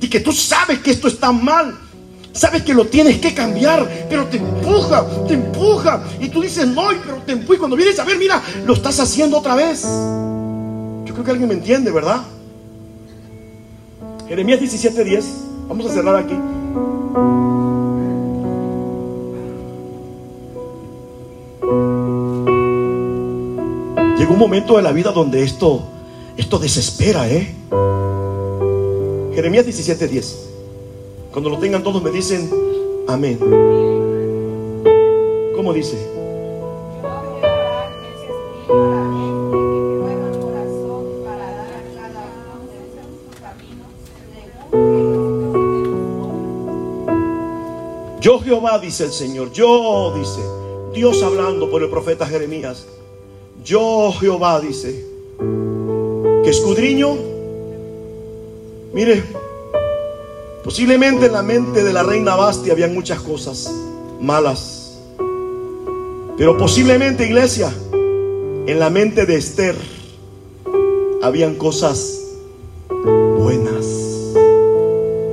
[0.00, 1.78] y que tú sabes que esto está mal,
[2.32, 6.88] sabes que lo tienes que cambiar, pero te empuja, te empuja, y tú dices no,
[7.04, 7.54] pero te empuja.
[7.54, 9.82] Y cuando vienes a ver, mira, lo estás haciendo otra vez.
[11.04, 12.22] Yo creo que alguien me entiende, ¿verdad?
[14.28, 15.24] Jeremías 17:10,
[15.68, 16.38] vamos a cerrar aquí.
[24.18, 25.82] Llegó un momento de la vida donde esto,
[26.40, 27.54] esto desespera, ¿eh?
[29.34, 30.48] Jeremías 17:10.
[31.32, 32.50] Cuando lo tengan todos me dicen
[33.06, 33.38] amén.
[35.54, 35.96] ¿Cómo dice?
[48.20, 50.40] Yo Jehová, dice el Señor, yo, dice,
[50.92, 52.86] Dios hablando por el profeta Jeremías,
[53.64, 55.09] yo Jehová, dice,
[56.50, 57.16] escudriño,
[58.92, 59.22] mire,
[60.64, 63.72] posiblemente en la mente de la reina Basti habían muchas cosas
[64.20, 64.98] malas,
[66.36, 67.72] pero posiblemente, iglesia,
[68.66, 69.76] en la mente de Esther
[71.22, 72.20] habían cosas
[73.38, 73.86] buenas.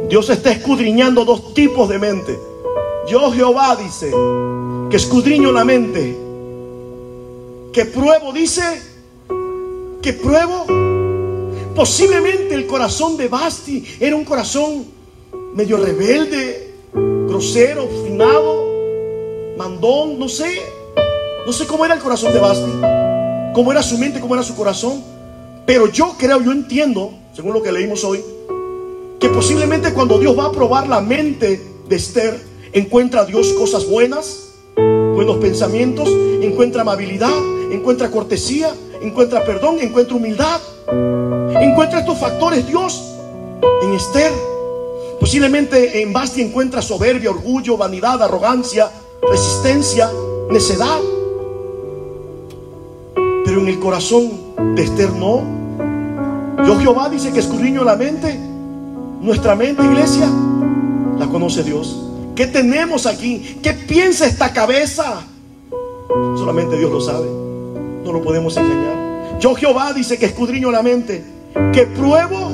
[0.10, 2.40] Dios está escudriñando dos tipos de mente.
[3.10, 4.12] Yo Jehová dice
[4.90, 6.18] que escudriño la mente,
[7.74, 8.82] que pruebo, dice,
[10.02, 10.97] que pruebo.
[11.78, 14.84] Posiblemente el corazón de Basti era un corazón
[15.54, 16.74] medio rebelde,
[17.28, 18.66] grosero, obstinado,
[19.60, 20.60] mandón, no sé.
[21.46, 22.72] No sé cómo era el corazón de Basti,
[23.54, 25.04] cómo era su mente, cómo era su corazón.
[25.68, 28.24] Pero yo creo, yo entiendo, según lo que leímos hoy,
[29.20, 32.44] que posiblemente cuando Dios va a probar la mente de Esther,
[32.74, 36.10] encuentra a Dios cosas buenas, buenos pensamientos,
[36.42, 37.38] encuentra amabilidad,
[37.72, 40.60] encuentra cortesía, encuentra perdón, encuentra humildad.
[41.60, 43.16] Encuentra estos factores Dios
[43.84, 44.32] en Esther.
[45.20, 48.90] Posiblemente en Basti encuentra soberbia, orgullo, vanidad, arrogancia,
[49.22, 50.10] resistencia,
[50.50, 51.00] necedad.
[53.46, 54.32] Pero en el corazón
[54.76, 55.42] de Esther no.
[56.66, 58.38] Yo Jehová dice que escudriño la mente.
[59.22, 60.30] Nuestra mente, iglesia,
[61.18, 62.04] la conoce Dios.
[62.36, 63.60] ¿Qué tenemos aquí?
[63.64, 65.24] ¿Qué piensa esta cabeza?
[66.36, 67.47] Solamente Dios lo sabe.
[68.08, 69.38] No lo podemos engañar.
[69.38, 71.26] Yo Jehová dice que escudriño la mente,
[71.74, 72.50] que pruebo.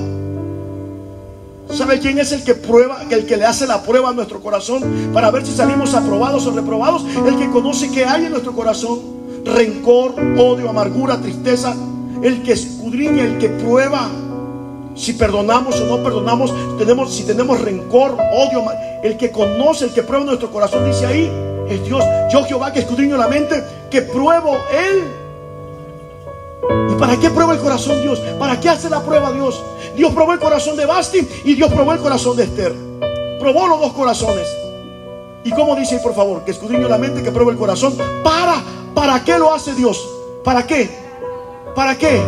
[1.70, 5.12] ¿Sabe quién es el que prueba, el que le hace la prueba a nuestro corazón
[5.14, 7.06] para ver si salimos aprobados o reprobados?
[7.28, 9.00] El que conoce que hay en nuestro corazón
[9.46, 11.76] rencor, odio, amargura, tristeza.
[12.24, 14.10] El que escudriña, el que prueba
[14.96, 18.64] si perdonamos o no perdonamos, tenemos, si tenemos rencor, odio,
[19.04, 21.32] el que conoce, el que prueba nuestro corazón, dice ahí,
[21.70, 22.04] es Dios.
[22.32, 25.23] Yo Jehová que escudriño la mente, que pruebo Él.
[26.92, 28.20] ¿Y para qué prueba el corazón Dios?
[28.40, 29.62] ¿Para qué hace la prueba Dios?
[29.96, 32.74] Dios probó el corazón de Basti y Dios probó el corazón de Esther.
[33.40, 34.48] Probó los dos corazones.
[35.44, 36.44] ¿Y cómo dice por favor?
[36.46, 37.96] Que escudriño la mente, que prueba el corazón.
[38.24, 38.56] ¿Para?
[38.94, 40.08] ¿Para qué lo hace Dios?
[40.44, 40.90] ¿Para qué?
[41.76, 42.22] ¿Para qué?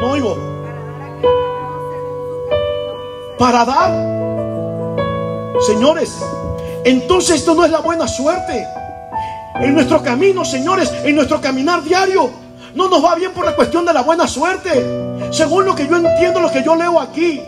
[0.00, 0.54] No oigo
[3.38, 3.92] para dar.
[5.60, 6.16] Señores,
[6.84, 8.66] entonces esto no es la buena suerte.
[9.60, 12.30] En nuestro camino, señores, en nuestro caminar diario,
[12.74, 14.70] no nos va bien por la cuestión de la buena suerte.
[15.30, 17.40] Según lo que yo entiendo, lo que yo leo aquí,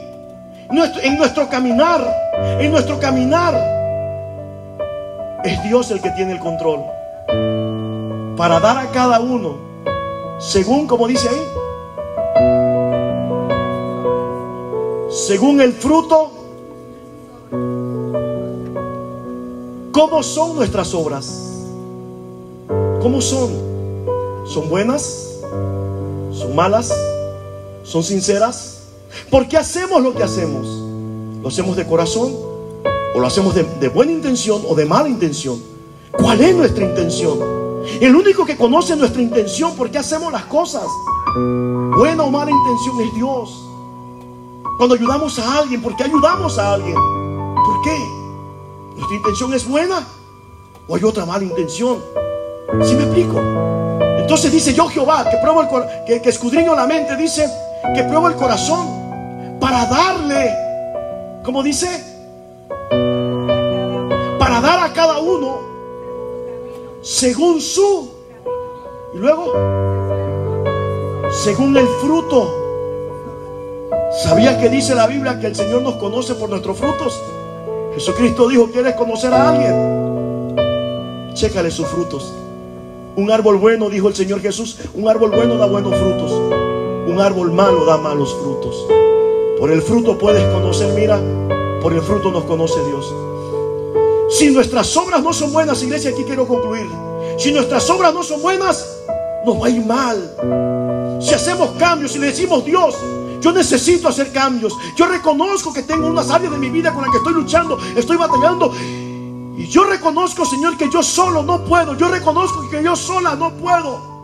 [0.71, 2.01] en nuestro caminar,
[2.61, 3.55] en nuestro caminar,
[5.45, 6.85] es Dios el que tiene el control
[8.37, 9.57] para dar a cada uno,
[10.39, 11.43] según como dice ahí,
[15.09, 16.31] según el fruto,
[19.93, 21.43] ¿cómo son nuestras obras?
[23.01, 23.76] ¿Cómo son?
[24.47, 25.41] ¿Son buenas?
[26.33, 26.95] ¿Son malas?
[27.83, 28.83] ¿Son sinceras?
[29.31, 30.67] ¿Por qué hacemos lo que hacemos?
[31.43, 32.33] ¿Lo hacemos de corazón?
[33.15, 35.61] ¿O lo hacemos de, buena intención o de mala intención?
[36.13, 37.39] ¿Cuál es nuestra intención?
[38.01, 40.87] El único que conoce nuestra intención, por qué hacemos las cosas,
[41.97, 43.63] buena o mala intención, es Dios.
[44.77, 46.95] Cuando ayudamos a alguien, ¿por qué ayudamos a alguien?
[46.95, 47.97] ¿Por qué?
[48.97, 50.07] ¿Nuestra intención es buena?
[50.87, 51.99] ¿O hay otra mala intención?
[52.85, 53.41] ¿Sí me explico?
[54.27, 55.69] Entonces dice yo Jehová, que pruebo el
[56.05, 57.49] que, que escudriño la mente, dice
[57.95, 60.53] que pruebo el corazón para darle,
[61.45, 61.87] ¿cómo dice?
[64.37, 65.61] Para dar a cada uno
[67.03, 68.11] según su.
[69.15, 69.53] Y luego,
[71.31, 72.53] según el fruto.
[74.25, 77.17] ¿Sabía que dice la Biblia que el Señor nos conoce por nuestros frutos?
[77.95, 80.57] Jesucristo dijo, ¿quieres conocer a alguien?
[81.33, 82.35] Chécale sus frutos.
[83.17, 86.33] Un árbol bueno, dijo el Señor Jesús, un árbol bueno da buenos frutos.
[87.09, 88.87] Un árbol malo da malos frutos.
[89.59, 91.19] Por el fruto puedes conocer, mira,
[91.81, 93.15] por el fruto nos conoce Dios.
[94.29, 96.87] Si nuestras obras no son buenas, iglesia, aquí quiero concluir.
[97.39, 98.87] Si nuestras obras no son buenas,
[99.47, 101.19] nos va a ir mal.
[101.23, 102.97] Si hacemos cambios, si le decimos Dios,
[103.41, 104.75] yo necesito hacer cambios.
[104.95, 108.19] Yo reconozco que tengo unas áreas de mi vida con las que estoy luchando, estoy
[108.19, 108.75] batallando.
[109.57, 111.95] Y yo reconozco, Señor, que yo solo no puedo.
[111.97, 114.17] Yo reconozco que yo sola no puedo.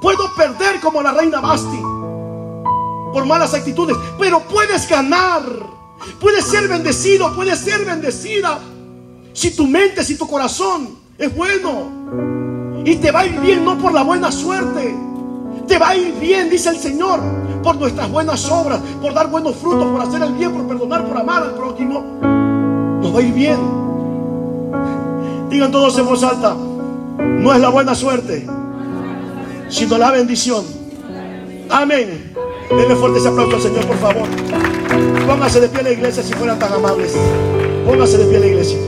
[0.00, 1.80] Puedo perder como la reina Basti
[3.12, 5.42] por malas actitudes, pero puedes ganar.
[6.18, 8.58] Puedes ser bendecido, puedes ser bendecida.
[9.34, 12.82] Si tu mente, si tu corazón es bueno.
[12.84, 14.96] Y te va a ir bien no por la buena suerte.
[15.68, 17.20] Te va a ir bien, dice el Señor
[17.62, 21.16] por nuestras buenas obras, por dar buenos frutos, por hacer el bien, por perdonar, por
[21.18, 22.02] amar al prójimo,
[23.02, 23.79] nos va a ir bien.
[25.50, 28.46] Digan todos en voz alta, no es la buena suerte,
[29.68, 30.64] sino la bendición.
[31.68, 32.34] Amén.
[32.70, 34.28] Denle fuerte ese aplauso al Señor, por favor.
[35.26, 37.16] Póngase de pie la iglesia si fueran tan amables.
[37.86, 38.78] Póngase de pie la iglesia.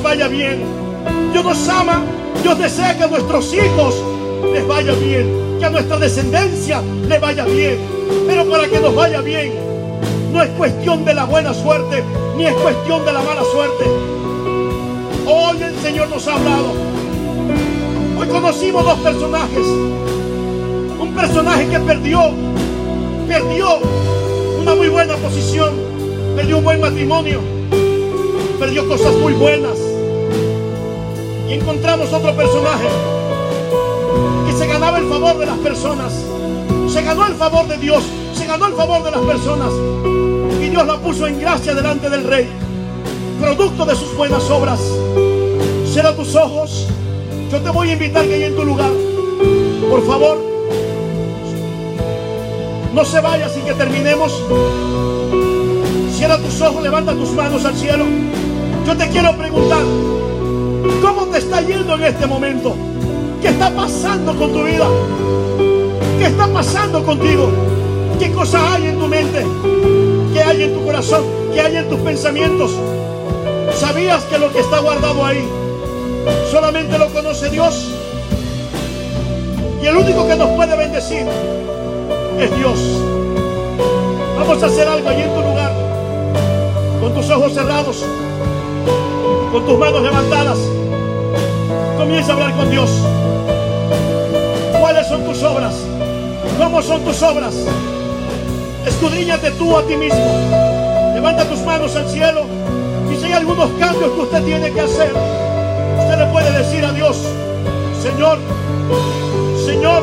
[0.00, 0.62] Vaya bien.
[1.32, 2.02] Dios nos ama,
[2.42, 3.94] Dios desea que a nuestros hijos
[4.52, 7.78] les vaya bien, que a nuestra descendencia le vaya bien.
[8.26, 9.52] Pero para que nos vaya bien,
[10.32, 12.04] no es cuestión de la buena suerte,
[12.36, 13.84] ni es cuestión de la mala suerte.
[15.26, 16.72] Hoy el Señor nos ha hablado.
[18.18, 19.66] Hoy conocimos dos personajes
[21.02, 22.30] un personaje que perdió,
[23.26, 23.78] perdió
[24.60, 25.74] una muy buena posición,
[26.36, 27.40] perdió un buen matrimonio,
[28.62, 29.76] perdió cosas muy buenas.
[31.48, 32.86] Y encontramos otro personaje
[34.46, 36.12] que se ganaba el favor de las personas,
[36.88, 39.72] se ganó el favor de Dios, se ganó el favor de las personas.
[40.62, 42.48] Y Dios la puso en gracia delante del rey,
[43.40, 44.78] producto de sus buenas obras.
[45.92, 46.86] Cierra tus ojos,
[47.50, 48.92] yo te voy a invitar que en tu lugar,
[49.90, 50.38] por favor,
[52.94, 54.40] no se vaya sin que terminemos.
[56.16, 58.04] Cierra tus ojos, levanta tus manos al cielo.
[58.86, 59.82] Yo te quiero preguntar,
[61.02, 62.74] ¿cómo te está yendo en este momento?
[63.40, 64.86] ¿Qué está pasando con tu vida?
[66.18, 67.48] ¿Qué está pasando contigo?
[68.18, 69.46] ¿Qué cosas hay en tu mente?
[70.32, 71.22] ¿Qué hay en tu corazón?
[71.54, 72.72] ¿Qué hay en tus pensamientos?
[73.74, 75.46] ¿Sabías que lo que está guardado ahí
[76.50, 77.88] solamente lo conoce Dios?
[79.82, 81.26] Y el único que nos puede bendecir
[82.38, 82.78] es Dios.
[84.36, 85.72] Vamos a hacer algo allí en tu lugar,
[87.00, 88.04] con tus ojos cerrados,
[89.52, 90.58] con tus manos levantadas.
[91.98, 92.90] Comienza a hablar con Dios.
[94.80, 95.74] ¿Cuáles son tus obras?
[96.58, 97.54] ¿Cómo son tus obras?
[98.86, 100.24] Escudriñate tú a ti mismo.
[101.14, 102.46] Levanta tus manos al cielo.
[103.12, 106.92] Y si hay algunos cambios que usted tiene que hacer, usted le puede decir a
[106.92, 107.18] Dios,
[108.02, 108.38] Señor,
[109.66, 110.02] Señor,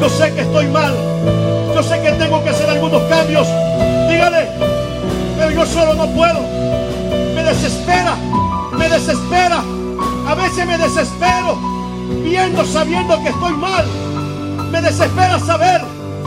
[0.00, 0.94] yo sé que estoy mal.
[1.74, 3.46] Yo sé que tengo que hacer algunos cambios.
[4.08, 4.48] Dígale,
[5.38, 6.75] pero yo solo no puedo.
[7.56, 8.16] Desespera,
[8.76, 9.64] me desespera.
[10.28, 11.56] A veces me desespero
[12.22, 13.86] viendo, sabiendo que estoy mal.
[14.70, 15.80] Me desespera saber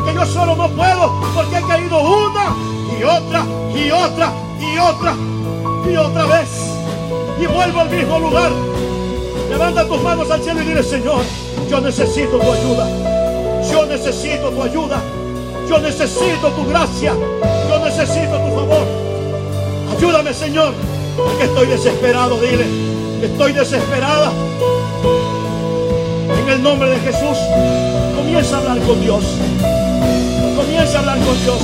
[0.05, 2.55] que yo solo no puedo porque he caído una
[2.99, 3.45] y otra
[3.75, 5.13] y otra y otra
[5.87, 6.49] y otra vez.
[7.39, 8.51] Y vuelvo al mismo lugar.
[9.49, 11.21] Levanta tus manos al cielo y dile, Señor,
[11.69, 12.87] yo necesito tu ayuda.
[13.71, 14.99] Yo necesito tu ayuda.
[15.69, 17.13] Yo necesito tu gracia.
[17.69, 18.87] Yo necesito tu favor.
[19.95, 20.73] Ayúdame, Señor,
[21.25, 22.39] porque estoy desesperado.
[22.39, 22.65] Dile,
[23.21, 24.31] estoy desesperada.
[26.41, 27.37] En el nombre de Jesús,
[28.15, 29.23] comienza a hablar con Dios.
[30.55, 31.61] Comienza a hablar con Dios.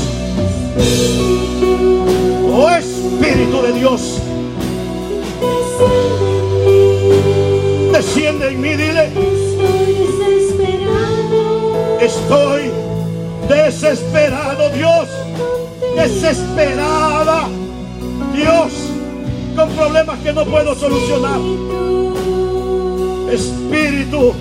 [2.54, 4.22] Oh Espíritu de Dios.
[7.92, 9.10] Desciende en mí, dile.
[12.02, 12.72] Estoy
[13.50, 15.08] desesperado, Dios.
[15.96, 17.50] Desesperada.
[18.36, 18.85] Dios,
[19.72, 21.40] problemas que no puedo solucionar.
[23.32, 24.34] Espíritu,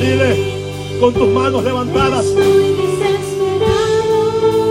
[0.00, 2.26] dile con tus manos levantadas.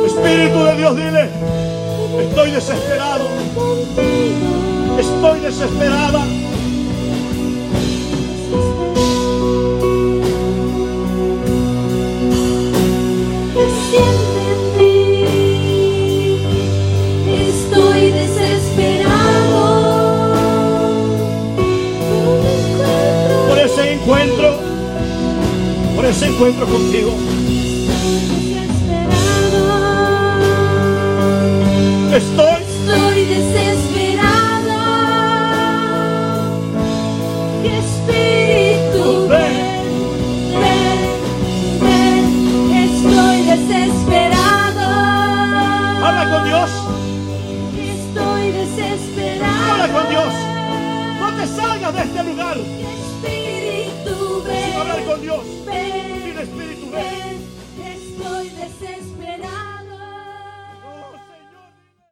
[0.05, 1.29] Espíritu de Dios, dile,
[2.27, 3.27] estoy desesperado.
[4.99, 6.42] Estoy desesperada.
[26.13, 27.11] ese encuentro contigo.
[32.15, 32.52] Estoy